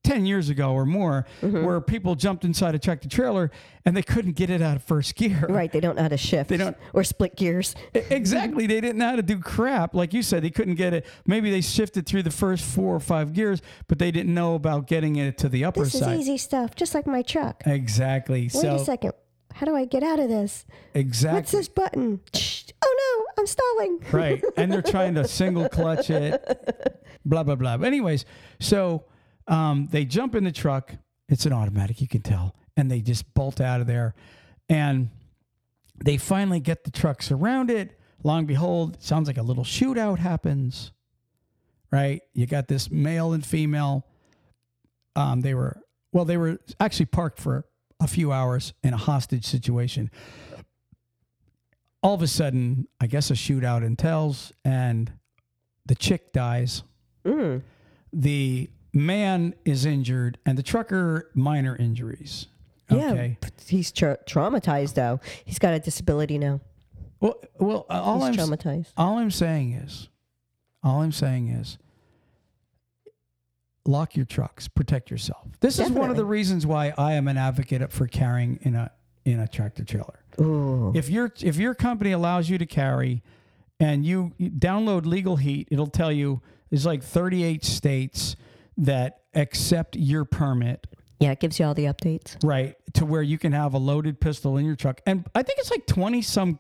10 0.07 0.25
years 0.25 0.47
ago 0.47 0.71
or 0.71 0.85
more 0.85 1.25
mm-hmm. 1.41 1.65
where 1.65 1.81
people 1.81 2.15
jumped 2.15 2.45
inside 2.45 2.73
a 2.73 2.79
tractor 2.79 3.09
trailer 3.09 3.51
and 3.83 3.95
they 3.95 4.01
couldn't 4.01 4.37
get 4.37 4.49
it 4.49 4.61
out 4.61 4.77
of 4.77 4.83
first 4.83 5.15
gear. 5.15 5.45
Right. 5.49 5.69
They 5.69 5.81
don't 5.81 5.97
know 5.97 6.03
how 6.03 6.07
to 6.07 6.17
shift. 6.17 6.49
They 6.49 6.55
don't 6.55 6.77
or 6.93 7.03
split 7.03 7.35
gears. 7.35 7.75
exactly. 7.93 8.67
They 8.67 8.79
didn't 8.79 8.99
know 8.99 9.09
how 9.09 9.15
to 9.17 9.21
do 9.21 9.39
crap. 9.39 9.93
Like 9.93 10.13
you 10.13 10.23
said, 10.23 10.43
they 10.43 10.49
couldn't 10.49 10.75
get 10.75 10.93
it. 10.93 11.05
Maybe 11.25 11.51
they 11.51 11.59
shifted 11.59 12.05
through 12.05 12.23
the 12.23 12.31
first 12.31 12.63
four 12.63 12.95
or 12.95 13.01
five 13.01 13.33
gears, 13.33 13.61
but 13.87 13.99
they 13.99 14.11
didn't 14.11 14.33
know 14.33 14.55
about 14.55 14.87
getting 14.87 15.17
it 15.17 15.37
to 15.39 15.49
the 15.49 15.65
upper 15.65 15.83
this 15.83 15.99
side. 15.99 16.11
This 16.11 16.21
is 16.21 16.29
easy 16.29 16.37
stuff, 16.37 16.73
just 16.75 16.95
like 16.95 17.05
my 17.05 17.21
truck. 17.21 17.63
Exactly. 17.65 18.43
Wait 18.43 18.51
so, 18.51 18.75
a 18.75 18.79
second. 18.79 19.11
How 19.55 19.65
do 19.65 19.75
I 19.75 19.83
get 19.85 20.03
out 20.03 20.19
of 20.19 20.29
this? 20.29 20.65
Exactly. 20.93 21.39
What's 21.39 21.51
this 21.51 21.67
button? 21.67 22.21
Oh 22.81 23.25
no, 23.27 23.41
I'm 23.41 23.47
stalling. 23.47 24.05
Right. 24.11 24.43
And 24.55 24.71
they're 24.71 24.81
trying 24.81 25.15
to 25.15 25.27
single 25.27 25.67
clutch 25.67 26.09
it. 26.09 27.03
Blah 27.25 27.43
blah 27.43 27.55
blah. 27.55 27.73
Anyways, 27.73 28.23
so 28.61 29.03
um, 29.47 29.87
they 29.91 30.05
jump 30.05 30.35
in 30.35 30.43
the 30.43 30.51
truck. 30.51 30.93
It's 31.29 31.45
an 31.45 31.53
automatic, 31.53 32.01
you 32.01 32.07
can 32.07 32.21
tell, 32.21 32.55
and 32.75 32.89
they 32.89 33.01
just 33.01 33.33
bolt 33.33 33.59
out 33.59 33.81
of 33.81 33.87
there. 33.87 34.15
And 34.69 35.09
they 36.03 36.17
finally 36.17 36.59
get 36.59 36.83
the 36.83 36.91
truck 36.91 37.21
surrounded. 37.21 37.95
Long 38.23 38.45
behold, 38.45 38.95
it 38.95 39.03
sounds 39.03 39.27
like 39.27 39.37
a 39.37 39.43
little 39.43 39.63
shootout 39.63 40.19
happens. 40.19 40.91
Right? 41.91 42.21
You 42.33 42.45
got 42.45 42.67
this 42.67 42.91
male 42.91 43.33
and 43.33 43.45
female. 43.45 44.05
Um, 45.15 45.41
they 45.41 45.53
were 45.53 45.81
well, 46.11 46.25
they 46.25 46.37
were 46.37 46.59
actually 46.79 47.05
parked 47.05 47.39
for 47.39 47.65
a 47.99 48.07
few 48.07 48.31
hours 48.31 48.73
in 48.83 48.93
a 48.93 48.97
hostage 48.97 49.45
situation. 49.45 50.09
All 52.01 52.13
of 52.13 52.21
a 52.21 52.27
sudden, 52.27 52.87
I 52.99 53.07
guess 53.07 53.29
a 53.31 53.33
shootout 53.33 53.83
entails, 53.83 54.51
and 54.63 55.11
the 55.85 55.95
chick 55.95 56.31
dies. 56.31 56.83
Mm. 57.25 57.61
The 58.13 58.69
man 58.97 59.53
is 59.63 59.85
injured 59.85 60.37
and 60.45 60.57
the 60.57 60.63
trucker 60.63 61.29
minor 61.33 61.75
injuries. 61.75 62.47
Okay. 62.91 63.37
Yeah, 63.41 63.49
he's 63.65 63.91
tra- 63.91 64.17
traumatized 64.25 64.95
though. 64.95 65.19
He's 65.45 65.59
got 65.59 65.73
a 65.73 65.79
disability 65.79 66.37
now. 66.37 66.61
Well, 67.19 67.35
well, 67.59 67.85
uh, 67.89 68.01
all 68.01 68.25
he's 68.25 68.39
I'm 68.39 68.49
traumatized. 68.49 68.91
all 68.95 69.17
I'm 69.17 69.31
saying 69.31 69.73
is, 69.73 70.09
all 70.83 71.01
I'm 71.01 71.11
saying 71.11 71.49
is, 71.49 71.77
lock 73.85 74.15
your 74.15 74.25
trucks, 74.25 74.67
protect 74.67 75.09
yourself. 75.09 75.47
This 75.59 75.77
Definitely. 75.77 75.95
is 75.95 75.99
one 76.01 76.09
of 76.11 76.17
the 76.17 76.25
reasons 76.25 76.65
why 76.65 76.93
I 76.97 77.13
am 77.13 77.27
an 77.27 77.37
advocate 77.37 77.91
for 77.91 78.07
carrying 78.07 78.59
in 78.61 78.75
a 78.75 78.91
in 79.25 79.39
a 79.39 79.47
tractor 79.47 79.83
trailer. 79.83 80.19
Ooh. 80.39 80.93
If 80.95 81.09
your 81.09 81.33
if 81.41 81.57
your 81.57 81.73
company 81.73 82.11
allows 82.11 82.49
you 82.49 82.57
to 82.57 82.65
carry, 82.65 83.21
and 83.79 84.05
you, 84.05 84.33
you 84.37 84.49
download 84.49 85.05
Legal 85.05 85.35
Heat, 85.35 85.67
it'll 85.71 85.87
tell 85.87 86.11
you 86.11 86.41
there's 86.69 86.85
like 86.85 87.03
38 87.03 87.65
states 87.65 88.35
that 88.77 89.21
accept 89.33 89.95
your 89.95 90.25
permit. 90.25 90.87
Yeah, 91.19 91.31
it 91.31 91.39
gives 91.39 91.59
you 91.59 91.65
all 91.65 91.73
the 91.73 91.85
updates. 91.85 92.37
Right. 92.43 92.75
To 92.93 93.05
where 93.05 93.23
you 93.23 93.37
can 93.37 93.51
have 93.51 93.73
a 93.73 93.79
loaded 93.79 94.21
pistol 94.21 94.57
in 94.57 94.65
your 94.65 94.75
truck. 94.75 95.01
And 95.05 95.25
I 95.33 95.41
think 95.43 95.59
it's 95.59 95.71
like 95.71 95.87
20 95.87 96.21
some 96.21 96.59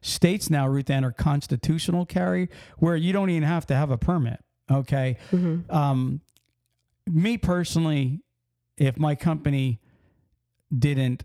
states 0.00 0.50
now, 0.50 0.66
Ruth 0.66 0.90
Ann, 0.90 1.04
are 1.04 1.12
constitutional 1.12 2.04
carry, 2.04 2.48
where 2.78 2.96
you 2.96 3.12
don't 3.12 3.30
even 3.30 3.44
have 3.44 3.66
to 3.66 3.74
have 3.74 3.90
a 3.90 3.98
permit. 3.98 4.40
Okay. 4.70 5.16
Um, 5.70 6.20
me 7.06 7.38
personally, 7.38 8.22
if 8.76 8.98
my 8.98 9.14
company 9.14 9.80
didn't 10.76 11.24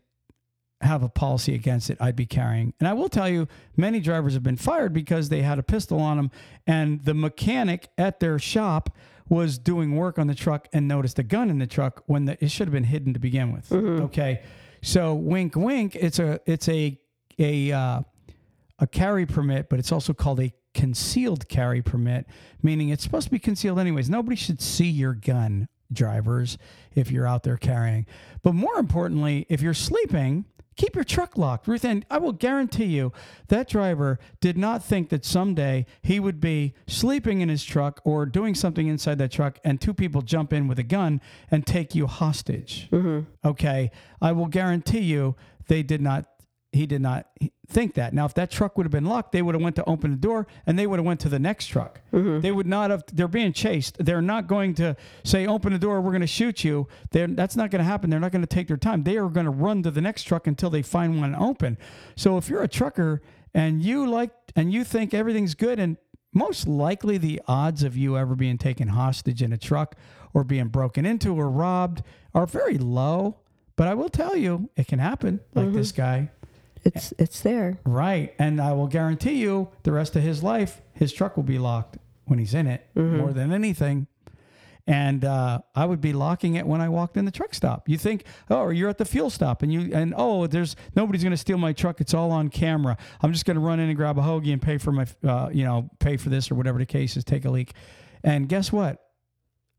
have 0.81 1.03
a 1.03 1.09
policy 1.09 1.53
against 1.53 1.89
it, 1.89 1.97
I'd 1.99 2.15
be 2.15 2.25
carrying. 2.25 2.73
And 2.79 2.87
I 2.87 2.93
will 2.93 3.09
tell 3.09 3.29
you, 3.29 3.47
many 3.75 3.99
drivers 3.99 4.33
have 4.33 4.43
been 4.43 4.57
fired 4.57 4.93
because 4.93 5.29
they 5.29 5.41
had 5.41 5.59
a 5.59 5.63
pistol 5.63 5.99
on 5.99 6.17
them, 6.17 6.31
and 6.65 7.03
the 7.03 7.13
mechanic 7.13 7.89
at 7.97 8.19
their 8.19 8.39
shop 8.39 8.95
was 9.31 9.57
doing 9.57 9.95
work 9.95 10.19
on 10.19 10.27
the 10.27 10.35
truck 10.35 10.67
and 10.73 10.89
noticed 10.89 11.17
a 11.17 11.23
gun 11.23 11.49
in 11.49 11.57
the 11.57 11.65
truck 11.65 12.03
when 12.05 12.25
the, 12.25 12.43
it 12.43 12.51
should 12.51 12.67
have 12.67 12.73
been 12.73 12.83
hidden 12.83 13.13
to 13.13 13.19
begin 13.19 13.53
with. 13.53 13.71
Okay, 13.71 14.41
so 14.81 15.13
wink, 15.15 15.55
wink. 15.55 15.95
It's 15.95 16.19
a 16.19 16.41
it's 16.45 16.67
a 16.67 16.99
a 17.39 17.71
uh, 17.71 18.01
a 18.79 18.87
carry 18.87 19.25
permit, 19.25 19.69
but 19.69 19.79
it's 19.79 19.91
also 19.93 20.13
called 20.13 20.41
a 20.41 20.51
concealed 20.73 21.47
carry 21.47 21.81
permit, 21.81 22.25
meaning 22.61 22.89
it's 22.89 23.03
supposed 23.03 23.27
to 23.27 23.31
be 23.31 23.39
concealed 23.39 23.79
anyways. 23.79 24.09
Nobody 24.09 24.35
should 24.35 24.61
see 24.61 24.89
your 24.89 25.13
gun, 25.13 25.69
drivers, 25.93 26.57
if 26.93 27.09
you're 27.09 27.27
out 27.27 27.43
there 27.43 27.57
carrying. 27.57 28.05
But 28.43 28.53
more 28.53 28.75
importantly, 28.77 29.45
if 29.47 29.61
you're 29.61 29.73
sleeping, 29.73 30.43
keep 30.75 30.95
your 30.95 31.03
truck 31.03 31.37
locked. 31.37 31.67
Ruth 31.67 31.85
Ann, 31.85 32.05
I 32.09 32.17
will 32.17 32.31
guarantee 32.31 32.85
you 32.85 33.11
that 33.47 33.69
driver 33.69 34.19
did 34.39 34.57
not 34.57 34.83
think 34.83 35.09
that 35.09 35.25
someday 35.25 35.85
he 36.01 36.19
would 36.19 36.39
be 36.39 36.73
sleeping 36.87 37.41
in 37.41 37.49
his 37.49 37.63
truck 37.63 38.01
or 38.03 38.25
doing 38.25 38.55
something 38.55 38.87
inside 38.87 39.17
that 39.19 39.31
truck 39.31 39.59
and 39.63 39.79
two 39.79 39.93
people 39.93 40.21
jump 40.21 40.53
in 40.53 40.67
with 40.67 40.79
a 40.79 40.83
gun 40.83 41.21
and 41.49 41.65
take 41.65 41.93
you 41.95 42.07
hostage. 42.07 42.87
Mm-hmm. 42.91 43.47
Okay. 43.47 43.91
I 44.21 44.31
will 44.31 44.47
guarantee 44.47 44.99
you 45.01 45.35
they 45.67 45.83
did 45.83 46.01
not 46.01 46.25
he 46.73 46.85
did 46.85 47.01
not 47.01 47.27
think 47.67 47.95
that. 47.95 48.13
Now, 48.13 48.25
if 48.25 48.33
that 48.35 48.49
truck 48.49 48.77
would 48.77 48.85
have 48.85 48.91
been 48.91 49.05
locked, 49.05 49.33
they 49.33 49.41
would 49.41 49.55
have 49.55 49.61
went 49.61 49.75
to 49.75 49.89
open 49.89 50.11
the 50.11 50.17
door 50.17 50.47
and 50.65 50.79
they 50.79 50.87
would 50.87 50.99
have 50.99 51.05
went 51.05 51.19
to 51.21 51.29
the 51.29 51.39
next 51.39 51.67
truck. 51.67 52.01
Mm-hmm. 52.13 52.39
They 52.39 52.51
would 52.51 52.67
not 52.67 52.91
have. 52.91 53.03
They're 53.11 53.27
being 53.27 53.51
chased. 53.51 54.03
They're 54.03 54.21
not 54.21 54.47
going 54.47 54.75
to 54.75 54.95
say, 55.23 55.45
"Open 55.47 55.73
the 55.73 55.79
door, 55.79 55.99
we're 55.99 56.11
going 56.11 56.21
to 56.21 56.27
shoot 56.27 56.63
you." 56.63 56.87
They're, 57.11 57.27
that's 57.27 57.55
not 57.55 57.71
going 57.71 57.79
to 57.79 57.85
happen. 57.85 58.09
They're 58.09 58.19
not 58.19 58.31
going 58.31 58.43
to 58.43 58.47
take 58.47 58.67
their 58.67 58.77
time. 58.77 59.03
They 59.03 59.17
are 59.17 59.27
going 59.27 59.45
to 59.45 59.51
run 59.51 59.83
to 59.83 59.91
the 59.91 60.01
next 60.01 60.23
truck 60.23 60.47
until 60.47 60.69
they 60.69 60.81
find 60.81 61.19
one 61.19 61.35
open. 61.35 61.77
So, 62.15 62.37
if 62.37 62.49
you're 62.49 62.63
a 62.63 62.69
trucker 62.69 63.21
and 63.53 63.83
you 63.83 64.07
like 64.09 64.31
and 64.55 64.71
you 64.71 64.83
think 64.85 65.13
everything's 65.13 65.55
good, 65.55 65.77
and 65.77 65.97
most 66.33 66.67
likely 66.67 67.17
the 67.17 67.41
odds 67.47 67.83
of 67.83 67.97
you 67.97 68.17
ever 68.17 68.35
being 68.35 68.57
taken 68.57 68.89
hostage 68.89 69.41
in 69.41 69.51
a 69.51 69.57
truck 69.57 69.95
or 70.33 70.45
being 70.45 70.69
broken 70.69 71.05
into 71.05 71.35
or 71.35 71.49
robbed 71.49 72.03
are 72.33 72.45
very 72.45 72.77
low. 72.77 73.37
But 73.75 73.87
I 73.87 73.93
will 73.93 74.09
tell 74.09 74.35
you, 74.35 74.69
it 74.75 74.87
can 74.87 74.99
happen. 74.99 75.41
Like 75.53 75.73
this 75.73 75.91
mm-hmm. 75.91 76.01
guy. 76.01 76.31
It's 76.83 77.13
it's 77.19 77.41
there. 77.41 77.79
Right. 77.85 78.33
And 78.39 78.59
I 78.59 78.73
will 78.73 78.87
guarantee 78.87 79.35
you 79.35 79.69
the 79.83 79.91
rest 79.91 80.15
of 80.15 80.23
his 80.23 80.41
life, 80.41 80.81
his 80.93 81.13
truck 81.13 81.35
will 81.37 81.43
be 81.43 81.59
locked 81.59 81.97
when 82.25 82.39
he's 82.39 82.53
in 82.53 82.67
it 82.67 82.87
more 82.95 83.33
than 83.33 83.51
anything. 83.51 84.07
And 84.87 85.23
uh, 85.23 85.59
I 85.75 85.85
would 85.85 86.01
be 86.01 86.11
locking 86.11 86.55
it 86.55 86.65
when 86.65 86.81
I 86.81 86.89
walked 86.89 87.15
in 87.15 87.25
the 87.25 87.31
truck 87.31 87.53
stop. 87.53 87.87
You 87.87 87.97
think, 87.97 88.25
oh, 88.49 88.69
you're 88.69 88.89
at 88.89 88.97
the 88.97 89.05
fuel 89.05 89.29
stop 89.29 89.61
and 89.61 89.71
you, 89.71 89.91
and 89.93 90.13
oh, 90.17 90.47
there's 90.47 90.75
nobody's 90.95 91.23
going 91.23 91.31
to 91.31 91.37
steal 91.37 91.57
my 91.57 91.71
truck. 91.71 92.01
It's 92.01 92.13
all 92.13 92.31
on 92.31 92.49
camera. 92.49 92.97
I'm 93.21 93.31
just 93.31 93.45
going 93.45 93.55
to 93.55 93.61
run 93.61 93.79
in 93.79 93.89
and 93.89 93.95
grab 93.95 94.17
a 94.17 94.21
hoagie 94.21 94.51
and 94.51 94.61
pay 94.61 94.77
for 94.79 94.91
my, 94.91 95.05
uh, 95.23 95.49
you 95.53 95.63
know, 95.63 95.89
pay 95.99 96.17
for 96.17 96.29
this 96.29 96.49
or 96.49 96.55
whatever 96.55 96.79
the 96.79 96.85
case 96.85 97.15
is, 97.15 97.23
take 97.23 97.45
a 97.45 97.51
leak. 97.51 97.73
And 98.23 98.49
guess 98.49 98.71
what? 98.71 99.01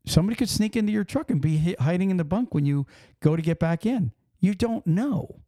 Somebody 0.07 0.37
could 0.37 0.49
sneak 0.49 0.77
into 0.77 0.93
your 0.93 1.05
truck 1.05 1.31
and 1.31 1.41
be 1.41 1.75
hiding 1.79 2.11
in 2.11 2.17
the 2.17 2.25
bunk 2.25 2.55
when 2.55 2.65
you 2.65 2.87
go 3.21 3.35
to 3.35 3.43
get 3.43 3.59
back 3.59 3.85
in. 3.85 4.13
You 4.41 4.55
don't 4.55 4.87
know. 4.87 5.41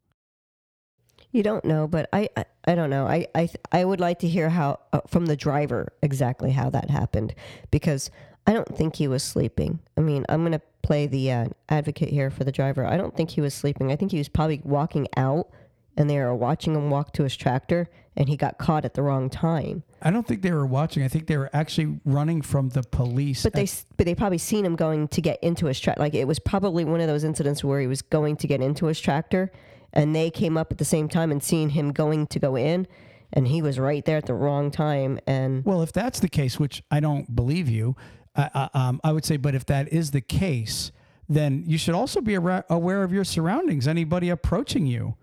You 1.34 1.42
don't 1.42 1.64
know, 1.64 1.88
but 1.88 2.08
I 2.12 2.28
I, 2.36 2.44
I 2.64 2.74
don't 2.76 2.90
know. 2.90 3.08
I 3.08 3.26
I 3.34 3.48
I 3.72 3.84
would 3.84 3.98
like 3.98 4.20
to 4.20 4.28
hear 4.28 4.48
how 4.50 4.78
uh, 4.92 5.00
from 5.08 5.26
the 5.26 5.34
driver 5.34 5.92
exactly 6.00 6.52
how 6.52 6.70
that 6.70 6.90
happened 6.90 7.34
because 7.72 8.08
I 8.46 8.52
don't 8.52 8.76
think 8.76 8.94
he 8.94 9.08
was 9.08 9.24
sleeping. 9.24 9.80
I 9.96 10.00
mean, 10.00 10.24
I'm 10.28 10.44
gonna 10.44 10.62
play 10.82 11.08
the 11.08 11.32
uh, 11.32 11.46
advocate 11.68 12.10
here 12.10 12.30
for 12.30 12.44
the 12.44 12.52
driver. 12.52 12.86
I 12.86 12.96
don't 12.96 13.16
think 13.16 13.30
he 13.30 13.40
was 13.40 13.52
sleeping. 13.52 13.90
I 13.90 13.96
think 13.96 14.12
he 14.12 14.18
was 14.18 14.28
probably 14.28 14.60
walking 14.62 15.08
out, 15.16 15.50
and 15.96 16.08
they 16.08 16.18
were 16.18 16.36
watching 16.36 16.76
him 16.76 16.88
walk 16.88 17.12
to 17.14 17.24
his 17.24 17.36
tractor, 17.36 17.90
and 18.16 18.28
he 18.28 18.36
got 18.36 18.58
caught 18.58 18.84
at 18.84 18.94
the 18.94 19.02
wrong 19.02 19.28
time. 19.28 19.82
I 20.02 20.12
don't 20.12 20.28
think 20.28 20.42
they 20.42 20.52
were 20.52 20.66
watching. 20.66 21.02
I 21.02 21.08
think 21.08 21.26
they 21.26 21.36
were 21.36 21.50
actually 21.52 21.98
running 22.04 22.42
from 22.42 22.68
the 22.68 22.84
police. 22.84 23.42
But 23.42 23.54
they 23.54 23.66
but 23.96 24.06
they 24.06 24.14
probably 24.14 24.38
seen 24.38 24.64
him 24.64 24.76
going 24.76 25.08
to 25.08 25.20
get 25.20 25.42
into 25.42 25.66
his 25.66 25.80
tractor. 25.80 26.00
Like 26.00 26.14
it 26.14 26.28
was 26.28 26.38
probably 26.38 26.84
one 26.84 27.00
of 27.00 27.08
those 27.08 27.24
incidents 27.24 27.64
where 27.64 27.80
he 27.80 27.88
was 27.88 28.02
going 28.02 28.36
to 28.36 28.46
get 28.46 28.60
into 28.60 28.86
his 28.86 29.00
tractor, 29.00 29.50
and 29.94 30.14
they 30.14 30.30
came 30.30 30.58
up 30.58 30.70
at 30.70 30.76
the 30.78 30.84
same 30.84 31.08
time 31.08 31.32
and 31.32 31.42
seen 31.42 31.70
him 31.70 31.92
going 31.92 32.26
to 32.26 32.38
go 32.38 32.56
in, 32.56 32.86
and 33.32 33.48
he 33.48 33.62
was 33.62 33.78
right 33.78 34.04
there 34.04 34.18
at 34.18 34.26
the 34.26 34.34
wrong 34.34 34.70
time. 34.70 35.18
And 35.26 35.64
well, 35.64 35.80
if 35.80 35.92
that's 35.92 36.20
the 36.20 36.28
case, 36.28 36.60
which 36.60 36.82
I 36.90 37.00
don't 37.00 37.34
believe 37.34 37.70
you, 37.70 37.96
I, 38.36 38.68
I, 38.74 38.88
um, 38.88 39.00
I 39.02 39.12
would 39.12 39.24
say, 39.24 39.38
but 39.38 39.54
if 39.54 39.64
that 39.66 39.90
is 39.92 40.10
the 40.10 40.20
case, 40.20 40.92
then 41.26 41.64
you 41.66 41.78
should 41.78 41.94
also 41.94 42.20
be 42.20 42.34
aware 42.34 43.02
of 43.02 43.12
your 43.12 43.24
surroundings. 43.24 43.88
Anybody 43.88 44.28
approaching 44.28 44.84
you, 44.84 45.16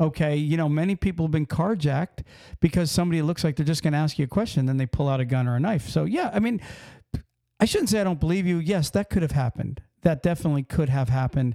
okay? 0.00 0.34
You 0.34 0.56
know, 0.56 0.68
many 0.68 0.96
people 0.96 1.26
have 1.26 1.30
been 1.30 1.46
carjacked 1.46 2.24
because 2.58 2.90
somebody 2.90 3.22
looks 3.22 3.44
like 3.44 3.54
they're 3.54 3.64
just 3.64 3.84
going 3.84 3.92
to 3.92 3.98
ask 3.98 4.18
you 4.18 4.24
a 4.24 4.28
question, 4.28 4.66
then 4.66 4.78
they 4.78 4.86
pull 4.86 5.08
out 5.08 5.20
a 5.20 5.24
gun 5.24 5.46
or 5.46 5.54
a 5.54 5.60
knife. 5.60 5.88
So 5.88 6.04
yeah, 6.06 6.30
I 6.34 6.40
mean, 6.40 6.60
I 7.60 7.66
shouldn't 7.66 7.90
say 7.90 8.00
I 8.00 8.04
don't 8.04 8.18
believe 8.18 8.46
you. 8.46 8.58
Yes, 8.58 8.90
that 8.90 9.10
could 9.10 9.22
have 9.22 9.30
happened. 9.30 9.80
That 10.02 10.22
definitely 10.22 10.64
could 10.64 10.88
have 10.88 11.08
happened. 11.08 11.54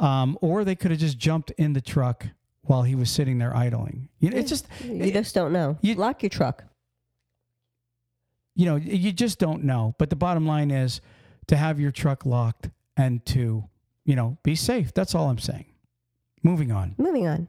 Um, 0.00 0.38
or 0.40 0.64
they 0.64 0.76
could 0.76 0.90
have 0.92 1.00
just 1.00 1.18
jumped 1.18 1.50
in 1.52 1.72
the 1.72 1.80
truck 1.80 2.26
while 2.62 2.82
he 2.82 2.94
was 2.94 3.10
sitting 3.10 3.38
there 3.38 3.54
idling. 3.56 4.08
You 4.20 4.30
know, 4.30 4.36
it's 4.36 4.48
just 4.48 4.66
you 4.84 5.10
just 5.12 5.34
don't 5.34 5.52
know. 5.52 5.76
you- 5.80 5.94
Lock 5.94 6.22
your 6.22 6.30
truck. 6.30 6.64
you 8.54 8.66
know, 8.66 8.76
you 8.76 9.12
just 9.12 9.38
don't 9.38 9.64
know. 9.64 9.94
But 9.98 10.10
the 10.10 10.16
bottom 10.16 10.46
line 10.46 10.70
is 10.70 11.00
to 11.46 11.56
have 11.56 11.78
your 11.80 11.90
truck 11.92 12.26
locked 12.26 12.70
and 12.96 13.24
to, 13.26 13.64
you 14.04 14.16
know, 14.16 14.36
be 14.42 14.54
safe. 14.56 14.92
That's 14.94 15.14
all 15.14 15.28
I'm 15.30 15.38
saying. 15.38 15.66
Moving 16.42 16.72
on. 16.72 16.94
Moving 16.98 17.26
on. 17.26 17.48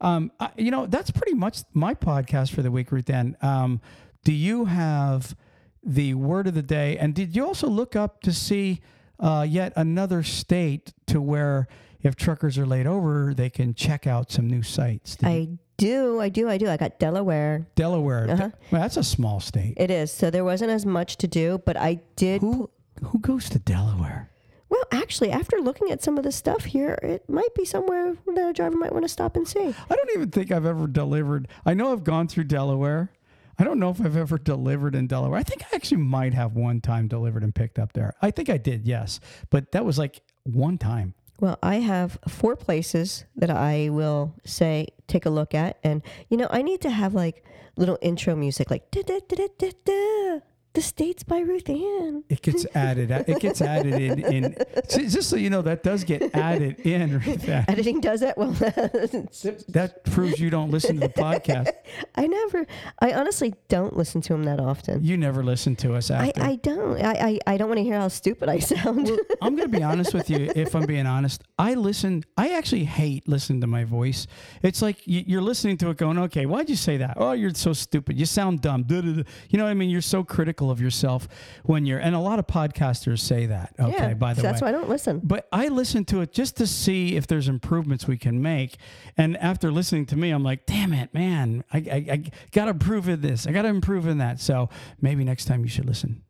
Um, 0.00 0.32
I, 0.40 0.50
you 0.56 0.70
know, 0.70 0.86
that's 0.86 1.10
pretty 1.10 1.34
much 1.34 1.60
my 1.74 1.94
podcast 1.94 2.52
for 2.52 2.62
the 2.62 2.70
week, 2.70 2.92
Ruth 2.92 3.10
Ann. 3.10 3.36
Um, 3.42 3.80
do 4.24 4.32
you 4.32 4.66
have 4.66 5.36
the 5.82 6.14
word 6.14 6.46
of 6.46 6.54
the 6.54 6.62
day? 6.62 6.96
And 6.98 7.14
did 7.14 7.34
you 7.36 7.44
also 7.44 7.68
look 7.68 7.94
up 7.96 8.20
to 8.22 8.32
see 8.32 8.80
uh, 9.20 9.46
yet 9.48 9.72
another 9.76 10.22
state 10.22 10.92
to 11.06 11.20
where 11.20 11.68
if 12.02 12.16
truckers 12.16 12.58
are 12.58 12.66
laid 12.66 12.86
over, 12.86 13.34
they 13.34 13.50
can 13.50 13.74
check 13.74 14.06
out 14.06 14.30
some 14.30 14.46
new 14.46 14.62
sites? 14.62 15.16
Did 15.16 15.28
I 15.28 15.48
do. 15.76 16.20
I 16.20 16.28
do. 16.28 16.48
I 16.48 16.58
do. 16.58 16.68
I 16.68 16.76
got 16.76 16.98
Delaware. 16.98 17.66
Delaware. 17.74 18.30
Uh-huh. 18.30 18.50
Well, 18.70 18.82
that's 18.82 18.96
a 18.96 19.04
small 19.04 19.40
state. 19.40 19.74
It 19.76 19.90
is. 19.90 20.12
So 20.12 20.30
there 20.30 20.44
wasn't 20.44 20.70
as 20.70 20.84
much 20.86 21.16
to 21.18 21.26
do, 21.26 21.60
but 21.64 21.76
I 21.76 22.00
did. 22.16 22.40
Who 22.40 22.70
who 23.02 23.18
goes 23.20 23.48
to 23.50 23.58
Delaware? 23.58 24.30
Well, 24.68 24.84
actually, 24.92 25.30
after 25.30 25.58
looking 25.60 25.90
at 25.90 26.02
some 26.02 26.18
of 26.18 26.24
the 26.24 26.32
stuff 26.32 26.64
here, 26.64 26.98
it 27.02 27.28
might 27.28 27.54
be 27.54 27.64
somewhere 27.64 28.16
that 28.34 28.48
a 28.50 28.52
driver 28.52 28.76
might 28.76 28.92
want 28.92 29.04
to 29.04 29.08
stop 29.08 29.34
and 29.34 29.48
see. 29.48 29.60
I 29.60 29.94
don't 29.94 30.10
even 30.14 30.30
think 30.30 30.52
I've 30.52 30.66
ever 30.66 30.86
delivered. 30.86 31.48
I 31.64 31.72
know 31.72 31.92
I've 31.92 32.04
gone 32.04 32.28
through 32.28 32.44
Delaware. 32.44 33.10
I 33.58 33.64
don't 33.64 33.80
know 33.80 33.90
if 33.90 34.00
I've 34.00 34.16
ever 34.16 34.38
delivered 34.38 34.94
in 34.94 35.06
Delaware. 35.06 35.38
I 35.38 35.42
think 35.42 35.64
I 35.64 35.76
actually 35.76 35.98
might 35.98 36.32
have 36.34 36.54
one 36.54 36.80
time 36.80 37.08
delivered 37.08 37.42
and 37.42 37.54
picked 37.54 37.78
up 37.78 37.92
there. 37.92 38.14
I 38.22 38.30
think 38.30 38.48
I 38.48 38.56
did, 38.56 38.86
yes. 38.86 39.18
But 39.50 39.72
that 39.72 39.84
was 39.84 39.98
like 39.98 40.20
one 40.44 40.78
time. 40.78 41.14
Well, 41.40 41.58
I 41.62 41.76
have 41.76 42.18
four 42.28 42.56
places 42.56 43.24
that 43.36 43.50
I 43.50 43.90
will 43.90 44.34
say 44.44 44.88
take 45.06 45.26
a 45.26 45.30
look 45.30 45.54
at, 45.54 45.78
and 45.84 46.02
you 46.28 46.36
know, 46.36 46.48
I 46.50 46.62
need 46.62 46.80
to 46.82 46.90
have 46.90 47.14
like 47.14 47.44
little 47.76 47.98
intro 48.02 48.34
music, 48.34 48.70
like 48.70 48.90
da 48.90 49.02
da 49.02 49.20
da 49.28 49.46
da 49.56 49.70
da. 49.84 50.40
The 50.74 50.82
states 50.82 51.22
by 51.22 51.38
Ruth 51.40 51.68
Ann. 51.68 52.24
It 52.28 52.42
gets 52.42 52.66
added. 52.74 53.10
It 53.10 53.40
gets 53.40 53.60
added 53.60 53.94
in. 53.94 54.22
in 54.24 54.56
just 54.88 55.28
so 55.28 55.36
you 55.36 55.50
know, 55.50 55.62
that 55.62 55.82
does 55.82 56.04
get 56.04 56.34
added 56.34 56.80
in. 56.80 57.18
That, 57.48 57.68
Editing 57.68 58.00
does 58.00 58.20
that 58.20 58.36
well. 58.36 58.50
that 58.52 60.00
proves 60.04 60.38
you 60.38 60.50
don't 60.50 60.70
listen 60.70 61.00
to 61.00 61.08
the 61.08 61.12
podcast. 61.12 61.72
I 62.14 62.26
never. 62.26 62.66
I 63.00 63.12
honestly 63.12 63.54
don't 63.68 63.96
listen 63.96 64.20
to 64.22 64.34
him 64.34 64.44
that 64.44 64.60
often. 64.60 65.02
You 65.02 65.16
never 65.16 65.42
listen 65.42 65.74
to 65.76 65.94
us 65.94 66.10
I, 66.10 66.28
after. 66.28 66.42
I 66.42 66.56
don't. 66.56 67.02
I, 67.02 67.12
I, 67.12 67.38
I 67.46 67.56
don't 67.56 67.68
want 67.68 67.78
to 67.78 67.84
hear 67.84 67.98
how 67.98 68.08
stupid 68.08 68.48
I 68.48 68.58
sound. 68.58 69.10
I'm 69.40 69.56
going 69.56 69.70
to 69.70 69.76
be 69.76 69.82
honest 69.82 70.12
with 70.12 70.28
you. 70.28 70.52
If 70.54 70.76
I'm 70.76 70.86
being 70.86 71.06
honest, 71.06 71.42
I 71.58 71.74
listen. 71.74 72.24
I 72.36 72.50
actually 72.50 72.84
hate 72.84 73.26
listening 73.26 73.62
to 73.62 73.66
my 73.66 73.84
voice. 73.84 74.26
It's 74.62 74.82
like 74.82 74.98
you're 75.04 75.42
listening 75.42 75.78
to 75.78 75.90
it, 75.90 75.96
going, 75.96 76.18
"Okay, 76.18 76.46
why'd 76.46 76.68
you 76.68 76.76
say 76.76 76.98
that? 76.98 77.14
Oh, 77.16 77.32
you're 77.32 77.54
so 77.54 77.72
stupid. 77.72 78.18
You 78.18 78.26
sound 78.26 78.60
dumb." 78.60 78.84
You 78.88 79.24
know 79.52 79.64
what 79.64 79.70
I 79.70 79.74
mean? 79.74 79.90
You're 79.90 80.00
so 80.02 80.22
critical 80.22 80.67
of 80.70 80.80
yourself 80.80 81.28
when 81.64 81.86
you're, 81.86 81.98
and 81.98 82.14
a 82.14 82.18
lot 82.18 82.38
of 82.38 82.46
podcasters 82.46 83.20
say 83.20 83.46
that. 83.46 83.74
Okay, 83.78 83.92
yeah, 83.92 84.14
by 84.14 84.34
the 84.34 84.42
way. 84.42 84.48
that's 84.48 84.62
why 84.62 84.68
I 84.68 84.72
don't 84.72 84.88
listen. 84.88 85.20
But 85.22 85.48
I 85.52 85.68
listen 85.68 86.04
to 86.06 86.20
it 86.20 86.32
just 86.32 86.56
to 86.58 86.66
see 86.66 87.16
if 87.16 87.26
there's 87.26 87.48
improvements 87.48 88.06
we 88.06 88.16
can 88.16 88.40
make. 88.42 88.76
And 89.16 89.36
after 89.38 89.70
listening 89.70 90.06
to 90.06 90.16
me, 90.16 90.30
I'm 90.30 90.42
like, 90.42 90.66
damn 90.66 90.92
it, 90.92 91.12
man, 91.14 91.64
I, 91.72 91.78
I, 91.78 92.06
I 92.12 92.22
got 92.52 92.66
to 92.66 92.70
improve 92.70 93.08
in 93.08 93.20
this. 93.20 93.46
I 93.46 93.52
got 93.52 93.62
to 93.62 93.68
improve 93.68 94.06
in 94.06 94.18
that. 94.18 94.40
So 94.40 94.68
maybe 95.00 95.24
next 95.24 95.46
time 95.46 95.62
you 95.62 95.68
should 95.68 95.86
listen. 95.86 96.22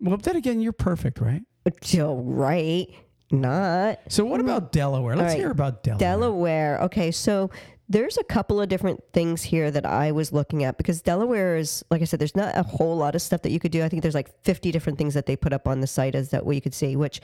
Well, 0.00 0.16
then 0.16 0.36
again, 0.36 0.60
you're 0.60 0.72
perfect, 0.72 1.20
right? 1.20 1.42
Joe, 1.80 2.16
right? 2.16 2.88
Not. 3.30 4.00
So 4.08 4.24
what 4.24 4.40
about 4.40 4.70
Delaware? 4.70 5.16
Let's 5.16 5.32
right. 5.32 5.38
hear 5.38 5.50
about 5.50 5.82
Delaware. 5.82 5.98
Delaware. 5.98 6.78
Okay, 6.82 7.10
so 7.10 7.50
there's 7.88 8.16
a 8.16 8.24
couple 8.24 8.60
of 8.60 8.68
different 8.68 9.02
things 9.12 9.42
here 9.42 9.70
that 9.70 9.84
I 9.84 10.12
was 10.12 10.32
looking 10.32 10.64
at 10.64 10.78
because 10.78 11.02
Delaware 11.02 11.56
is, 11.56 11.84
like 11.90 12.00
I 12.00 12.04
said, 12.04 12.18
there's 12.18 12.36
not 12.36 12.56
a 12.56 12.62
whole 12.62 12.96
lot 12.96 13.14
of 13.14 13.22
stuff 13.22 13.42
that 13.42 13.50
you 13.50 13.60
could 13.60 13.72
do. 13.72 13.82
I 13.82 13.88
think 13.88 14.02
there's 14.02 14.14
like 14.14 14.42
50 14.42 14.72
different 14.72 14.96
things 14.96 15.14
that 15.14 15.26
they 15.26 15.36
put 15.36 15.52
up 15.52 15.68
on 15.68 15.80
the 15.80 15.86
site 15.86 16.14
as 16.14 16.30
that 16.30 16.46
way 16.46 16.54
you 16.54 16.60
could 16.62 16.74
see, 16.74 16.96
which 16.96 17.20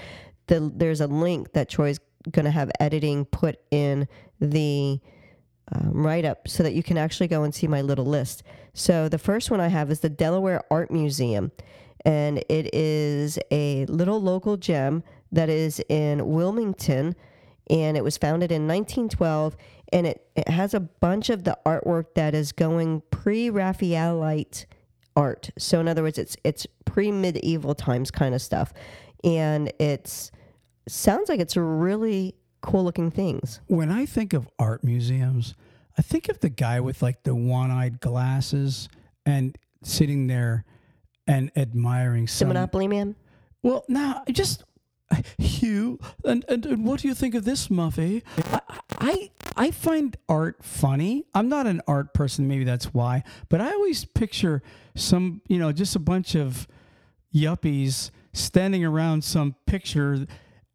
the, 0.48 0.70
there's 0.74 1.00
a 1.00 1.06
link 1.06 1.52
that 1.54 1.70
Troy's 1.70 1.98
going 2.30 2.44
to 2.44 2.50
have 2.50 2.70
editing 2.78 3.24
put 3.24 3.58
in 3.70 4.06
the 4.38 5.00
um, 5.72 5.92
write 5.92 6.24
up 6.24 6.48
so 6.48 6.62
that 6.62 6.74
you 6.74 6.82
can 6.82 6.98
actually 6.98 7.28
go 7.28 7.42
and 7.42 7.54
see 7.54 7.66
my 7.66 7.80
little 7.80 8.04
list. 8.04 8.42
So 8.74 9.08
the 9.08 9.18
first 9.18 9.50
one 9.50 9.61
I 9.61 9.68
have 9.68 9.90
is 9.90 10.00
the 10.00 10.08
Delaware 10.11 10.62
Art 10.70 10.90
Museum, 10.90 11.52
and 12.04 12.38
it 12.48 12.74
is 12.74 13.38
a 13.50 13.86
little 13.86 14.20
local 14.20 14.56
gem 14.56 15.02
that 15.32 15.48
is 15.48 15.80
in 15.88 16.28
Wilmington, 16.28 17.14
and 17.68 17.96
it 17.96 18.02
was 18.02 18.16
founded 18.16 18.50
in 18.50 18.66
1912 18.66 19.56
and 19.93 20.07
it, 20.07 20.26
it 20.36 20.49
has 20.49 20.74
a 20.74 20.80
bunch 20.80 21.30
of 21.30 21.45
the 21.45 21.59
artwork 21.66 22.14
that 22.14 22.34
is 22.34 22.53
going 22.53 23.03
pre-Raphaelite 23.11 24.66
art. 25.16 25.51
So 25.59 25.80
in 25.80 25.88
other 25.88 26.03
words, 26.03 26.18
it's 26.18 26.36
it's 26.45 26.66
pre-medieval 26.84 27.74
times 27.74 28.11
kind 28.11 28.34
of 28.34 28.43
stuff, 28.43 28.72
and 29.24 29.72
it's 29.78 30.30
sounds 30.88 31.28
like 31.28 31.41
it's 31.41 31.57
really 31.57 32.34
cool 32.62 32.84
looking 32.84 33.11
things. 33.11 33.61
When 33.66 33.91
I 33.91 34.07
think 34.07 34.32
of 34.32 34.49
art 34.59 34.84
museums, 34.84 35.55
I 35.99 36.03
think 36.03 36.28
of 36.28 36.41
the 36.41 36.49
guy 36.49 36.80
with 36.80 37.03
like 37.03 37.22
the 37.22 37.34
one-eyed 37.34 38.01
glasses 38.01 38.88
and 39.26 39.57
sitting 39.82 40.26
there 40.26 40.64
and 41.26 41.51
admiring 41.57 42.24
The 42.24 42.32
some. 42.32 42.49
Monopoly 42.49 42.88
Man. 42.88 43.16
Well, 43.62 43.84
now 43.88 44.24
just 44.30 44.64
Hugh, 45.38 45.98
and, 46.24 46.44
and, 46.48 46.64
and 46.66 46.84
what 46.84 47.00
do 47.00 47.08
you 47.08 47.14
think 47.14 47.34
of 47.34 47.44
this, 47.44 47.68
Muffy? 47.68 48.22
I, 48.52 48.61
I 48.98 49.30
I 49.56 49.70
find 49.70 50.16
art 50.28 50.64
funny. 50.64 51.26
I'm 51.34 51.48
not 51.48 51.66
an 51.66 51.82
art 51.86 52.14
person, 52.14 52.48
maybe 52.48 52.64
that's 52.64 52.94
why, 52.94 53.24
but 53.48 53.61
I 53.61 53.72
always 53.72 54.04
picture 54.04 54.62
some, 54.94 55.42
you 55.48 55.58
know, 55.58 55.72
just 55.72 55.96
a 55.96 55.98
bunch 55.98 56.34
of 56.34 56.66
yuppies 57.34 58.11
standing 58.32 58.84
around 58.84 59.24
some 59.24 59.56
picture 59.66 60.26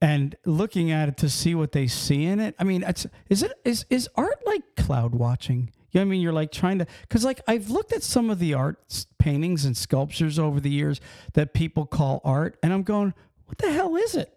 and 0.02 0.36
looking 0.46 0.92
at 0.92 1.08
it 1.10 1.18
to 1.18 1.30
see 1.30 1.56
what 1.56 1.72
they 1.72 1.88
see 1.88 2.26
in 2.26 2.40
it. 2.40 2.54
I 2.60 2.64
mean, 2.64 2.84
it's 2.84 3.08
is 3.30 3.44
it 3.44 3.54
is 3.64 3.86
is 3.90 4.10
art 4.16 4.46
like 4.46 4.64
cloud 4.76 5.16
watching? 5.16 5.72
You 5.92 6.02
know 6.02 6.08
I 6.08 6.10
mean? 6.10 6.22
You're 6.22 6.34
like 6.34 6.52
trying 6.52 6.80
to, 6.80 6.88
because 7.02 7.24
like 7.24 7.40
I've 7.48 7.70
looked 7.70 7.94
at 7.94 8.04
some 8.04 8.30
of 8.30 8.40
the 8.40 8.54
art 8.54 9.06
paintings 9.18 9.64
and 9.64 9.78
sculptures 9.78 10.38
over 10.38 10.60
the 10.60 10.70
years 10.70 11.00
that 11.34 11.54
people 11.54 11.86
call 11.86 12.20
art, 12.26 12.58
and 12.62 12.74
I'm 12.74 12.84
going, 12.84 13.14
what 13.46 13.58
the 13.58 13.72
hell 13.72 13.96
is 13.96 14.16
it? 14.16 14.32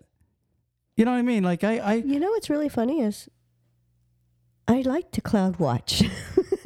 You 0.97 1.05
know 1.05 1.13
what 1.13 1.19
I 1.19 1.23
mean? 1.23 1.45
Like 1.45 1.65
I, 1.65 1.79
I 1.79 1.95
You 1.95 2.19
know 2.19 2.31
what's 2.31 2.51
really 2.51 2.69
funny 2.69 3.03
is 3.03 3.29
I 4.67 4.83
like 4.83 5.11
to 5.13 5.21
cloud 5.21 5.59
watch. 5.59 6.03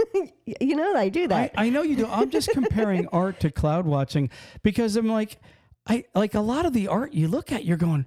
you 0.45 0.75
know 0.77 0.97
I 0.97 1.09
do 1.09 1.25
I, 1.25 1.27
that. 1.29 1.53
I 1.57 1.69
know 1.69 1.83
you 1.83 1.97
do. 1.97 2.07
I'm 2.07 2.31
just 2.31 2.51
comparing 2.51 3.07
art 3.13 3.41
to 3.41 3.51
cloud 3.51 3.87
watching 3.87 4.31
because 4.63 4.97
I'm 4.97 5.09
like, 5.09 5.39
I 5.87 6.05
like 6.15 6.35
a 6.35 6.41
lot 6.41 6.67
of 6.67 6.73
the 6.73 6.89
art 6.89 7.13
you 7.13 7.29
look 7.29 7.53
at, 7.53 7.65
you're 7.65 7.77
going, 7.77 8.07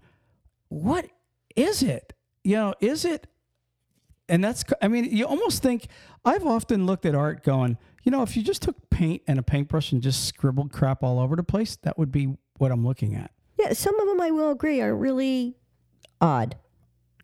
what 0.70 1.08
is 1.56 1.84
it? 1.84 2.14
You 2.44 2.56
know, 2.56 2.74
is 2.80 3.06
it? 3.06 3.28
And 4.28 4.44
that's, 4.44 4.64
I 4.82 4.88
mean, 4.88 5.06
you 5.06 5.26
almost 5.26 5.62
think, 5.62 5.88
I've 6.24 6.46
often 6.46 6.86
looked 6.86 7.06
at 7.06 7.14
art 7.14 7.44
going, 7.44 7.78
you 8.04 8.12
know, 8.12 8.24
if 8.24 8.36
you 8.36 8.44
just 8.44 8.62
took 8.62 8.90
paint 8.90 9.22
and 9.28 9.38
a 9.38 9.44
paintbrush 9.44 9.92
and 9.92 10.02
just 10.02 10.26
scribbled 10.26 10.72
crap 10.72 11.04
all 11.04 11.20
over 11.20 11.36
the 11.36 11.44
place, 11.44 11.76
that 11.84 11.98
would 11.98 12.12
be 12.12 12.36
what 12.58 12.72
I'm 12.72 12.86
looking 12.86 13.16
at. 13.16 13.32
Yeah, 13.58 13.74
some 13.74 13.99
of 13.99 14.08
them 14.08 14.22
I 14.22 14.32
will 14.32 14.51
agree 14.51 14.82
are 14.82 14.95
really 14.95 15.56
odd. 16.22 16.56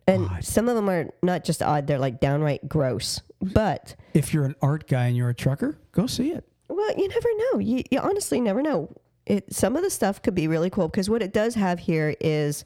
And 0.07 0.27
Odd. 0.27 0.43
some 0.43 0.67
of 0.67 0.75
them 0.75 0.89
are 0.89 1.09
not 1.21 1.43
just 1.43 1.61
odd, 1.61 1.88
they're 1.88 1.99
like 1.99 2.19
downright 2.19 2.67
gross. 2.67 3.21
But 3.41 3.95
If 4.13 4.34
you're 4.34 4.45
an 4.45 4.55
art 4.61 4.88
guy 4.88 5.05
and 5.07 5.15
you're 5.17 5.29
a 5.29 5.34
trucker, 5.34 5.79
go 5.91 6.07
see 6.07 6.32
it. 6.32 6.43
Well, 6.67 6.93
you 6.97 7.07
never 7.07 7.29
know. 7.38 7.59
You, 7.59 7.84
you 7.91 7.99
honestly 7.99 8.39
never 8.41 8.61
know. 8.61 8.89
It 9.25 9.53
some 9.53 9.75
of 9.75 9.84
the 9.84 9.89
stuff 9.89 10.21
could 10.21 10.34
be 10.36 10.47
really 10.47 10.69
cool 10.69 10.88
because 10.88 11.09
what 11.09 11.21
it 11.21 11.32
does 11.34 11.53
have 11.55 11.79
here 11.79 12.15
is, 12.19 12.65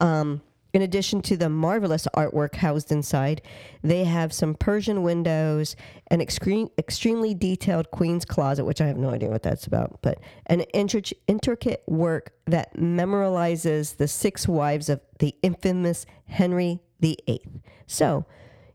um, 0.00 0.42
in 0.72 0.82
addition 0.82 1.20
to 1.22 1.36
the 1.36 1.48
marvelous 1.48 2.08
artwork 2.16 2.56
housed 2.56 2.90
inside, 2.90 3.42
they 3.82 4.04
have 4.04 4.32
some 4.32 4.54
Persian 4.54 5.02
windows, 5.02 5.76
an 6.08 6.20
extreme, 6.20 6.68
extremely 6.78 7.34
detailed 7.34 7.90
queen's 7.90 8.24
closet, 8.24 8.64
which 8.64 8.80
I 8.80 8.86
have 8.86 8.96
no 8.96 9.10
idea 9.10 9.28
what 9.28 9.42
that's 9.42 9.66
about, 9.66 10.00
but 10.02 10.18
an 10.46 10.64
intric- 10.74 11.12
intricate 11.26 11.82
work 11.86 12.32
that 12.46 12.74
memorializes 12.76 13.96
the 13.96 14.08
six 14.08 14.48
wives 14.48 14.88
of 14.88 15.00
the 15.18 15.34
infamous 15.42 16.06
Henry 16.26 16.80
VIII. 17.00 17.42
So, 17.86 18.24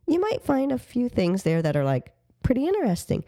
you 0.08 0.22
might 0.22 0.44
find 0.44 0.72
a 0.72 0.78
few 0.78 1.10
things 1.10 1.44
there 1.44 1.62
that 1.62 1.76
are 1.76 1.84
like 1.84 2.14
pretty 2.44 2.66
interesting. 2.66 3.24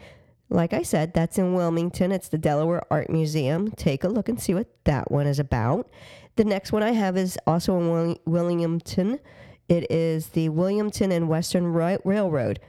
Like 0.49 0.73
I 0.73 0.81
said, 0.81 1.13
that's 1.13 1.37
in 1.37 1.53
Wilmington. 1.53 2.11
It's 2.11 2.29
the 2.29 2.37
Delaware 2.37 2.81
Art 2.89 3.09
Museum. 3.09 3.71
Take 3.71 4.03
a 4.03 4.07
look 4.07 4.29
and 4.29 4.41
see 4.41 4.53
what 4.53 4.67
that 4.85 5.11
one 5.11 5.27
is 5.27 5.37
about. 5.39 5.89
The 6.39 6.45
next 6.45 6.71
one 6.71 6.83
I 6.83 6.91
have 6.91 7.17
is 7.17 7.37
also 7.45 7.77
in 7.77 7.91
Wil- 7.91 8.19
Williamton. 8.25 9.19
It 9.67 9.91
is 9.91 10.27
the 10.27 10.47
Williamton 10.47 11.11
and 11.11 11.27
Western 11.27 11.67
Railroad. 11.73 12.61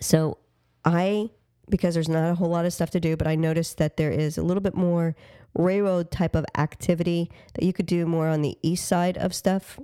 So 0.00 0.38
I, 0.84 1.30
because 1.70 1.94
there's 1.94 2.08
not 2.08 2.28
a 2.28 2.34
whole 2.34 2.48
lot 2.48 2.64
of 2.64 2.72
stuff 2.72 2.90
to 2.90 2.98
do, 2.98 3.16
but 3.16 3.28
I 3.28 3.36
noticed 3.36 3.78
that 3.78 3.96
there 3.96 4.10
is 4.10 4.36
a 4.36 4.42
little 4.42 4.60
bit 4.60 4.74
more 4.74 5.14
railroad 5.54 6.10
type 6.10 6.34
of 6.34 6.44
activity 6.58 7.30
that 7.54 7.64
you 7.64 7.72
could 7.72 7.86
do 7.86 8.04
more 8.04 8.26
on 8.26 8.42
the 8.42 8.58
east 8.62 8.88
side 8.88 9.16
of 9.16 9.32
stuff. 9.32 9.78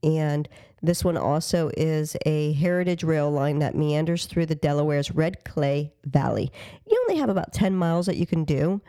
And 0.00 0.48
this 0.80 1.04
one 1.04 1.16
also 1.16 1.72
is 1.76 2.16
a 2.24 2.52
heritage 2.52 3.02
rail 3.02 3.28
line 3.28 3.58
that 3.58 3.74
meanders 3.74 4.26
through 4.26 4.46
the 4.46 4.54
Delaware's 4.54 5.10
Red 5.10 5.44
Clay 5.44 5.92
Valley. 6.04 6.52
You 6.88 7.04
only 7.08 7.20
have 7.20 7.28
about 7.28 7.52
10 7.52 7.74
miles 7.74 8.06
that 8.06 8.18
you 8.18 8.24
can 8.24 8.44
do, 8.44 8.82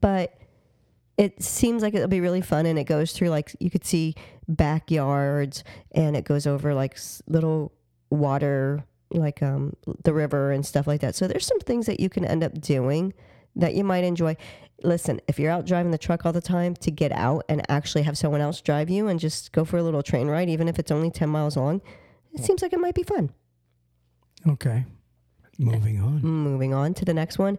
but 0.00 0.32
it 1.16 1.42
seems 1.42 1.82
like 1.82 1.94
it'll 1.94 2.08
be 2.08 2.20
really 2.20 2.42
fun 2.42 2.66
and 2.66 2.78
it 2.78 2.84
goes 2.84 3.12
through 3.12 3.30
like 3.30 3.54
you 3.58 3.70
could 3.70 3.84
see 3.84 4.14
backyards 4.48 5.64
and 5.92 6.16
it 6.16 6.24
goes 6.24 6.46
over 6.46 6.74
like 6.74 6.98
little 7.26 7.72
water 8.10 8.84
like 9.10 9.42
um 9.42 9.72
the 10.04 10.12
river 10.12 10.52
and 10.52 10.66
stuff 10.66 10.86
like 10.86 11.00
that. 11.00 11.14
So 11.14 11.26
there's 11.26 11.46
some 11.46 11.60
things 11.60 11.86
that 11.86 12.00
you 12.00 12.08
can 12.08 12.24
end 12.24 12.44
up 12.44 12.60
doing 12.60 13.14
that 13.54 13.74
you 13.74 13.84
might 13.84 14.04
enjoy. 14.04 14.36
Listen, 14.82 15.20
if 15.26 15.38
you're 15.38 15.50
out 15.50 15.64
driving 15.64 15.90
the 15.90 15.98
truck 15.98 16.26
all 16.26 16.32
the 16.32 16.40
time 16.42 16.74
to 16.76 16.90
get 16.90 17.12
out 17.12 17.44
and 17.48 17.62
actually 17.70 18.02
have 18.02 18.18
someone 18.18 18.42
else 18.42 18.60
drive 18.60 18.90
you 18.90 19.08
and 19.08 19.18
just 19.18 19.52
go 19.52 19.64
for 19.64 19.78
a 19.78 19.82
little 19.82 20.02
train 20.02 20.28
ride 20.28 20.50
even 20.50 20.68
if 20.68 20.78
it's 20.78 20.90
only 20.90 21.10
10 21.10 21.28
miles 21.28 21.56
long, 21.56 21.80
it 22.34 22.44
seems 22.44 22.60
like 22.60 22.74
it 22.74 22.80
might 22.80 22.94
be 22.94 23.02
fun. 23.02 23.30
Okay. 24.46 24.84
Moving 25.58 26.00
on. 26.00 26.20
Moving 26.20 26.74
on 26.74 26.92
to 26.94 27.04
the 27.04 27.14
next 27.14 27.38
one. 27.38 27.58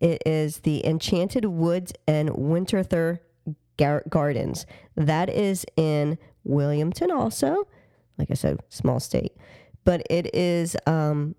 It 0.00 0.22
is 0.26 0.58
the 0.58 0.84
Enchanted 0.86 1.44
Woods 1.46 1.92
and 2.06 2.30
Winterthur 2.30 3.20
Gar- 3.78 4.04
Gardens. 4.08 4.66
That 4.94 5.28
is 5.28 5.64
in 5.76 6.18
Williamton 6.44 7.10
also. 7.10 7.66
Like 8.18 8.30
I 8.30 8.34
said, 8.34 8.60
small 8.68 9.00
state. 9.00 9.32
But 9.84 10.02
it 10.10 10.34
is 10.34 10.76
um 10.86 11.34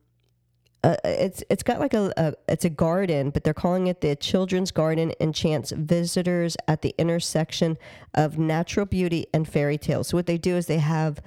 uh, 0.83 0.95
it's 1.03 1.43
it's 1.49 1.63
got 1.63 1.79
like 1.79 1.93
a, 1.93 2.13
a 2.17 2.33
it's 2.47 2.63
a 2.63 2.69
garden, 2.69 3.31
but 3.31 3.43
they're 3.43 3.53
calling 3.53 3.87
it 3.87 4.01
the 4.01 4.15
Children's 4.15 4.71
Garden 4.71 5.11
enchants 5.19 5.71
visitors 5.71 6.55
at 6.67 6.81
the 6.81 6.93
intersection 6.97 7.77
of 8.13 8.37
natural 8.37 8.85
beauty 8.85 9.25
and 9.33 9.47
fairy 9.47 9.77
tales. 9.77 10.09
So 10.09 10.17
what 10.17 10.27
they 10.27 10.37
do 10.37 10.55
is 10.55 10.67
they 10.67 10.77
have 10.77 11.19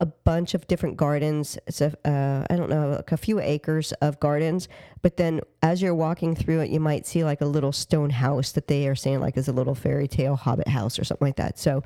a 0.00 0.06
bunch 0.06 0.54
of 0.54 0.66
different 0.68 0.96
gardens. 0.96 1.58
It's 1.66 1.80
a 1.80 1.96
uh, 2.04 2.46
I 2.52 2.56
don't 2.56 2.70
know 2.70 2.90
like 2.90 3.12
a 3.12 3.16
few 3.16 3.40
acres 3.40 3.92
of 3.94 4.20
gardens, 4.20 4.68
but 5.02 5.16
then 5.16 5.40
as 5.62 5.82
you're 5.82 5.94
walking 5.94 6.36
through 6.36 6.60
it, 6.60 6.70
you 6.70 6.78
might 6.78 7.06
see 7.06 7.24
like 7.24 7.40
a 7.40 7.46
little 7.46 7.72
stone 7.72 8.10
house 8.10 8.52
that 8.52 8.68
they 8.68 8.86
are 8.86 8.94
saying 8.94 9.20
like 9.20 9.36
is 9.36 9.48
a 9.48 9.52
little 9.52 9.74
fairy 9.74 10.06
tale 10.06 10.36
hobbit 10.36 10.68
house 10.68 10.98
or 10.98 11.04
something 11.04 11.26
like 11.26 11.36
that. 11.36 11.58
So 11.58 11.82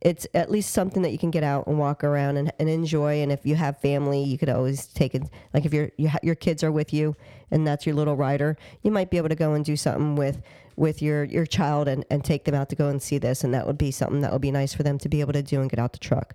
it's 0.00 0.26
at 0.34 0.50
least 0.50 0.72
something 0.72 1.02
that 1.02 1.12
you 1.12 1.18
can 1.18 1.30
get 1.30 1.44
out 1.44 1.68
and 1.68 1.78
walk 1.78 2.02
around 2.02 2.36
and, 2.36 2.52
and 2.58 2.68
enjoy. 2.68 3.22
And 3.22 3.30
if 3.30 3.46
you 3.46 3.54
have 3.54 3.78
family, 3.78 4.24
you 4.24 4.36
could 4.36 4.48
always 4.48 4.86
take 4.86 5.14
it. 5.14 5.22
Like 5.54 5.64
if 5.64 5.72
your 5.72 5.90
you 5.96 6.08
ha- 6.08 6.18
your 6.22 6.34
kids 6.34 6.64
are 6.64 6.72
with 6.72 6.92
you 6.92 7.14
and 7.52 7.64
that's 7.64 7.86
your 7.86 7.94
little 7.94 8.16
rider, 8.16 8.56
you 8.82 8.90
might 8.90 9.10
be 9.10 9.18
able 9.18 9.28
to 9.28 9.36
go 9.36 9.52
and 9.52 9.64
do 9.64 9.76
something 9.76 10.16
with 10.16 10.42
with 10.74 11.00
your 11.00 11.22
your 11.22 11.46
child 11.46 11.86
and, 11.86 12.04
and 12.10 12.24
take 12.24 12.44
them 12.44 12.56
out 12.56 12.68
to 12.70 12.76
go 12.76 12.88
and 12.88 13.00
see 13.00 13.18
this. 13.18 13.44
And 13.44 13.54
that 13.54 13.68
would 13.68 13.78
be 13.78 13.92
something 13.92 14.20
that 14.22 14.32
would 14.32 14.42
be 14.42 14.50
nice 14.50 14.74
for 14.74 14.82
them 14.82 14.98
to 14.98 15.08
be 15.08 15.20
able 15.20 15.34
to 15.34 15.42
do 15.42 15.60
and 15.60 15.70
get 15.70 15.78
out 15.78 15.92
the 15.92 16.00
truck. 16.00 16.34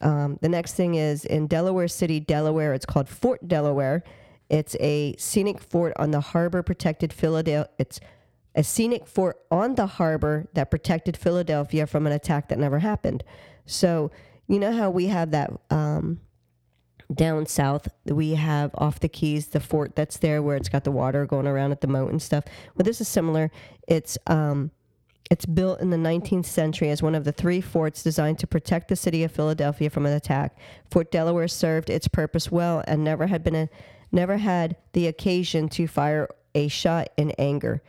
Um, 0.00 0.38
the 0.40 0.48
next 0.48 0.74
thing 0.74 0.94
is 0.94 1.24
in 1.24 1.46
Delaware 1.46 1.88
City, 1.88 2.20
Delaware. 2.20 2.74
It's 2.74 2.86
called 2.86 3.08
Fort 3.08 3.46
Delaware. 3.48 4.02
It's 4.48 4.76
a 4.80 5.14
scenic 5.18 5.60
fort 5.60 5.92
on 5.96 6.10
the 6.10 6.20
harbor 6.20 6.62
protected 6.62 7.12
Philadelphia. 7.12 7.68
It's 7.78 8.00
a 8.54 8.64
scenic 8.64 9.06
fort 9.06 9.38
on 9.50 9.74
the 9.74 9.86
harbor 9.86 10.48
that 10.54 10.70
protected 10.70 11.16
Philadelphia 11.16 11.86
from 11.86 12.06
an 12.06 12.12
attack 12.12 12.48
that 12.48 12.58
never 12.58 12.78
happened. 12.78 13.22
So 13.66 14.10
you 14.46 14.58
know 14.58 14.72
how 14.72 14.90
we 14.90 15.06
have 15.06 15.30
that 15.32 15.50
um, 15.70 16.20
down 17.12 17.46
south. 17.46 17.88
We 18.04 18.34
have 18.34 18.70
off 18.74 19.00
the 19.00 19.08
Keys 19.08 19.48
the 19.48 19.60
fort 19.60 19.94
that's 19.94 20.16
there 20.16 20.42
where 20.42 20.56
it's 20.56 20.68
got 20.68 20.84
the 20.84 20.90
water 20.90 21.26
going 21.26 21.46
around 21.46 21.72
at 21.72 21.82
the 21.82 21.86
moat 21.86 22.10
and 22.10 22.20
stuff. 22.20 22.44
Well, 22.74 22.84
this 22.84 23.00
is 23.00 23.08
similar. 23.08 23.50
It's 23.86 24.16
um, 24.26 24.70
It's 25.30 25.44
built 25.44 25.80
in 25.80 25.90
the 25.90 25.96
19th 25.96 26.46
century 26.46 26.90
as 26.90 27.02
one 27.02 27.14
of 27.14 27.24
the 27.24 27.32
three 27.32 27.60
forts 27.60 28.02
designed 28.02 28.38
to 28.38 28.46
protect 28.46 28.88
the 28.88 28.96
city 28.96 29.22
of 29.24 29.32
Philadelphia 29.32 29.90
from 29.90 30.06
an 30.06 30.14
attack. 30.14 30.56
Fort 30.90 31.10
Delaware 31.10 31.48
served 31.48 31.90
its 31.90 32.08
purpose 32.08 32.50
well 32.50 32.82
and 32.86 33.04
never 33.04 33.26
had 33.26 33.44
been 33.44 33.54
a, 33.54 33.68
never 34.10 34.38
had 34.38 34.76
the 34.94 35.06
occasion 35.06 35.68
to 35.70 35.86
fire 35.86 36.28
a 36.54 36.68
shot 36.68 37.10
in 37.18 37.32
anger. 37.32 37.82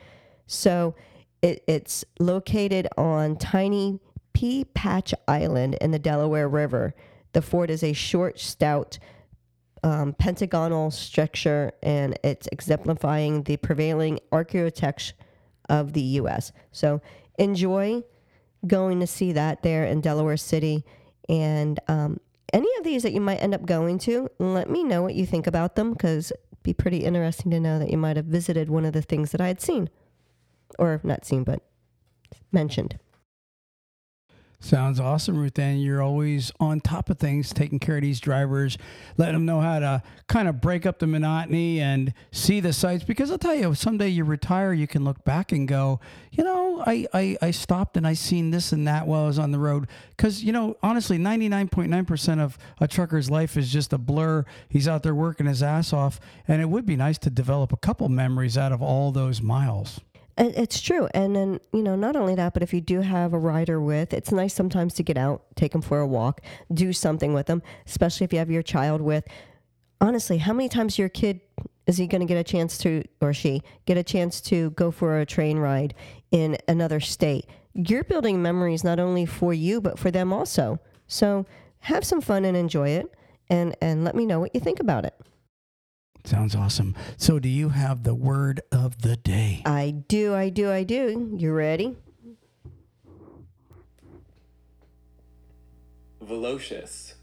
So 0.47 0.95
it, 1.41 1.63
it's 1.67 2.03
located 2.19 2.88
on 2.97 3.38
tiny 3.38 3.99
Pea 4.34 4.65
Patch 4.65 5.13
Island 5.27 5.75
in 5.80 5.91
the 5.91 5.99
Delaware 5.99 6.49
River. 6.49 6.93
The 7.32 7.41
fort 7.41 7.69
is 7.69 7.84
a 7.84 7.93
short, 7.93 8.39
stout, 8.39 8.99
um, 9.84 10.13
pentagonal 10.13 10.91
structure, 10.91 11.71
and 11.82 12.19
it's 12.23 12.47
exemplifying 12.51 13.43
the 13.43 13.55
prevailing 13.57 14.19
architecture 14.32 15.13
of 15.70 15.93
the 15.93 16.01
U.S. 16.01 16.51
So 16.72 17.01
enjoy 17.38 18.03
going 18.65 18.99
to 18.99 19.07
see 19.07 19.32
that 19.34 19.63
there 19.63 19.86
in 19.86 20.01
Delaware 20.01 20.38
City. 20.38 20.84
And 21.28 21.80
um, 21.88 22.20
any 22.51 22.67
of 22.78 22.84
these 22.84 23.03
that 23.03 23.13
you 23.13 23.22
might 23.22 23.38
end 23.41 23.53
up 23.53 23.65
going 23.65 23.99
to, 23.99 24.30
let 24.39 24.70
me 24.70 24.84
know 24.84 25.01
what 25.01 25.15
you 25.15 25.26
think 25.26 25.47
about 25.47 25.76
them 25.76 25.93
because 25.93 26.32
it'd 26.32 26.63
be 26.63 26.74
pretty 26.74 27.05
interesting 27.05 27.51
to 27.51 27.59
know 27.59 27.80
that 27.80 27.89
you 27.89 27.97
might 27.97 28.17
have 28.17 28.26
visited 28.26 28.70
one 28.70 28.86
of 28.86 28.93
the 28.93 29.01
things 29.01 29.32
that 29.32 29.41
I 29.41 29.47
had 29.47 29.61
seen. 29.61 29.89
Or 30.78 30.99
not 31.03 31.26
seen, 31.26 31.43
but 31.43 31.61
mentioned. 32.51 32.99
Sounds 34.62 34.99
awesome, 34.99 35.38
Ruth 35.38 35.57
Ann. 35.57 35.80
You're 35.80 36.01
always 36.01 36.51
on 36.60 36.82
top 36.82 37.10
of 37.10 37.18
things, 37.18 37.53
taking 37.53 37.80
care 37.80 37.95
of 37.95 38.01
these 38.01 38.20
drivers, 38.20 38.78
letting 39.18 39.36
them 39.36 39.45
know 39.45 39.62
how 39.62 39.80
to 39.80 40.03
kind 40.28 40.49
of 40.49 40.60
break 40.60 40.86
up 40.86 40.99
the 40.99 41.07
monotony 41.07 41.80
and 41.80 42.14
see 42.32 42.60
the 42.60 42.74
sights. 42.74 43.05
Because 43.05 43.32
I'll 43.32 43.38
tell 43.38 43.55
you, 43.55 43.74
someday 43.74 44.10
you 44.10 44.26
retire, 44.26 44.74
you 44.74 44.86
can 44.86 45.05
look 45.05 45.24
back 45.24 45.53
and 45.53 45.66
go, 45.66 46.01
you 46.32 46.43
know, 46.43 46.84
I, 46.86 47.07
I, 47.14 47.38
I 47.41 47.51
stopped 47.51 47.95
and 47.95 48.05
I 48.05 48.14
seen 48.14 48.51
this 48.51 48.74
and 48.74 48.86
that 48.86 49.07
while 49.07 49.24
I 49.24 49.28
was 49.28 49.39
on 49.39 49.51
the 49.51 49.60
road. 49.60 49.88
Because, 50.10 50.43
you 50.43 50.51
know, 50.51 50.76
honestly, 50.84 51.18
99.9% 51.18 52.39
of 52.39 52.57
a 52.82 52.88
trucker's 52.88 53.30
life 53.30 53.55
is 53.55 53.72
just 53.72 53.93
a 53.93 53.97
blur. 53.97 54.43
He's 54.68 54.89
out 54.89 55.03
there 55.03 55.16
working 55.16 55.45
his 55.45 55.64
ass 55.64 55.93
off. 55.93 56.20
And 56.49 56.62
it 56.62 56.66
would 56.66 56.86
be 56.86 56.97
nice 56.97 57.18
to 57.20 57.30
develop 57.30 57.72
a 57.72 57.78
couple 57.78 58.10
memories 58.10 58.57
out 58.57 58.74
of 58.74 58.82
all 58.82 59.14
those 59.14 59.41
miles. 59.41 60.01
It's 60.41 60.79
true. 60.79 61.09
And 61.13 61.35
then, 61.35 61.59
you 61.73 61.83
know, 61.83 61.97
not 61.97 62.15
only 62.15 62.33
that, 62.35 62.53
but 62.53 62.63
if 62.63 62.73
you 62.73 62.79
do 62.79 63.01
have 63.01 63.33
a 63.33 63.37
rider 63.37 63.81
with, 63.81 64.13
it's 64.13 64.31
nice 64.31 64.53
sometimes 64.53 64.93
to 64.93 65.03
get 65.03 65.17
out, 65.17 65.43
take 65.55 65.73
them 65.73 65.81
for 65.81 65.99
a 65.99 66.07
walk, 66.07 66.39
do 66.73 66.93
something 66.93 67.33
with 67.33 67.47
them, 67.47 67.61
especially 67.85 68.23
if 68.23 68.31
you 68.31 68.39
have 68.39 68.49
your 68.49 68.63
child 68.63 69.01
with. 69.01 69.25
Honestly, 69.99 70.37
how 70.37 70.53
many 70.53 70.69
times 70.69 70.97
your 70.97 71.09
kid 71.09 71.41
is 71.87 71.97
he 71.97 72.07
going 72.07 72.21
to 72.21 72.25
get 72.25 72.37
a 72.37 72.43
chance 72.43 72.77
to, 72.77 73.03
or 73.19 73.33
she, 73.33 73.61
get 73.85 73.97
a 73.97 74.03
chance 74.03 74.39
to 74.39 74.69
go 74.71 74.91
for 74.91 75.19
a 75.19 75.25
train 75.25 75.57
ride 75.57 75.93
in 76.31 76.57
another 76.69 77.01
state? 77.01 77.45
You're 77.73 78.05
building 78.05 78.41
memories 78.41 78.81
not 78.81 78.97
only 78.97 79.25
for 79.25 79.53
you, 79.53 79.81
but 79.81 79.99
for 79.99 80.09
them 80.09 80.31
also. 80.31 80.79
So 81.07 81.45
have 81.79 82.05
some 82.05 82.21
fun 82.21 82.45
and 82.45 82.55
enjoy 82.55 82.89
it. 82.89 83.13
And, 83.49 83.75
and 83.81 84.05
let 84.05 84.15
me 84.15 84.25
know 84.25 84.39
what 84.39 84.53
you 84.53 84.61
think 84.61 84.79
about 84.79 85.05
it. 85.05 85.15
Sounds 86.30 86.55
awesome. 86.55 86.93
So, 87.17 87.39
do 87.39 87.49
you 87.49 87.69
have 87.69 88.03
the 88.03 88.13
word 88.13 88.61
of 88.71 89.01
the 89.01 89.17
day? 89.17 89.63
I 89.65 89.89
do, 90.07 90.36
I 90.36 90.49
do, 90.49 90.71
I 90.71 90.84
do. 90.84 91.36
You 91.36 91.51
ready? 91.51 91.97
Velocious. 96.21 97.15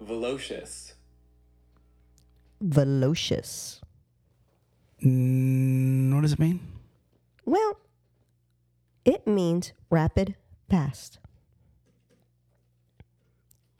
Velocious. 0.00 0.94
Velocious. 2.60 3.80
Mm, 5.04 6.12
what 6.12 6.22
does 6.22 6.32
it 6.32 6.40
mean? 6.40 6.58
Well, 7.44 7.78
it 9.04 9.24
means 9.24 9.72
rapid, 9.88 10.34
fast. 10.68 11.20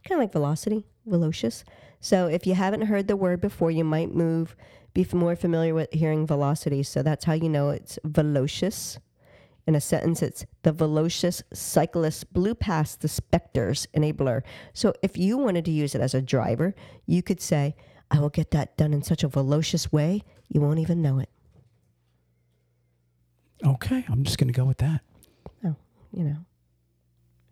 Kind 0.04 0.20
of 0.20 0.24
like 0.24 0.32
velocity, 0.32 0.86
velocious. 1.04 1.64
So 2.00 2.26
if 2.26 2.46
you 2.46 2.54
haven't 2.54 2.82
heard 2.82 3.06
the 3.06 3.16
word 3.16 3.40
before, 3.40 3.70
you 3.70 3.84
might 3.84 4.14
move 4.14 4.56
be 4.92 5.06
more 5.12 5.36
familiar 5.36 5.74
with 5.74 5.92
hearing 5.92 6.26
velocity. 6.26 6.82
So 6.82 7.02
that's 7.02 7.24
how 7.24 7.34
you 7.34 7.48
know 7.48 7.70
it's 7.70 7.98
velocious. 8.04 8.98
In 9.66 9.74
a 9.74 9.80
sentence, 9.80 10.22
it's 10.22 10.46
the 10.62 10.72
velocious 10.72 11.42
cyclist 11.52 12.32
blew 12.32 12.54
past 12.54 13.02
the 13.02 13.08
specter's 13.08 13.86
enabler. 13.94 14.42
So 14.72 14.94
if 15.02 15.16
you 15.16 15.36
wanted 15.36 15.64
to 15.66 15.70
use 15.70 15.94
it 15.94 16.00
as 16.00 16.14
a 16.14 16.22
driver, 16.22 16.74
you 17.06 17.22
could 17.22 17.40
say, 17.40 17.76
I 18.10 18.18
will 18.18 18.30
get 18.30 18.50
that 18.50 18.76
done 18.76 18.92
in 18.92 19.02
such 19.02 19.22
a 19.22 19.28
velocious 19.28 19.92
way, 19.92 20.22
you 20.48 20.60
won't 20.60 20.80
even 20.80 21.02
know 21.02 21.20
it. 21.20 21.28
Okay, 23.64 24.04
I'm 24.08 24.24
just 24.24 24.38
going 24.38 24.52
to 24.52 24.56
go 24.56 24.64
with 24.64 24.78
that. 24.78 25.02
Oh, 25.64 25.76
you 26.10 26.24
know, 26.24 26.38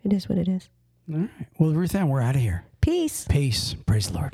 it 0.02 0.12
is 0.12 0.28
what 0.28 0.38
it 0.38 0.48
is. 0.48 0.68
All 1.12 1.20
right. 1.20 1.30
Well, 1.58 1.72
Ruth 1.72 1.94
Ann, 1.94 2.08
we're 2.08 2.22
out 2.22 2.34
of 2.34 2.40
here. 2.40 2.64
Peace. 2.80 3.26
Peace. 3.28 3.76
Praise 3.86 4.08
the 4.08 4.14
Lord. 4.14 4.32